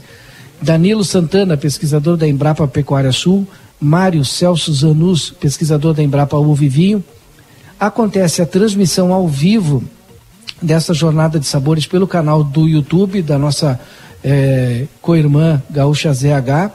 Danilo 0.62 1.04
Santana, 1.04 1.58
pesquisador 1.58 2.16
da 2.16 2.26
Embrapa 2.26 2.66
Pecuária 2.66 3.12
Sul, 3.12 3.46
Mário 3.78 4.24
Celso 4.24 4.74
Zanus, 4.74 5.30
pesquisador 5.30 5.94
da 5.94 6.02
Embrapa 6.04 6.38
Uva 6.38 6.64
e 6.64 6.70
Vinho. 6.70 7.04
Acontece 7.78 8.42
a 8.42 8.46
transmissão 8.46 9.12
ao 9.12 9.28
vivo 9.28 9.84
dessa 10.62 10.94
jornada 10.94 11.38
de 11.38 11.46
sabores 11.46 11.86
pelo 11.86 12.08
canal 12.08 12.46
do 12.46 12.66
YouTube 12.66 13.22
da 13.22 13.38
nossa 13.38 13.78
é, 14.26 14.88
co-irmã 15.04 15.62
Gaúcha 15.70 16.12
ZH 16.12 16.72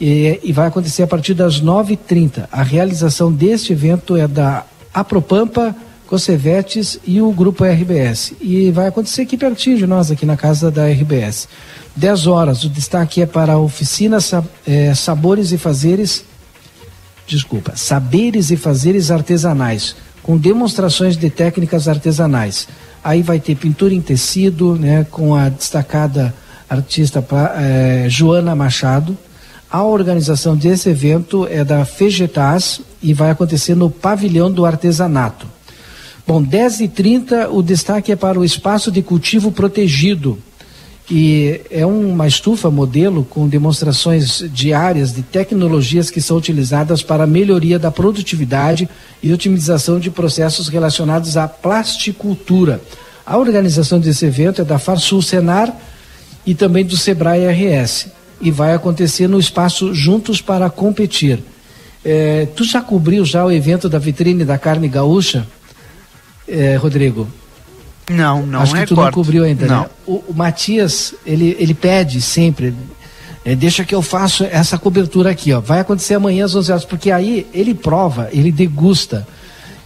e, 0.00 0.40
e, 0.42 0.52
vai 0.52 0.68
acontecer 0.68 1.02
a 1.02 1.06
partir 1.06 1.34
das 1.34 1.60
9h30. 1.60 2.48
A 2.50 2.62
realização 2.62 3.30
deste 3.30 3.72
evento 3.74 4.16
é 4.16 4.26
da 4.26 4.64
Apropampa, 4.94 5.76
Cocevetes 6.06 6.98
e 7.06 7.20
o 7.20 7.30
Grupo 7.32 7.64
RBS. 7.64 8.32
E 8.40 8.70
vai 8.70 8.86
acontecer 8.86 9.22
aqui 9.22 9.36
pertinho 9.36 9.76
de 9.76 9.86
nós, 9.86 10.10
aqui 10.10 10.24
na 10.24 10.36
casa 10.36 10.70
da 10.70 10.86
RBS. 10.88 11.48
10 11.94 12.26
horas, 12.26 12.64
o 12.64 12.68
destaque 12.68 13.20
é 13.20 13.26
para 13.26 13.54
a 13.54 13.58
oficina 13.58 14.18
é, 14.66 14.94
Sabores 14.94 15.52
e 15.52 15.58
Fazeres, 15.58 16.24
desculpa, 17.26 17.72
Saberes 17.74 18.50
e 18.50 18.56
Fazeres 18.56 19.10
Artesanais, 19.10 19.96
com 20.22 20.36
demonstrações 20.36 21.16
de 21.16 21.28
técnicas 21.28 21.88
artesanais. 21.88 22.68
Aí 23.02 23.22
vai 23.22 23.40
ter 23.40 23.54
pintura 23.54 23.94
em 23.94 24.00
tecido, 24.00 24.76
né, 24.76 25.06
com 25.10 25.34
a 25.34 25.48
destacada 25.48 26.34
artista 26.68 27.24
é, 27.56 28.06
Joana 28.08 28.54
Machado. 28.54 29.16
A 29.70 29.82
organização 29.82 30.56
desse 30.56 30.88
evento 30.88 31.46
é 31.50 31.64
da 31.64 31.82
Vegetas 31.82 32.80
e 33.02 33.12
vai 33.12 33.30
acontecer 33.30 33.74
no 33.74 33.90
Pavilhão 33.90 34.50
do 34.50 34.64
Artesanato. 34.64 35.46
Bom, 36.26 36.42
10h30, 36.42 37.48
o 37.50 37.62
destaque 37.62 38.10
é 38.10 38.16
para 38.16 38.38
o 38.38 38.44
espaço 38.44 38.90
de 38.90 39.00
cultivo 39.00 39.52
protegido, 39.52 40.38
que 41.06 41.60
é 41.70 41.86
uma 41.86 42.26
estufa 42.26 42.68
modelo 42.68 43.24
com 43.24 43.46
demonstrações 43.46 44.44
diárias 44.52 45.12
de 45.12 45.22
tecnologias 45.22 46.10
que 46.10 46.20
são 46.20 46.36
utilizadas 46.36 47.00
para 47.00 47.24
a 47.24 47.28
melhoria 47.28 47.78
da 47.78 47.92
produtividade 47.92 48.88
e 49.22 49.32
otimização 49.32 50.00
de 50.00 50.10
processos 50.10 50.68
relacionados 50.68 51.36
à 51.36 51.46
plasticultura. 51.46 52.80
A 53.24 53.36
organização 53.38 54.00
desse 54.00 54.26
evento 54.26 54.62
é 54.62 54.64
da 54.64 54.80
Farsul 54.80 55.22
Senar 55.22 55.72
e 56.46 56.54
também 56.54 56.84
do 56.84 56.96
Sebrae 56.96 57.46
RS 57.46 58.06
e 58.40 58.50
vai 58.50 58.72
acontecer 58.72 59.28
no 59.28 59.38
espaço 59.38 59.92
Juntos 59.92 60.40
para 60.40 60.70
Competir. 60.70 61.42
É, 62.04 62.46
tu 62.54 62.62
já 62.64 62.80
cobriu 62.80 63.24
já 63.24 63.44
o 63.44 63.50
evento 63.50 63.88
da 63.88 63.98
vitrine 63.98 64.44
da 64.44 64.56
carne 64.56 64.88
gaúcha? 64.88 65.46
é, 66.48 66.76
Rodrigo? 66.76 67.26
Não, 68.08 68.46
não 68.46 68.60
Acho 68.60 68.72
que 68.72 68.80
recordo. 68.80 69.00
tu 69.00 69.04
não 69.04 69.12
cobriu 69.12 69.44
ainda, 69.44 69.66
não. 69.66 69.80
né? 69.82 69.90
O, 70.06 70.24
o 70.28 70.34
Matias, 70.34 71.14
ele, 71.26 71.56
ele 71.58 71.74
pede 71.74 72.20
sempre, 72.22 72.72
é, 73.44 73.54
deixa 73.56 73.84
que 73.84 73.94
eu 73.94 74.00
faço 74.00 74.44
essa 74.44 74.78
cobertura 74.78 75.30
aqui, 75.30 75.52
ó. 75.52 75.60
Vai 75.60 75.80
acontecer 75.80 76.14
amanhã 76.14 76.44
às 76.44 76.54
11 76.54 76.72
horas, 76.72 76.84
porque 76.84 77.10
aí 77.10 77.46
ele 77.52 77.74
prova, 77.74 78.28
ele 78.32 78.52
degusta. 78.52 79.26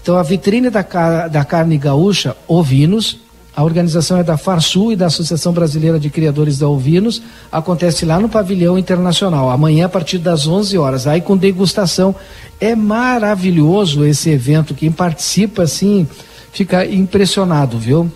Então 0.03 0.17
a 0.17 0.23
vitrine 0.23 0.69
da, 0.69 0.83
da 1.29 1.45
carne 1.45 1.79
gaúcha, 1.79 2.37
ovinos, 2.47 3.19
a 3.61 3.63
organização 3.63 4.17
é 4.17 4.25
da 4.25 4.39
Farsul 4.39 4.91
e 4.91 4.97
da 4.97 5.05
Associação 5.05 5.53
Brasileira 5.53 6.01
de 6.01 6.09
Criadores 6.09 6.57
de 6.57 6.65
Ovinos. 6.65 7.21
Acontece 7.53 8.07
lá 8.07 8.19
no 8.19 8.27
Pavilhão 8.27 8.79
Internacional, 8.79 9.51
amanhã 9.51 9.85
a 9.85 9.89
partir 9.89 10.17
das 10.17 10.47
11 10.47 10.79
horas. 10.79 11.07
Aí 11.07 11.21
com 11.21 11.37
degustação. 11.37 12.17
É 12.59 12.75
maravilhoso 12.75 14.03
esse 14.03 14.31
evento. 14.31 14.75
Quem 14.75 14.91
participa, 14.91 15.65
assim, 15.65 16.09
fica 16.51 16.87
impressionado, 16.87 17.79
viu? 17.79 18.11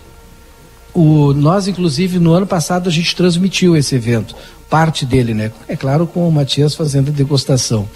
O, 0.91 1.31
nós, 1.31 1.67
inclusive, 1.67 2.17
no 2.17 2.33
ano 2.33 2.47
passado 2.47 2.89
a 2.89 2.91
gente 2.91 3.15
transmitiu 3.15 3.77
esse 3.77 3.93
evento, 3.93 4.35
parte 4.67 5.05
dele, 5.05 5.35
né? 5.35 5.51
É 5.67 5.75
claro, 5.75 6.07
com 6.07 6.27
o 6.27 6.31
Matias 6.31 6.73
fazendo 6.73 7.09
a 7.09 7.13
degustação. 7.13 7.87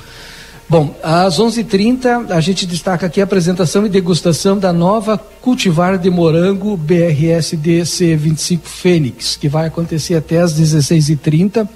Bom, 0.70 0.96
às 1.02 1.40
11h30 1.40 2.30
a 2.30 2.40
gente 2.40 2.68
destaca 2.68 3.08
aqui 3.08 3.20
a 3.20 3.24
apresentação 3.24 3.88
e 3.88 3.90
degustação 3.90 4.56
da 4.56 4.72
nova 4.72 5.18
cultivar 5.18 5.98
de 5.98 6.12
morango 6.12 6.78
BRSD 6.78 7.82
C25 7.82 8.60
Fênix, 8.66 9.36
que 9.36 9.50
vai 9.50 9.66
acontecer 9.66 10.14
até 10.14 10.38
às 10.38 10.54
16h30. 10.54 11.68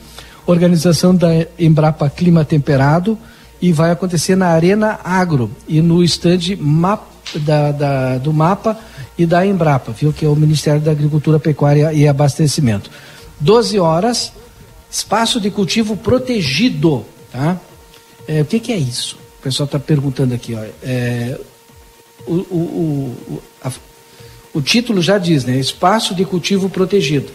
Organização 0.45 1.15
da 1.15 1.29
Embrapa 1.57 2.07
Clima 2.07 2.45
Temperado 2.45 3.17
e 3.59 3.71
vai 3.71 3.89
acontecer 3.89 4.35
na 4.35 4.49
Arena 4.49 4.99
Agro 5.03 5.49
e 5.67 5.81
no 5.81 6.03
estande 6.03 6.55
da, 7.39 7.71
da, 7.71 8.17
do 8.19 8.31
MAPA 8.31 8.77
e 9.17 9.25
da 9.25 9.43
Embrapa, 9.43 9.91
viu? 9.91 10.13
Que 10.13 10.23
é 10.23 10.29
o 10.29 10.35
Ministério 10.35 10.81
da 10.81 10.91
Agricultura, 10.91 11.39
Pecuária 11.39 11.91
e 11.93 12.07
Abastecimento. 12.07 12.91
12 13.39 13.79
horas, 13.79 14.31
espaço 14.91 15.41
de 15.41 15.49
cultivo 15.49 15.97
protegido, 15.97 17.03
tá? 17.31 17.57
É, 18.27 18.41
o 18.41 18.45
que, 18.45 18.59
que, 18.59 18.71
é 18.71 18.77
isso? 18.77 19.17
O 19.39 19.43
pessoal 19.43 19.65
está 19.65 19.79
perguntando 19.79 20.33
aqui, 20.33 20.55
ó. 20.55 20.63
É, 20.81 21.39
o, 22.25 22.33
o, 22.33 23.17
o, 23.29 23.43
a, 23.61 23.71
o 24.53 24.61
título 24.61 25.01
já 25.01 25.17
diz, 25.17 25.43
né? 25.43 25.57
Espaço 25.57 26.15
de 26.15 26.23
cultivo 26.25 26.69
protegido 26.69 27.31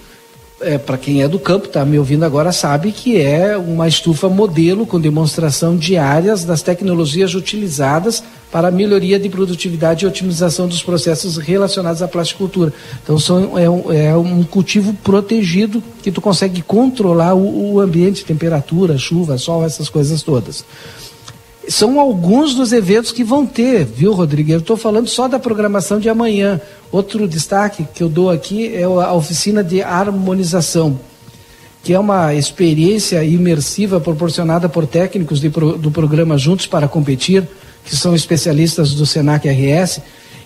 é, 0.61 0.77
para 0.77 0.99
quem 0.99 1.23
é 1.23 1.29
do 1.29 1.39
campo, 1.39 1.67
está 1.67 1.85
me 1.85 1.99
ouvindo 1.99 2.25
agora, 2.25 2.53
sabe 2.53 2.91
que 2.93 3.21
é 3.21 3.57
uma 3.57 3.87
estufa 3.87 4.29
modelo 4.29 4.87
com 4.87 5.01
demonstração 5.01 5.77
diárias 5.77 6.45
das 6.45 6.63
tecnologias 6.63 7.35
utilizadas 7.35 8.23
para 8.51 8.69
a 8.69 8.71
melhoria 8.71 9.19
de 9.19 9.29
produtividade 9.29 10.05
e 10.05 10.09
otimização 10.09 10.67
dos 10.67 10.83
processos 10.83 11.37
relacionados 11.37 12.03
à 12.03 12.09
plasticultura. 12.09 12.73
Então 13.03 13.19
são, 13.19 13.59
é, 13.59 13.69
um, 13.69 13.93
é 13.93 14.17
um 14.17 14.43
cultivo 14.43 14.95
protegido 14.95 15.83
que 16.03 16.11
tu 16.11 16.21
consegue 16.21 16.63
controlar 16.63 17.35
o, 17.35 17.75
o 17.75 17.81
ambiente, 17.81 18.25
temperatura, 18.25 18.97
chuva, 18.99 19.39
sol, 19.39 19.65
essas 19.65 19.89
coisas 19.89 20.23
todas. 20.23 20.65
São 21.69 22.01
alguns 22.01 22.55
dos 22.55 22.73
eventos 22.73 23.13
que 23.13 23.23
vão 23.23 23.45
ter, 23.45 23.85
viu, 23.85 24.13
Rodrigo? 24.13 24.51
Eu 24.51 24.59
estou 24.59 24.77
falando 24.77 25.09
só 25.09 25.29
da 25.29 25.39
programação 25.39 26.01
de 26.01 26.09
amanhã. 26.09 26.61
Outro 26.91 27.29
destaque 27.29 27.87
que 27.95 28.03
eu 28.03 28.09
dou 28.09 28.31
aqui 28.31 28.75
é 28.75 28.85
a 28.85 29.13
oficina 29.13 29.63
de 29.63 29.83
harmonização, 29.83 30.99
que 31.85 31.93
é 31.93 31.99
uma 31.99 32.35
experiência 32.35 33.23
imersiva 33.23 34.01
proporcionada 34.01 34.69
por 34.69 34.87
técnicos 34.87 35.41
de, 35.41 35.49
do 35.49 35.91
programa 35.91 36.39
Juntos 36.39 36.67
para 36.67 36.89
Competir, 36.89 37.47
que 37.85 37.95
são 37.95 38.15
especialistas 38.15 38.95
do 38.95 39.05
Senac 39.05 39.47
RS, 39.47 40.01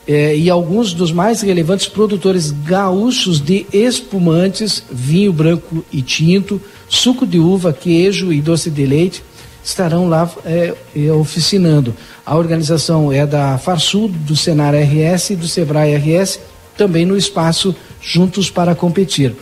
eh, 0.06 0.36
e 0.36 0.50
alguns 0.50 0.92
dos 0.92 1.12
mais 1.12 1.42
relevantes 1.42 1.86
produtores 1.86 2.50
gaúchos 2.50 3.40
de 3.40 3.64
espumantes, 3.72 4.82
vinho 4.90 5.32
branco 5.32 5.84
e 5.92 6.02
tinto, 6.02 6.60
suco 6.88 7.24
de 7.24 7.38
uva, 7.38 7.72
queijo 7.72 8.32
e 8.32 8.40
doce 8.40 8.68
de 8.68 8.84
leite 8.84 9.22
estarão 9.64 10.08
lá 10.08 10.28
é, 10.44 10.74
oficinando. 11.12 11.94
A 12.24 12.36
organização 12.36 13.12
é 13.12 13.26
da 13.26 13.58
Farsul, 13.58 14.08
do 14.08 14.36
Senar 14.36 14.74
RS 14.74 15.30
e 15.30 15.36
do 15.36 15.46
Sebrae 15.48 15.96
RS, 15.96 16.40
também 16.76 17.04
no 17.06 17.16
espaço 17.16 17.74
Juntos 18.00 18.50
para 18.50 18.74
Competir. 18.74 19.34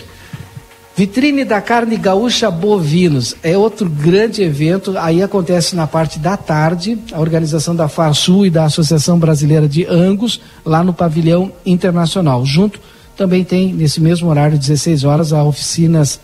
Vitrine 0.97 1.45
da 1.47 1.63
Carne 1.63 1.97
Gaúcha 1.97 2.51
Bovinos 2.51 3.35
é 3.43 3.57
outro 3.57 3.89
grande 3.89 4.43
evento. 4.43 4.99
Aí 4.99 5.23
acontece 5.23 5.75
na 5.75 5.87
parte 5.87 6.19
da 6.19 6.37
tarde, 6.37 6.99
a 7.13 7.21
organização 7.21 7.75
da 7.75 7.89
Farsul 7.89 8.45
e 8.45 8.51
da 8.51 8.65
Associação 8.65 9.19
Brasileira 9.19 9.67
de 9.67 9.87
Angus, 9.87 10.41
lá 10.63 10.85
no 10.85 10.93
Pavilhão 10.93 11.53
Internacional. 11.65 12.45
Junto 12.45 12.79
também 13.17 13.45
tem, 13.45 13.73
nesse 13.73 14.01
mesmo 14.01 14.29
horário, 14.29 14.59
16 14.59 15.05
horas, 15.05 15.33
a 15.33 15.43
oficinas 15.43 16.21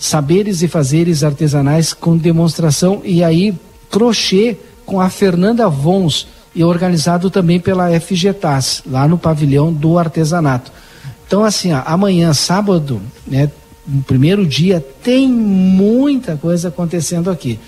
saberes 0.00 0.62
e 0.62 0.66
fazeres 0.66 1.22
artesanais 1.22 1.92
com 1.92 2.16
demonstração 2.16 3.02
e 3.04 3.22
aí 3.22 3.54
crochê 3.90 4.56
com 4.86 4.98
a 4.98 5.10
Fernanda 5.10 5.68
Vons 5.68 6.26
e 6.54 6.64
organizado 6.64 7.28
também 7.28 7.60
pela 7.60 8.00
FGTAS, 8.00 8.82
lá 8.86 9.06
no 9.06 9.18
pavilhão 9.18 9.70
do 9.70 9.98
artesanato. 9.98 10.72
Então 11.26 11.44
assim, 11.44 11.74
ó, 11.74 11.82
amanhã, 11.84 12.32
sábado, 12.32 13.00
né, 13.26 13.50
no 13.86 14.02
primeiro 14.02 14.46
dia, 14.46 14.84
tem 15.02 15.28
muita 15.28 16.34
coisa 16.34 16.68
acontecendo 16.68 17.30
aqui. 17.30 17.60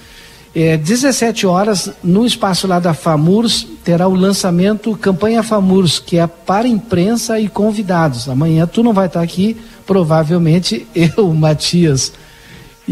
É, 0.55 0.77
17 0.77 1.47
horas, 1.47 1.91
no 2.03 2.25
espaço 2.25 2.67
lá 2.67 2.81
da 2.81 2.95
FAMURS, 2.95 3.67
terá 3.85 4.09
o 4.09 4.15
lançamento 4.15 4.97
Campanha 4.97 5.43
FAMURS, 5.43 5.99
que 5.99 6.19
é 6.19 6.27
para 6.27 6.67
imprensa 6.67 7.39
e 7.39 7.49
convidados. 7.49 8.29
Amanhã 8.29 8.67
tu 8.67 8.83
não 8.83 8.93
vai 8.93 9.07
estar 9.07 9.21
aqui, 9.21 9.57
provavelmente 9.87 10.87
eu, 10.95 11.33
Matias 11.35 12.13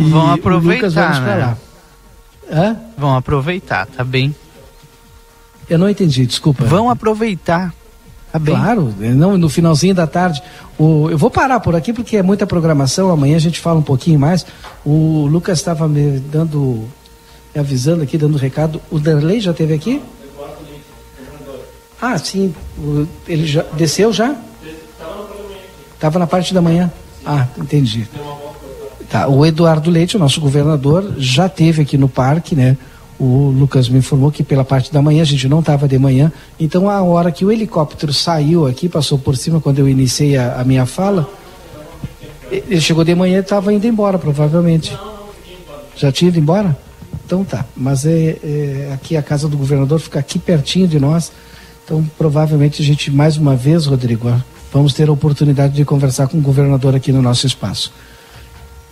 e 0.01 0.11
Vão 0.11 0.33
aproveitar, 0.33 1.21
né? 1.21 1.57
Hã? 2.51 2.77
Vão 2.97 3.17
aproveitar, 3.17 3.87
tá 3.87 4.03
bem? 4.03 4.35
Eu 5.69 5.79
não 5.79 5.89
entendi, 5.89 6.27
desculpa. 6.27 6.65
Vão 6.65 6.91
aproveitar. 6.91 7.73
Tá 8.33 8.39
bem. 8.39 8.55
Claro, 8.55 8.95
não, 8.99 9.37
no 9.37 9.49
finalzinho 9.49 9.95
da 9.95 10.07
tarde. 10.07 10.43
O, 10.79 11.09
eu 11.11 11.19
vou 11.19 11.31
parar 11.31 11.61
por 11.61 11.77
aqui 11.77 11.93
porque 11.93 12.17
é 12.17 12.23
muita 12.23 12.47
programação. 12.47 13.11
Amanhã 13.11 13.37
a 13.37 13.41
gente 13.41 13.61
fala 13.61 13.79
um 13.79 13.83
pouquinho 13.83 14.19
mais. 14.19 14.47
O 14.85 15.27
Lucas 15.31 15.59
estava 15.59 15.87
me 15.89 16.19
dando, 16.19 16.89
me 17.55 17.61
avisando 17.61 18.03
aqui, 18.03 18.17
dando 18.17 18.39
recado. 18.39 18.81
O 18.91 18.99
Darley 18.99 19.41
já 19.41 19.51
esteve 19.51 19.75
aqui? 19.75 20.03
Ah, 22.01 22.17
sim. 22.19 22.55
O, 22.79 23.07
ele 23.29 23.47
já 23.47 23.63
desceu 23.75 24.13
já? 24.13 24.35
Estava 25.95 26.19
na 26.19 26.27
parte 26.27 26.55
da 26.55 26.63
manhã. 26.63 26.91
Ah, 27.27 27.47
entendi. 27.59 28.09
Tá, 29.11 29.27
o 29.27 29.45
Eduardo 29.45 29.91
Leite, 29.91 30.16
o 30.16 30.20
nosso 30.20 30.41
governador, 30.41 31.15
já 31.19 31.49
teve 31.49 31.82
aqui 31.82 31.99
no 31.99 32.09
parque, 32.09 32.55
né? 32.55 32.78
O 33.19 33.51
Lucas 33.51 33.89
me 33.89 33.99
informou 33.99 34.31
que 34.31 34.45
pela 34.45 34.65
parte 34.65 34.93
da 34.93 35.03
manhã, 35.03 35.23
a 35.23 35.27
gente 35.27 35.49
não 35.49 35.59
estava 35.59 35.89
de 35.89 35.99
manhã, 35.99 36.32
então 36.61 36.89
a 36.89 37.03
hora 37.03 37.32
que 37.32 37.45
o 37.45 37.51
helicóptero 37.51 38.15
saiu 38.15 38.69
aqui, 38.69 38.89
passou 38.89 39.19
por 39.19 39.37
cima 39.37 39.61
quando 39.61 39.81
eu 39.81 39.89
iniciei 39.89 40.37
a, 40.37 40.61
a 40.61 40.65
minha 40.65 40.87
fala, 40.87 41.28
ele 42.51 42.81
chegou 42.81 43.03
de 43.03 43.12
manhã 43.15 43.39
e 43.39 43.41
estava 43.41 43.74
indo 43.74 43.85
embora, 43.85 44.16
provavelmente. 44.16 44.97
Já 45.97 46.12
tinha 46.12 46.28
ido 46.28 46.39
embora? 46.39 46.78
Então 47.27 47.45
tá, 47.45 47.66
mas 47.77 48.07
é, 48.07 48.39
é, 48.43 48.91
aqui 48.95 49.16
a 49.16 49.23
casa 49.23 49.49
do 49.49 49.57
governador 49.57 49.99
fica 49.99 50.20
aqui 50.20 50.39
pertinho 50.39 50.87
de 50.87 51.01
nós, 51.01 51.32
então 51.85 52.09
provavelmente 52.16 52.81
a 52.81 52.85
gente 52.85 53.11
mais 53.11 53.37
uma 53.37 53.57
vez, 53.57 53.87
Rodrigo, 53.87 54.32
vamos 54.73 54.95
ter 54.95 55.09
a 55.09 55.12
oportunidade 55.12 55.74
de 55.74 55.85
conversar 55.85 56.28
com 56.28 56.39
o 56.39 56.41
governador 56.41 56.95
aqui 56.95 57.11
no 57.11 57.20
nosso 57.20 57.45
espaço. 57.45 57.93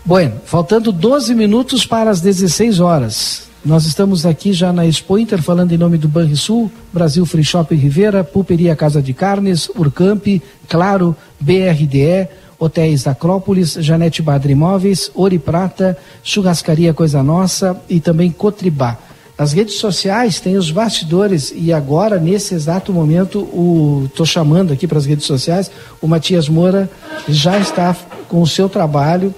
Bueno, 0.08 0.36
faltando 0.46 0.90
12 0.90 1.34
minutos 1.34 1.84
para 1.84 2.08
as 2.08 2.22
16 2.22 2.80
horas. 2.80 3.42
Nós 3.62 3.84
estamos 3.84 4.24
aqui 4.24 4.54
já 4.54 4.72
na 4.72 4.86
Expo 4.86 5.18
Inter 5.18 5.42
falando 5.42 5.72
em 5.72 5.76
nome 5.76 5.98
do 5.98 6.08
Banrisul, 6.08 6.72
Brasil 6.90 7.26
Free 7.26 7.44
Shop 7.44 7.74
Rivera, 7.74 8.24
Pulperia 8.24 8.74
Casa 8.74 9.02
de 9.02 9.12
Carnes, 9.12 9.68
Urcamp, 9.68 10.26
Claro, 10.66 11.14
BRDE, 11.38 12.26
Hotéis 12.58 13.06
Acrópolis, 13.06 13.74
Janete 13.74 14.22
Badre 14.22 14.54
Imóveis, 14.54 15.10
Ouro 15.14 15.38
Prata, 15.38 15.94
Churrascaria 16.24 16.94
Coisa 16.94 17.22
Nossa 17.22 17.78
e 17.86 18.00
também 18.00 18.30
Cotribá. 18.30 18.96
Nas 19.38 19.52
redes 19.52 19.74
sociais 19.74 20.40
tem 20.40 20.56
os 20.56 20.70
bastidores 20.70 21.52
e 21.54 21.70
agora, 21.70 22.18
nesse 22.18 22.54
exato 22.54 22.94
momento, 22.94 24.08
tô 24.16 24.24
chamando 24.24 24.72
aqui 24.72 24.86
para 24.86 24.96
as 24.96 25.04
redes 25.04 25.26
sociais, 25.26 25.70
o 26.00 26.08
Matias 26.08 26.48
Moura 26.48 26.90
já 27.28 27.58
está 27.58 27.94
com 28.26 28.40
o 28.40 28.46
seu 28.46 28.70
trabalho 28.70 29.34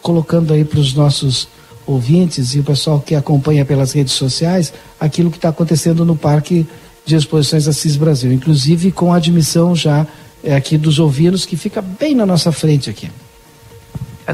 colocando 0.00 0.52
aí 0.52 0.64
para 0.64 0.80
os 0.80 0.94
nossos 0.94 1.48
ouvintes 1.86 2.54
e 2.54 2.60
o 2.60 2.64
pessoal 2.64 3.00
que 3.00 3.14
acompanha 3.14 3.64
pelas 3.64 3.92
redes 3.92 4.12
sociais 4.14 4.72
aquilo 5.00 5.30
que 5.30 5.36
está 5.36 5.48
acontecendo 5.48 6.04
no 6.04 6.16
Parque 6.16 6.66
de 7.04 7.16
Exposições 7.16 7.66
Assis 7.66 7.96
Brasil, 7.96 8.32
inclusive 8.32 8.92
com 8.92 9.12
a 9.12 9.16
admissão 9.16 9.74
já 9.74 10.06
é, 10.44 10.54
aqui 10.54 10.78
dos 10.78 10.98
ovinos 10.98 11.44
que 11.44 11.56
fica 11.56 11.82
bem 11.82 12.14
na 12.14 12.24
nossa 12.24 12.52
frente 12.52 12.88
aqui. 12.88 13.10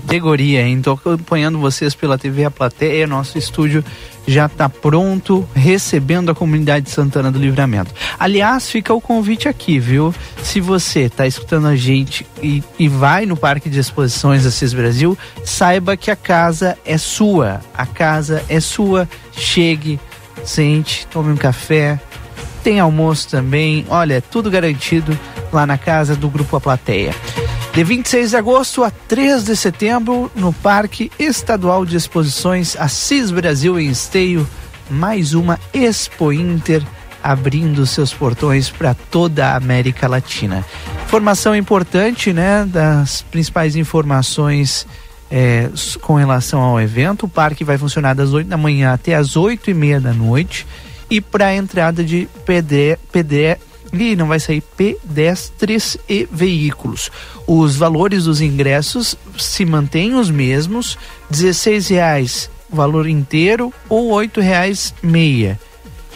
Categoria, 0.00 0.62
hein? 0.62 0.78
Estou 0.78 0.94
acompanhando 0.94 1.58
vocês 1.58 1.94
pela 1.94 2.16
TV 2.16 2.44
A 2.44 2.50
Plateia, 2.50 3.06
nosso 3.06 3.36
estúdio 3.36 3.84
já 4.28 4.46
está 4.46 4.68
pronto, 4.68 5.48
recebendo 5.54 6.30
a 6.30 6.34
comunidade 6.34 6.84
de 6.84 6.90
Santana 6.90 7.32
do 7.32 7.38
Livramento. 7.38 7.92
Aliás, 8.18 8.70
fica 8.70 8.92
o 8.92 9.00
convite 9.00 9.48
aqui, 9.48 9.78
viu? 9.78 10.14
Se 10.42 10.60
você 10.60 11.04
está 11.04 11.26
escutando 11.26 11.66
a 11.66 11.74
gente 11.74 12.26
e, 12.42 12.62
e, 12.78 12.88
vai 12.88 13.24
no 13.24 13.36
Parque 13.36 13.70
de 13.70 13.80
Exposições 13.80 14.44
Assis 14.46 14.72
Brasil, 14.72 15.16
saiba 15.44 15.96
que 15.96 16.10
a 16.10 16.16
casa 16.16 16.78
é 16.84 16.98
sua. 16.98 17.60
A 17.74 17.86
casa 17.86 18.44
é 18.48 18.60
sua. 18.60 19.08
Chegue, 19.32 19.98
sente, 20.44 21.06
tome 21.06 21.32
um 21.32 21.36
café. 21.36 21.98
Tem 22.62 22.78
almoço 22.78 23.30
também. 23.30 23.86
Olha, 23.88 24.14
é 24.14 24.20
tudo 24.20 24.50
garantido 24.50 25.18
lá 25.50 25.66
na 25.66 25.78
casa 25.78 26.14
do 26.14 26.28
Grupo 26.28 26.54
A 26.54 26.60
Plateia. 26.60 27.14
De 27.78 27.84
26 27.84 28.30
de 28.30 28.36
agosto 28.36 28.82
a 28.82 28.90
3 28.90 29.44
de 29.44 29.56
setembro, 29.56 30.28
no 30.34 30.52
Parque 30.52 31.12
Estadual 31.16 31.86
de 31.86 31.96
Exposições 31.96 32.74
Assis 32.74 33.30
Brasil 33.30 33.78
em 33.78 33.88
Esteio, 33.88 34.48
mais 34.90 35.32
uma 35.32 35.60
Expo 35.72 36.32
Inter 36.32 36.82
abrindo 37.22 37.86
seus 37.86 38.12
portões 38.12 38.68
para 38.68 38.94
toda 38.94 39.46
a 39.46 39.56
América 39.56 40.09
Latina. 40.09 40.66
Informação 41.05 41.55
importante, 41.55 42.32
né, 42.32 42.64
das 42.68 43.22
principais 43.22 43.76
informações 43.76 44.84
é, 45.30 45.70
com 46.00 46.14
relação 46.14 46.60
ao 46.60 46.80
evento. 46.80 47.26
O 47.26 47.28
parque 47.28 47.62
vai 47.62 47.78
funcionar 47.78 48.12
das 48.12 48.32
8 48.32 48.48
da 48.48 48.56
manhã 48.56 48.92
até 48.92 49.14
as 49.14 49.36
8 49.36 49.70
e 49.70 49.74
meia 49.74 50.00
da 50.00 50.12
noite. 50.12 50.66
E 51.09 51.20
para 51.20 51.46
a 51.46 51.55
entrada 51.55 52.02
de 52.02 52.28
PD, 52.44 52.98
PD, 53.12 53.56
e 53.93 54.16
não 54.16 54.28
vai 54.28 54.40
sair 54.40 54.62
pedestres 54.77 55.97
e 56.09 56.28
veículos. 56.31 57.10
Os 57.47 57.77
valores 57.77 58.24
dos 58.24 58.40
ingressos 58.40 59.16
se 59.39 59.65
mantêm 59.65 60.15
os 60.15 60.31
mesmos, 60.31 60.98
R$ 61.31 61.51
reais 61.89 62.51
valor 62.70 63.09
inteiro 63.09 63.73
ou 63.89 64.19
R$ 64.19 64.31
reais 64.36 64.94
meia. 65.02 65.59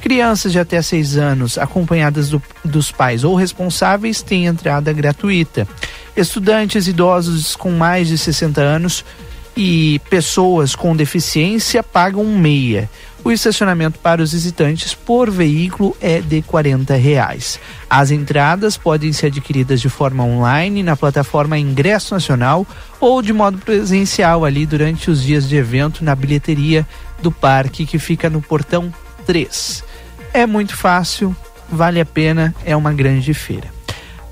Crianças 0.00 0.50
de 0.52 0.58
até 0.58 0.82
6 0.82 1.16
anos 1.16 1.56
acompanhadas 1.56 2.28
do, 2.28 2.42
dos 2.64 2.90
pais 2.90 3.22
ou 3.22 3.36
responsáveis 3.36 4.20
têm 4.20 4.46
entrada 4.46 4.92
gratuita. 4.92 5.66
Estudantes 6.16 6.88
idosos 6.88 7.54
com 7.54 7.70
mais 7.70 8.08
de 8.08 8.18
60 8.18 8.60
anos 8.60 9.04
e 9.56 10.00
pessoas 10.10 10.74
com 10.74 10.96
deficiência 10.96 11.82
pagam 11.82 12.24
meia. 12.24 12.90
O 13.24 13.30
estacionamento 13.30 14.00
para 14.00 14.20
os 14.20 14.32
visitantes 14.32 14.94
por 14.94 15.30
veículo 15.30 15.96
é 16.00 16.20
de 16.20 16.40
R$ 16.40 16.96
reais. 16.96 17.60
As 17.88 18.10
entradas 18.10 18.76
podem 18.76 19.12
ser 19.12 19.26
adquiridas 19.26 19.80
de 19.80 19.88
forma 19.88 20.24
online 20.24 20.82
na 20.82 20.96
plataforma 20.96 21.56
Ingresso 21.56 22.14
Nacional 22.14 22.66
ou 22.98 23.22
de 23.22 23.32
modo 23.32 23.58
presencial 23.58 24.44
ali 24.44 24.66
durante 24.66 25.08
os 25.08 25.22
dias 25.22 25.48
de 25.48 25.54
evento 25.54 26.04
na 26.04 26.16
bilheteria 26.16 26.86
do 27.22 27.30
parque 27.30 27.86
que 27.86 27.98
fica 27.98 28.28
no 28.28 28.42
portão 28.42 28.92
3. 29.24 29.84
É 30.34 30.44
muito 30.44 30.76
fácil, 30.76 31.36
vale 31.70 32.00
a 32.00 32.06
pena, 32.06 32.52
é 32.64 32.74
uma 32.74 32.92
grande 32.92 33.32
feira. 33.32 33.68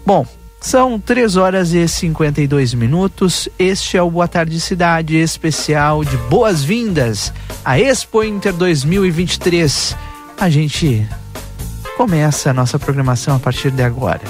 Bom, 0.04 0.26
são 0.60 1.00
3 1.00 1.36
horas 1.36 1.72
e 1.72 1.88
52 1.88 2.74
minutos. 2.74 3.48
Este 3.58 3.96
é 3.96 4.02
o 4.02 4.10
Boa 4.10 4.28
Tarde 4.28 4.60
Cidade 4.60 5.16
especial 5.16 6.04
de 6.04 6.16
boas-vindas 6.16 7.32
à 7.64 7.80
Expo 7.80 8.22
Inter 8.22 8.52
2023. 8.52 9.96
a 10.38 10.48
gente 10.48 11.06
começa 11.96 12.50
a 12.50 12.54
nossa 12.54 12.78
programação 12.78 13.36
a 13.36 13.38
partir 13.38 13.70
de 13.70 13.82
agora. 13.82 14.22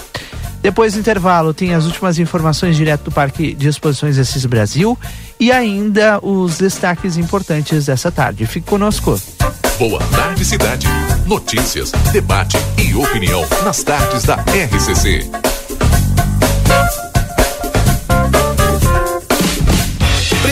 Depois 0.63 0.93
do 0.93 1.01
intervalo, 1.01 1.55
tem 1.55 1.75
as 1.75 1.87
últimas 1.87 2.19
informações 2.19 2.77
direto 2.77 3.05
do 3.05 3.13
Parque 3.13 3.55
de 3.55 3.69
Exposições 3.69 4.19
Assis 4.19 4.45
Brasil 4.45 4.99
e 5.39 5.51
ainda 5.51 6.19
os 6.23 6.59
destaques 6.59 7.17
importantes 7.17 7.87
dessa 7.87 8.11
tarde. 8.11 8.47
Fique 8.47 8.67
conosco. 8.67 9.21
Boa 9.79 10.01
tarde, 10.15 10.45
cidade. 10.45 10.87
Notícias, 11.27 11.93
debate 12.13 12.59
e 12.77 12.95
opinião 12.95 13.47
nas 13.65 13.83
tardes 13.83 14.25
da 14.25 14.35
RCC. 14.35 15.31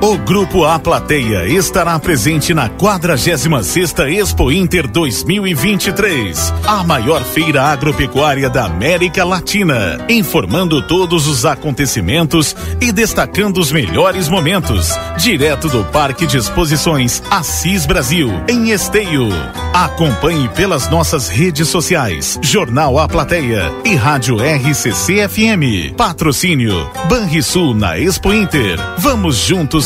O 0.00 0.18
Grupo 0.18 0.64
A 0.64 0.78
Plateia 0.78 1.46
estará 1.48 1.98
presente 1.98 2.52
na 2.52 2.68
46ª 2.68 4.12
Expo 4.12 4.52
Inter 4.52 4.86
2023, 4.86 6.52
a 6.66 6.84
maior 6.84 7.24
feira 7.24 7.62
agropecuária 7.62 8.50
da 8.50 8.66
América 8.66 9.24
Latina, 9.24 9.98
informando 10.08 10.82
todos 10.82 11.26
os 11.26 11.46
acontecimentos 11.46 12.54
e 12.78 12.92
destacando 12.92 13.58
os 13.58 13.72
melhores 13.72 14.28
momentos, 14.28 14.90
direto 15.16 15.68
do 15.68 15.82
Parque 15.84 16.26
de 16.26 16.36
Exposições 16.36 17.22
Assis 17.30 17.86
Brasil, 17.86 18.30
em 18.48 18.70
Esteio. 18.70 19.28
Acompanhe 19.72 20.48
pelas 20.50 20.88
nossas 20.90 21.28
redes 21.28 21.68
sociais, 21.68 22.38
Jornal 22.42 22.98
A 22.98 23.08
Plateia 23.08 23.72
e 23.84 23.94
Rádio 23.94 24.36
RCC 24.36 25.26
FM. 25.28 25.96
Patrocínio 25.96 26.88
Banrisul 27.08 27.74
na 27.74 27.98
Expo 27.98 28.32
Inter. 28.32 28.78
Vamos 28.98 29.36
juntos 29.36 29.85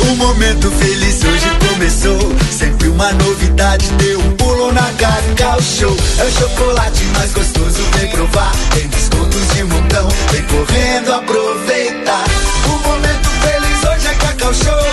O 0.00 0.16
momento 0.16 0.70
feliz 0.70 1.22
hoje 1.24 1.50
começou. 1.68 2.18
Sempre 2.50 2.88
uma 2.88 3.12
novidade, 3.12 3.86
deu 3.92 4.20
um 4.20 4.30
pulo 4.32 4.72
na 4.72 4.90
Cacau 4.92 5.60
Show. 5.62 5.96
É 6.18 6.24
o 6.24 6.30
chocolate 6.30 7.04
mais 7.16 7.32
gostoso, 7.32 7.82
vem 7.96 8.10
provar. 8.10 8.52
Tem 8.74 8.88
descontos 8.88 9.48
de 9.54 9.64
montão, 9.64 10.08
vem 10.32 10.42
correndo 10.42 11.12
aproveitar. 11.12 12.24
O 12.66 12.88
momento 12.88 13.28
feliz 13.28 13.84
hoje 13.84 14.06
é 14.06 14.14
Cacau 14.14 14.54
Show. 14.54 14.84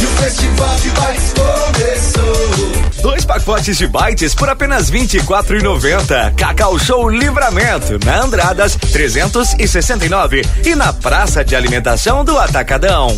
E 0.00 0.04
o 0.04 0.08
festival 0.08 0.76
de 0.76 0.90
bites 0.90 1.32
começou. 1.34 3.02
Dois 3.02 3.24
pacotes 3.24 3.76
de 3.76 3.86
bytes 3.86 4.34
por 4.34 4.48
apenas 4.48 4.88
R$ 4.88 5.00
24,90. 5.00 6.34
Cacau 6.36 6.78
Show 6.78 7.08
Livramento, 7.10 7.98
na 8.04 8.22
Andradas 8.22 8.76
369 8.76 10.42
e 10.64 10.74
na 10.74 10.92
Praça 10.92 11.44
de 11.44 11.54
Alimentação 11.54 12.24
do 12.24 12.38
Atacadão. 12.38 13.08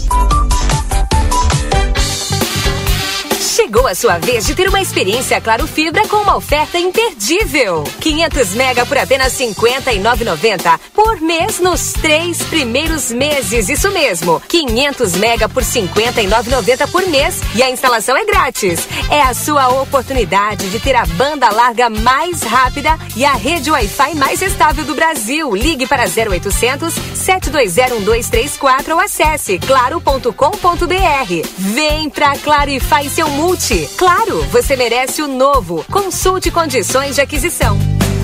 Chegou 3.57 3.87
a 3.87 3.95
sua 3.95 4.19
vez 4.19 4.45
de 4.45 4.55
ter 4.55 4.69
uma 4.69 4.83
experiência 4.83 5.41
Claro 5.41 5.67
Fibra 5.67 6.07
com 6.09 6.19
uma 6.19 6.37
oferta 6.37 6.79
imperdível. 6.79 7.85
500 8.03 8.55
mega 8.55 8.85
por 8.85 8.99
apenas 8.99 9.33
59,90 9.33 10.79
por 10.97 11.21
mês 11.21 11.61
nos 11.61 11.93
três 11.93 12.43
primeiros 12.45 13.13
meses. 13.13 13.69
Isso 13.69 13.91
mesmo, 13.91 14.41
500 14.49 15.15
mega 15.17 15.47
por 15.47 15.63
59,90 15.63 16.91
por 16.91 17.07
mês 17.07 17.43
e 17.55 17.63
a 17.63 17.71
instalação 17.71 18.17
é 18.17 18.25
grátis. 18.25 18.89
É 19.11 19.21
a 19.21 19.35
sua 19.35 19.69
oportunidade 19.83 20.71
de 20.71 20.81
ter 20.81 20.97
a 20.97 21.05
banda 21.05 21.51
larga 21.51 21.91
mais 21.91 22.43
rápida 22.43 22.99
e 23.15 23.27
a 23.27 23.35
rede 23.35 23.71
Wi-Fi 23.71 24.15
mais 24.15 24.41
estável 24.41 24.85
do 24.85 24.95
Brasil. 24.95 25.55
Ligue 25.55 25.87
para 25.87 26.05
0800 26.05 26.95
720 26.95 28.07
1234 28.07 28.95
ou 28.95 29.01
acesse 29.01 29.59
claro.com.br. 29.59 30.33
Vem 31.59 32.09
pra 32.09 32.37
Claro 32.39 32.71
e 32.71 32.81
faz 32.81 33.13
seu 33.13 33.29
multi. 33.29 33.89
Claro, 33.99 34.43
você 34.45 34.77
merece 34.77 35.21
o 35.21 35.29
novo. 35.29 35.85
Consulte 35.91 36.51
condições 36.51 37.17
de 37.17 37.21
aquisição. 37.21 37.79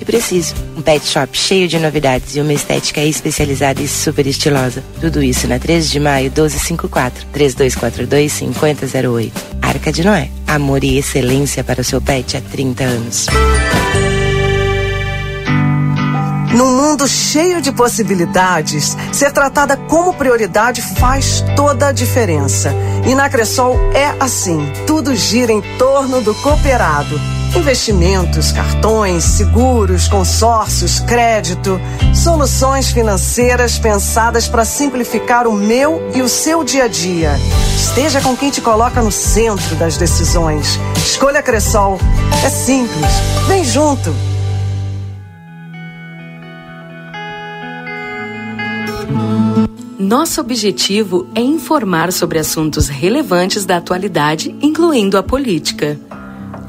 e 0.00 0.04
preciso. 0.04 0.54
Um 0.76 0.82
pet 0.82 1.06
shop 1.06 1.36
cheio 1.36 1.68
de 1.68 1.78
novidades 1.78 2.34
e 2.36 2.40
uma 2.40 2.52
estética 2.52 3.00
especializada 3.02 3.82
e 3.82 3.88
super 3.88 4.26
estilosa. 4.26 4.82
Tudo 5.00 5.22
isso 5.22 5.46
na 5.46 5.58
13 5.58 5.90
de 5.90 6.00
maio 6.00 6.30
1254 6.30 7.26
3242 7.32 8.32
5008. 8.32 9.32
Arca 9.62 9.92
de 9.92 10.04
Noé. 10.04 10.30
Amor 10.46 10.82
e 10.82 10.98
excelência 10.98 11.62
para 11.62 11.80
o 11.80 11.84
seu 11.84 12.00
pet 12.00 12.36
há 12.36 12.40
30 12.40 12.84
anos. 12.84 13.26
Num 16.54 16.76
mundo 16.76 17.06
cheio 17.06 17.62
de 17.62 17.70
possibilidades, 17.70 18.96
ser 19.12 19.30
tratada 19.30 19.76
como 19.76 20.12
prioridade 20.14 20.82
faz 20.82 21.44
toda 21.54 21.88
a 21.88 21.92
diferença. 21.92 22.74
E 23.08 23.14
na 23.14 23.30
Cressol 23.30 23.78
é 23.94 24.14
assim: 24.18 24.60
tudo 24.86 25.14
gira 25.14 25.52
em 25.52 25.62
torno 25.78 26.20
do 26.20 26.34
cooperado. 26.34 27.39
Investimentos, 27.56 28.52
cartões, 28.52 29.24
seguros, 29.24 30.06
consórcios, 30.06 31.00
crédito, 31.00 31.80
soluções 32.14 32.90
financeiras 32.90 33.78
pensadas 33.78 34.46
para 34.46 34.64
simplificar 34.64 35.46
o 35.46 35.52
meu 35.52 36.10
e 36.14 36.22
o 36.22 36.28
seu 36.28 36.62
dia 36.62 36.84
a 36.84 36.88
dia. 36.88 37.32
Esteja 37.76 38.20
com 38.20 38.36
quem 38.36 38.50
te 38.50 38.60
coloca 38.60 39.02
no 39.02 39.10
centro 39.10 39.74
das 39.76 39.96
decisões. 39.96 40.78
Escolha 40.96 41.42
Cressol. 41.42 41.98
É 42.44 42.48
simples. 42.48 43.10
Vem 43.48 43.64
junto. 43.64 44.14
Nosso 49.98 50.40
objetivo 50.40 51.28
é 51.34 51.40
informar 51.40 52.12
sobre 52.12 52.38
assuntos 52.38 52.88
relevantes 52.88 53.64
da 53.64 53.76
atualidade, 53.76 54.56
incluindo 54.62 55.18
a 55.18 55.22
política. 55.22 55.98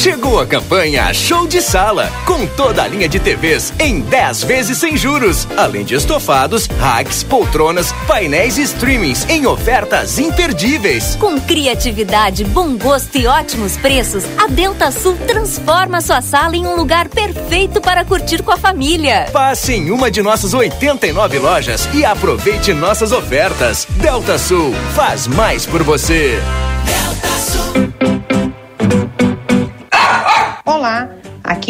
Chegou 0.00 0.40
a 0.40 0.46
campanha 0.46 1.12
Show 1.12 1.46
de 1.46 1.60
Sala, 1.60 2.10
com 2.24 2.46
toda 2.46 2.82
a 2.82 2.88
linha 2.88 3.06
de 3.06 3.20
TVs 3.20 3.70
em 3.78 4.00
10 4.00 4.44
vezes 4.44 4.78
sem 4.78 4.96
juros, 4.96 5.46
além 5.58 5.84
de 5.84 5.94
estofados, 5.94 6.66
racks, 6.78 7.22
poltronas, 7.22 7.92
painéis 8.06 8.56
e 8.56 8.62
streamings 8.62 9.28
em 9.28 9.46
ofertas 9.46 10.18
imperdíveis. 10.18 11.16
Com 11.16 11.38
criatividade, 11.38 12.44
bom 12.44 12.78
gosto 12.78 13.18
e 13.18 13.26
ótimos 13.26 13.76
preços, 13.76 14.24
a 14.38 14.46
Delta 14.46 14.90
Sul 14.90 15.18
transforma 15.26 16.00
sua 16.00 16.22
sala 16.22 16.56
em 16.56 16.66
um 16.66 16.76
lugar 16.76 17.06
perfeito 17.10 17.78
para 17.78 18.02
curtir 18.02 18.42
com 18.42 18.52
a 18.52 18.56
família. 18.56 19.26
Passe 19.30 19.74
em 19.74 19.90
uma 19.90 20.10
de 20.10 20.22
nossas 20.22 20.54
89 20.54 21.38
lojas 21.40 21.86
e 21.92 22.06
aproveite 22.06 22.72
nossas 22.72 23.12
ofertas. 23.12 23.86
Delta 23.90 24.38
Sul 24.38 24.72
faz 24.94 25.26
mais 25.26 25.66
por 25.66 25.82
você. 25.82 26.40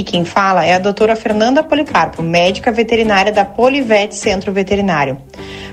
Aqui 0.01 0.05
quem 0.05 0.25
fala 0.25 0.65
é 0.65 0.75
a 0.75 0.79
doutora 0.79 1.15
Fernanda 1.15 1.63
Policarpo, 1.63 2.23
médica 2.23 2.73
veterinária 2.73 3.31
da 3.31 3.45
Polivete 3.45 4.15
Centro 4.15 4.51
Veterinário. 4.53 5.19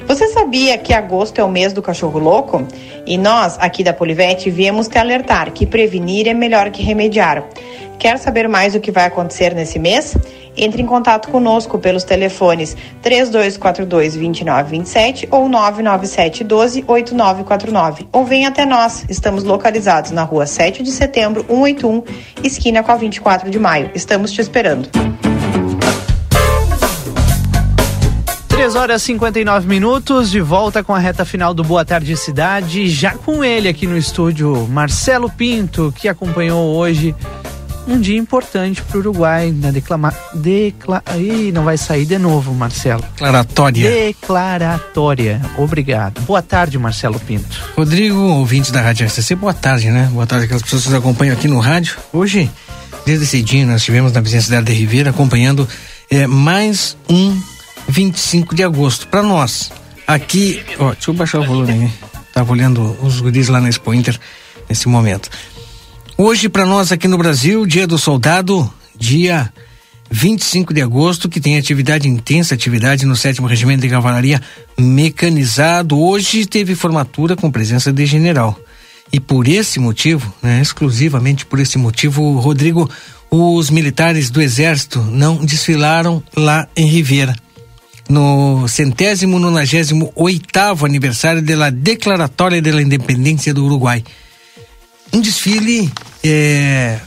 Você 0.05 0.27
sabia 0.27 0.77
que 0.77 0.93
agosto 0.93 1.39
é 1.39 1.43
o 1.43 1.49
mês 1.49 1.73
do 1.73 1.81
cachorro 1.81 2.19
louco? 2.19 2.65
E 3.05 3.17
nós, 3.17 3.57
aqui 3.59 3.83
da 3.83 3.93
Polivete, 3.93 4.49
viemos 4.49 4.87
te 4.87 4.97
alertar 4.97 5.51
que 5.51 5.65
prevenir 5.65 6.27
é 6.27 6.33
melhor 6.33 6.69
que 6.71 6.83
remediar. 6.83 7.43
Quer 7.99 8.17
saber 8.19 8.47
mais 8.47 8.75
o 8.75 8.79
que 8.79 8.91
vai 8.91 9.05
acontecer 9.05 9.55
nesse 9.55 9.79
mês? 9.79 10.15
Entre 10.55 10.79
em 10.81 10.85
contato 10.85 11.29
conosco 11.29 11.79
pelos 11.79 12.03
telefones 12.03 12.77
3242-2927 13.03 15.27
ou 15.31 15.49
997-12-8949. 15.49 18.07
Ou 18.11 18.25
venha 18.25 18.49
até 18.49 18.65
nós. 18.65 19.05
Estamos 19.09 19.43
localizados 19.43 20.11
na 20.11 20.21
rua 20.23 20.45
7 20.45 20.83
de 20.83 20.91
setembro, 20.91 21.43
181, 21.47 22.03
esquina 22.43 22.83
com 22.83 22.91
a 22.91 22.95
24 22.95 23.49
de 23.49 23.57
maio. 23.59 23.89
Estamos 23.93 24.31
te 24.31 24.41
esperando. 24.41 24.89
3 28.47 28.75
horas 28.75 29.03
e 29.03 29.05
59 29.05 29.67
minutos, 29.67 30.31
de 30.31 30.41
volta 30.41 30.83
com 30.83 30.91
a 30.93 30.97
reta 30.97 31.23
final 31.23 31.53
do 31.53 31.63
Boa 31.63 31.85
Tarde 31.85 32.17
Cidade. 32.17 32.89
Já 32.89 33.11
com 33.11 33.43
ele 33.43 33.69
aqui 33.69 33.85
no 33.85 33.95
estúdio, 33.95 34.67
Marcelo 34.67 35.29
Pinto, 35.29 35.93
que 35.95 36.07
acompanhou 36.07 36.75
hoje 36.75 37.13
um 37.87 37.99
dia 37.99 38.17
importante 38.17 38.81
para 38.81 38.97
o 38.97 38.99
Uruguai 38.99 39.51
na 39.51 39.71
declama, 39.71 40.13
decla, 40.33 41.01
Ih, 41.17 41.51
não 41.51 41.63
vai 41.63 41.77
sair 41.77 42.05
de 42.05 42.17
novo, 42.17 42.53
Marcelo. 42.53 43.01
Declaratória. 43.13 43.89
Declaratória. 43.89 45.41
Obrigado. 45.57 46.21
Boa 46.21 46.41
tarde, 46.41 46.77
Marcelo 46.77 47.19
Pinto. 47.19 47.57
Rodrigo, 47.75 48.17
ouvintes 48.17 48.71
da 48.71 48.81
Rádio 48.81 49.07
RCC, 49.07 49.35
boa 49.35 49.53
tarde, 49.53 49.89
né? 49.89 50.09
Boa 50.11 50.27
tarde 50.27 50.45
aquelas 50.45 50.63
pessoas 50.63 50.83
que 50.83 50.89
nos 50.89 50.99
acompanham 50.99 51.33
aqui 51.33 51.47
no 51.47 51.59
rádio. 51.59 51.95
Hoje, 52.11 52.51
desde 53.05 53.25
cedinho, 53.25 53.67
nós 53.67 53.77
estivemos 53.77 54.11
na 54.11 54.21
presença 54.21 54.61
da 54.61 54.71
Ribeira 54.71 55.11
acompanhando 55.11 55.67
é, 56.11 56.27
mais 56.27 56.97
um 57.09 57.39
25 57.87 58.53
de 58.53 58.63
agosto. 58.63 59.07
Para 59.07 59.23
nós, 59.23 59.71
aqui. 60.05 60.61
Ó, 60.77 60.91
deixa 60.91 61.09
eu 61.09 61.13
baixar 61.13 61.39
o 61.39 61.45
volume 61.45 61.71
aí. 61.71 61.91
Tava 62.33 62.51
olhando 62.51 62.97
os 63.01 63.21
guris 63.21 63.47
lá 63.47 63.61
na 63.61 63.69
Expo 63.69 63.93
Inter 63.93 64.19
nesse 64.69 64.87
momento. 64.87 65.29
Hoje, 66.19 66.49
para 66.49 66.65
nós 66.65 66.91
aqui 66.91 67.07
no 67.07 67.15
Brasil, 67.15 67.63
Dia 67.67 67.85
do 67.85 67.95
Soldado, 67.95 68.67
dia 68.97 69.53
25 70.09 70.73
de 70.73 70.81
agosto, 70.81 71.29
que 71.29 71.39
tem 71.39 71.59
atividade 71.59 72.09
intensa, 72.09 72.55
atividade 72.55 73.05
no 73.05 73.15
7 73.15 73.39
Regimento 73.43 73.81
de 73.81 73.89
Cavalaria 73.89 74.41
Mecanizado. 74.75 75.99
Hoje 75.99 76.47
teve 76.47 76.73
formatura 76.73 77.35
com 77.35 77.51
presença 77.51 77.93
de 77.93 78.03
general. 78.07 78.59
E 79.13 79.19
por 79.19 79.47
esse 79.47 79.79
motivo, 79.79 80.33
né, 80.41 80.59
exclusivamente 80.59 81.45
por 81.45 81.59
esse 81.59 81.77
motivo, 81.77 82.39
Rodrigo, 82.39 82.89
os 83.29 83.69
militares 83.69 84.31
do 84.31 84.41
Exército 84.41 84.99
não 84.99 85.45
desfilaram 85.45 86.23
lá 86.35 86.67
em 86.75 86.87
Ribeira 86.87 87.35
no 88.09 88.67
centésimo 88.67 89.37
nonagésimo 89.37 90.11
oitavo 90.15 90.83
aniversário 90.83 91.43
da 91.43 91.69
Declaratória 91.69 92.59
da 92.59 92.81
Independência 92.81 93.53
do 93.53 93.65
Uruguai. 93.65 94.03
Um 95.13 95.21
desfile, 95.21 95.91
é... 96.29 97.01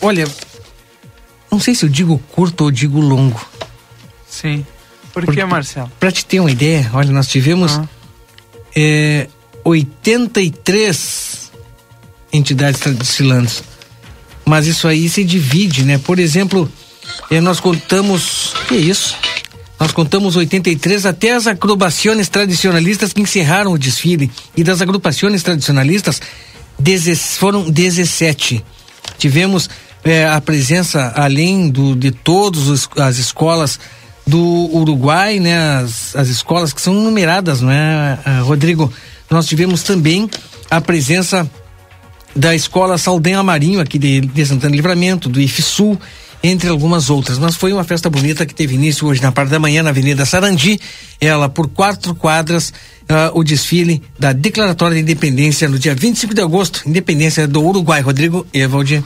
olha, 0.00 0.26
não 1.50 1.60
sei 1.60 1.74
se 1.74 1.84
eu 1.84 1.88
digo 1.88 2.18
curto 2.32 2.64
ou 2.64 2.70
digo 2.70 3.00
longo. 3.00 3.40
Sim. 4.28 4.64
Por 5.12 5.32
que, 5.32 5.44
Marcelo? 5.44 5.90
Para 6.00 6.10
te 6.10 6.24
ter 6.24 6.40
uma 6.40 6.50
ideia, 6.50 6.90
olha, 6.92 7.12
nós 7.12 7.28
tivemos 7.28 7.78
ah. 7.78 7.88
é, 8.74 9.28
83 9.62 11.52
entidades 12.32 12.80
desfilando. 12.96 13.50
Mas 14.44 14.66
isso 14.66 14.88
aí 14.88 15.08
se 15.08 15.22
divide, 15.22 15.84
né? 15.84 15.98
Por 15.98 16.18
exemplo, 16.18 16.70
é, 17.30 17.40
nós 17.40 17.60
contamos. 17.60 18.54
Que 18.68 18.74
isso? 18.74 19.16
Nós 19.78 19.92
contamos 19.92 20.36
83 20.36 21.06
até 21.06 21.32
as 21.32 21.46
agrupações 21.46 22.28
tradicionalistas 22.28 23.12
que 23.12 23.20
encerraram 23.20 23.72
o 23.72 23.78
desfile. 23.78 24.30
E 24.56 24.64
das 24.64 24.80
agrupações 24.80 25.42
tradicionalistas, 25.42 26.20
foram 27.36 27.70
17. 27.70 28.64
Tivemos 29.18 29.68
é, 30.02 30.26
a 30.26 30.40
presença, 30.40 31.12
além 31.16 31.68
do, 31.68 31.94
de 31.94 32.10
todas 32.10 32.88
as 32.96 33.16
escolas 33.16 33.78
do 34.26 34.70
Uruguai, 34.72 35.38
né? 35.38 35.78
As, 35.78 36.14
as 36.16 36.28
escolas 36.28 36.72
que 36.72 36.80
são 36.80 36.94
numeradas, 36.94 37.60
não 37.60 37.70
é, 37.70 38.18
Rodrigo? 38.42 38.92
Nós 39.30 39.46
tivemos 39.46 39.82
também 39.82 40.28
a 40.70 40.80
presença 40.80 41.48
da 42.34 42.54
escola 42.54 42.98
Saldanha 42.98 43.42
Marinho, 43.42 43.80
aqui 43.80 43.98
de, 43.98 44.20
de 44.20 44.46
Santana 44.46 44.74
Livramento, 44.74 45.28
do 45.28 45.40
IFSUL, 45.40 45.98
entre 46.44 46.68
algumas 46.68 47.08
outras. 47.08 47.38
Mas 47.38 47.56
foi 47.56 47.72
uma 47.72 47.82
festa 47.82 48.10
bonita 48.10 48.44
que 48.44 48.54
teve 48.54 48.74
início 48.74 49.08
hoje 49.08 49.22
na 49.22 49.32
parte 49.32 49.48
da 49.48 49.58
manhã 49.58 49.82
na 49.82 49.88
Avenida 49.88 50.26
Sarandi. 50.26 50.78
Ela 51.18 51.48
por 51.48 51.68
quatro 51.68 52.14
quadras, 52.14 52.68
uh, 53.04 53.32
o 53.32 53.42
desfile 53.42 54.02
da 54.18 54.34
Declaratória 54.34 54.94
de 54.94 55.00
Independência 55.00 55.66
no 55.70 55.78
dia 55.78 55.94
25 55.94 56.34
de 56.34 56.42
agosto, 56.42 56.82
Independência 56.86 57.48
do 57.48 57.64
Uruguai. 57.64 58.02
Rodrigo 58.02 58.46
Evaldi. 58.52 59.02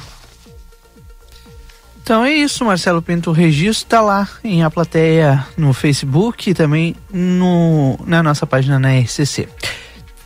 Então 2.02 2.24
é 2.24 2.32
isso, 2.32 2.65
Marcelo 2.65 3.01
Pinto. 3.01 3.31
O 3.31 3.32
registro 3.32 3.85
está 3.85 4.01
lá 4.01 4.28
em 4.43 4.65
a 4.65 4.70
plateia 4.70 5.47
no 5.56 5.73
Facebook 5.73 6.51
e 6.51 6.55
também 6.55 6.97
no, 7.12 8.01
na 8.05 8.20
nossa 8.20 8.47
página 8.47 8.81
na 8.81 8.98
RCC. 8.98 9.48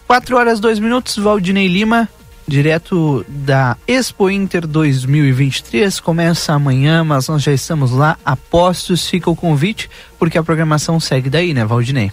4 0.06 0.36
horas 0.36 0.60
2 0.60 0.78
minutos, 0.78 1.16
Valdinei 1.16 1.66
Lima, 1.68 2.08
direto 2.46 3.24
da 3.28 3.76
Expo 3.86 4.30
Inter 4.30 4.66
2023. 4.66 6.00
Começa 6.00 6.52
amanhã, 6.52 7.04
mas 7.04 7.28
nós 7.28 7.42
já 7.42 7.52
estamos 7.52 7.90
lá 7.90 8.16
a 8.24 8.36
postos. 8.36 9.08
Fica 9.08 9.30
o 9.30 9.36
convite, 9.36 9.88
porque 10.18 10.38
a 10.38 10.42
programação 10.42 10.98
segue 11.00 11.30
daí, 11.30 11.54
né, 11.54 11.64
Valdinei? 11.64 12.12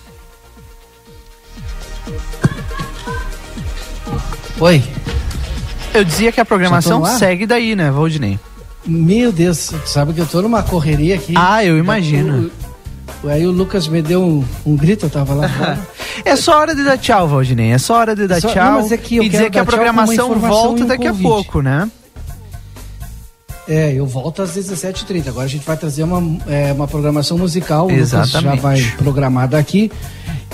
Oi. 4.60 4.84
Eu 5.94 6.04
dizia 6.04 6.32
que 6.32 6.40
a 6.40 6.46
programação 6.46 7.06
segue 7.06 7.46
daí, 7.46 7.76
né, 7.76 7.90
Valdinei? 7.90 8.40
Meu 8.86 9.32
Deus, 9.32 9.72
sabe 9.86 10.14
que 10.14 10.22
eu 10.22 10.26
tô 10.26 10.42
numa 10.42 10.64
correria 10.64 11.16
aqui. 11.16 11.34
Ah, 11.36 11.64
eu 11.64 11.78
imagino. 11.78 12.50
Aí 13.28 13.46
o 13.46 13.52
Lucas 13.52 13.88
me 13.88 14.02
deu 14.02 14.24
um, 14.24 14.46
um 14.66 14.76
grito, 14.76 15.06
eu 15.06 15.10
tava 15.10 15.34
lá 15.34 15.50
fora. 15.50 15.88
é 16.24 16.36
só 16.36 16.60
hora 16.60 16.74
de 16.74 16.84
dar 16.84 16.98
tchau, 16.98 17.28
Valdinei. 17.28 17.72
É 17.72 17.78
só 17.78 17.96
hora 17.96 18.16
de 18.16 18.28
dar 18.28 18.40
só, 18.40 18.50
tchau 18.50 18.82
não, 18.82 18.91
é 18.91 18.98
que 18.98 19.20
e 19.20 19.30
dizer 19.30 19.50
que 19.50 19.60
a 19.60 19.66
programação 19.66 20.36
volta 20.40 20.86
daqui 20.86 21.08
a 21.08 21.14
pouco, 21.14 21.62
né? 21.62 21.90
É, 23.68 23.94
eu 23.94 24.06
volto 24.08 24.41
às 24.41 24.58
17h30. 24.58 25.28
Agora 25.28 25.46
a 25.46 25.50
gente 25.50 25.64
vai 25.64 25.78
trazer 25.78 26.02
uma, 26.02 26.38
é, 26.48 26.74
uma 26.74 26.88
programação 26.88 27.38
musical. 27.38 27.90
Exatamente. 27.91 28.36
O 28.36 28.40
Lucas 28.40 28.56
já 28.56 28.62
vai 28.62 28.82
programada 28.98 29.60
aqui. 29.60 29.91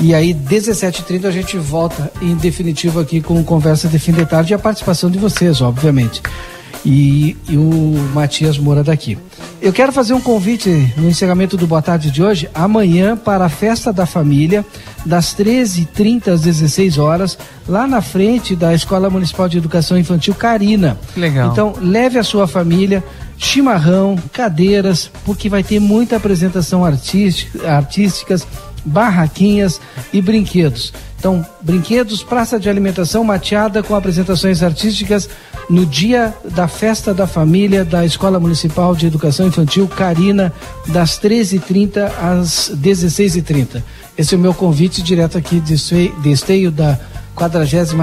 E 0.02 0.14
aí, 0.14 0.34
17h30, 0.34 1.26
a 1.26 1.32
gente 1.32 1.58
volta 1.58 2.12
em 2.22 2.36
definitivo 2.36 3.00
aqui 3.00 3.22
com 3.22 3.42
conversa 3.46 3.88
de 3.88 3.98
fim 3.98 4.12
de 4.12 4.26
tarde 4.26 4.52
e 4.52 4.54
a 4.54 4.60
participação 4.60 5.10
de 5.10 5.18
vocês, 5.18 5.62
obviamente. 5.62 6.22
E, 6.84 7.36
e, 7.50 7.58
o 7.58 8.10
Matias 8.14 8.58
Moura 8.58 8.84
daqui. 8.84 9.18
Eu 9.62 9.74
quero 9.74 9.92
fazer 9.92 10.14
um 10.14 10.22
convite 10.22 10.70
no 10.98 11.08
encerramento 11.08 11.58
do 11.58 11.66
Boa 11.66 11.82
Tarde 11.82 12.12
de 12.12 12.22
hoje, 12.22 12.50
amanhã, 12.54 13.18
para 13.18 13.46
a 13.46 13.50
festa 13.50 13.92
da 13.92 14.06
família, 14.06 14.64
das 15.06 15.36
13h30 15.36 16.28
às 16.28 16.42
16 16.42 16.98
horas, 16.98 17.38
lá 17.68 17.88
na 17.88 18.02
frente 18.02 18.56
da 18.56 18.74
Escola 18.74 19.10
Municipal 19.10 19.50
de 19.50 19.58
Educação 19.58 19.98
Infantil 19.98 20.36
Carina. 20.36 20.98
Legal. 21.16 21.52
Então, 21.52 21.74
leve 21.82 22.20
a 22.20 22.24
sua 22.24 22.48
família, 22.48 23.04
chimarrão, 23.38 24.16
cadeiras, 24.32 25.10
porque 25.26 25.50
vai 25.50 25.64
ter 25.64 25.80
muita 25.80 26.18
apresentação 26.18 26.86
artística, 26.86 27.68
artísticas, 27.70 28.46
barraquinhas 28.86 29.82
e 30.14 30.22
brinquedos. 30.22 30.94
Então, 31.26 31.44
brinquedos, 31.60 32.22
praça 32.22 32.60
de 32.60 32.70
alimentação 32.70 33.24
mateada 33.24 33.82
com 33.82 33.96
apresentações 33.96 34.62
artísticas 34.62 35.28
no 35.68 35.84
dia 35.84 36.32
da 36.54 36.68
festa 36.68 37.16
da 37.16 37.26
família 37.26 37.84
da 37.84 38.06
Escola 38.06 38.40
Municipal 38.40 38.96
de 38.96 39.08
Educação 39.08 39.48
Infantil 39.48 39.88
Carina, 39.88 40.54
das 40.90 41.20
13h30 41.20 42.12
às 42.22 42.72
16h30. 42.76 43.82
Esse 44.16 44.36
é 44.36 44.38
o 44.38 44.40
meu 44.40 44.54
convite 44.54 45.02
direto 45.02 45.36
aqui 45.36 45.60
de 45.60 45.74
esteio 46.32 46.70
da 46.70 47.00
46 47.36 47.94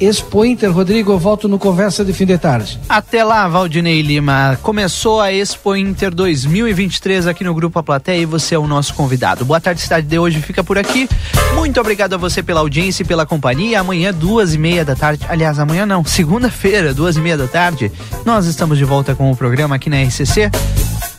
Expo 0.00 0.44
Inter. 0.44 0.70
Rodrigo, 0.70 1.12
eu 1.12 1.18
volto 1.18 1.48
no 1.48 1.58
Conversa 1.58 2.04
de 2.04 2.12
Fim 2.12 2.26
de 2.26 2.38
Tarde. 2.38 2.78
Até 2.88 3.24
lá, 3.24 3.48
Valdinei 3.48 4.02
Lima. 4.02 4.58
Começou 4.62 5.20
a 5.20 5.32
Expo 5.32 5.74
Inter 5.74 6.14
2023 6.14 7.26
aqui 7.26 7.42
no 7.42 7.54
Grupo 7.54 7.78
A 7.78 7.82
Plateia 7.82 8.20
e 8.20 8.26
você 8.26 8.54
é 8.54 8.58
o 8.58 8.66
nosso 8.66 8.94
convidado. 8.94 9.44
Boa 9.44 9.60
tarde, 9.60 9.80
cidade 9.80 10.06
de 10.06 10.18
hoje 10.18 10.40
fica 10.40 10.62
por 10.62 10.78
aqui. 10.78 11.08
Muito 11.54 11.80
obrigado 11.80 12.14
a 12.14 12.16
você 12.16 12.42
pela 12.42 12.60
audiência 12.60 13.02
e 13.02 13.06
pela 13.06 13.26
companhia. 13.26 13.80
Amanhã, 13.80 14.12
duas 14.12 14.54
e 14.54 14.58
meia 14.58 14.84
da 14.84 14.94
tarde. 14.94 15.24
Aliás, 15.28 15.58
amanhã 15.58 15.86
não, 15.86 16.04
segunda-feira, 16.04 16.92
duas 16.92 17.16
e 17.16 17.20
meia 17.20 17.36
da 17.36 17.46
tarde, 17.46 17.90
nós 18.24 18.46
estamos 18.46 18.78
de 18.78 18.84
volta 18.84 19.14
com 19.14 19.30
o 19.30 19.36
programa 19.36 19.76
aqui 19.76 19.88
na 19.88 20.02
RCC. 20.02 20.50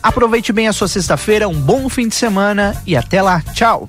Aproveite 0.02 0.52
bem 0.52 0.68
a 0.68 0.72
sua 0.72 0.88
sexta-feira, 0.88 1.48
um 1.48 1.60
bom 1.60 1.88
fim 1.88 2.08
de 2.08 2.14
semana 2.14 2.74
e 2.86 2.96
até 2.96 3.20
lá. 3.20 3.42
Tchau. 3.52 3.88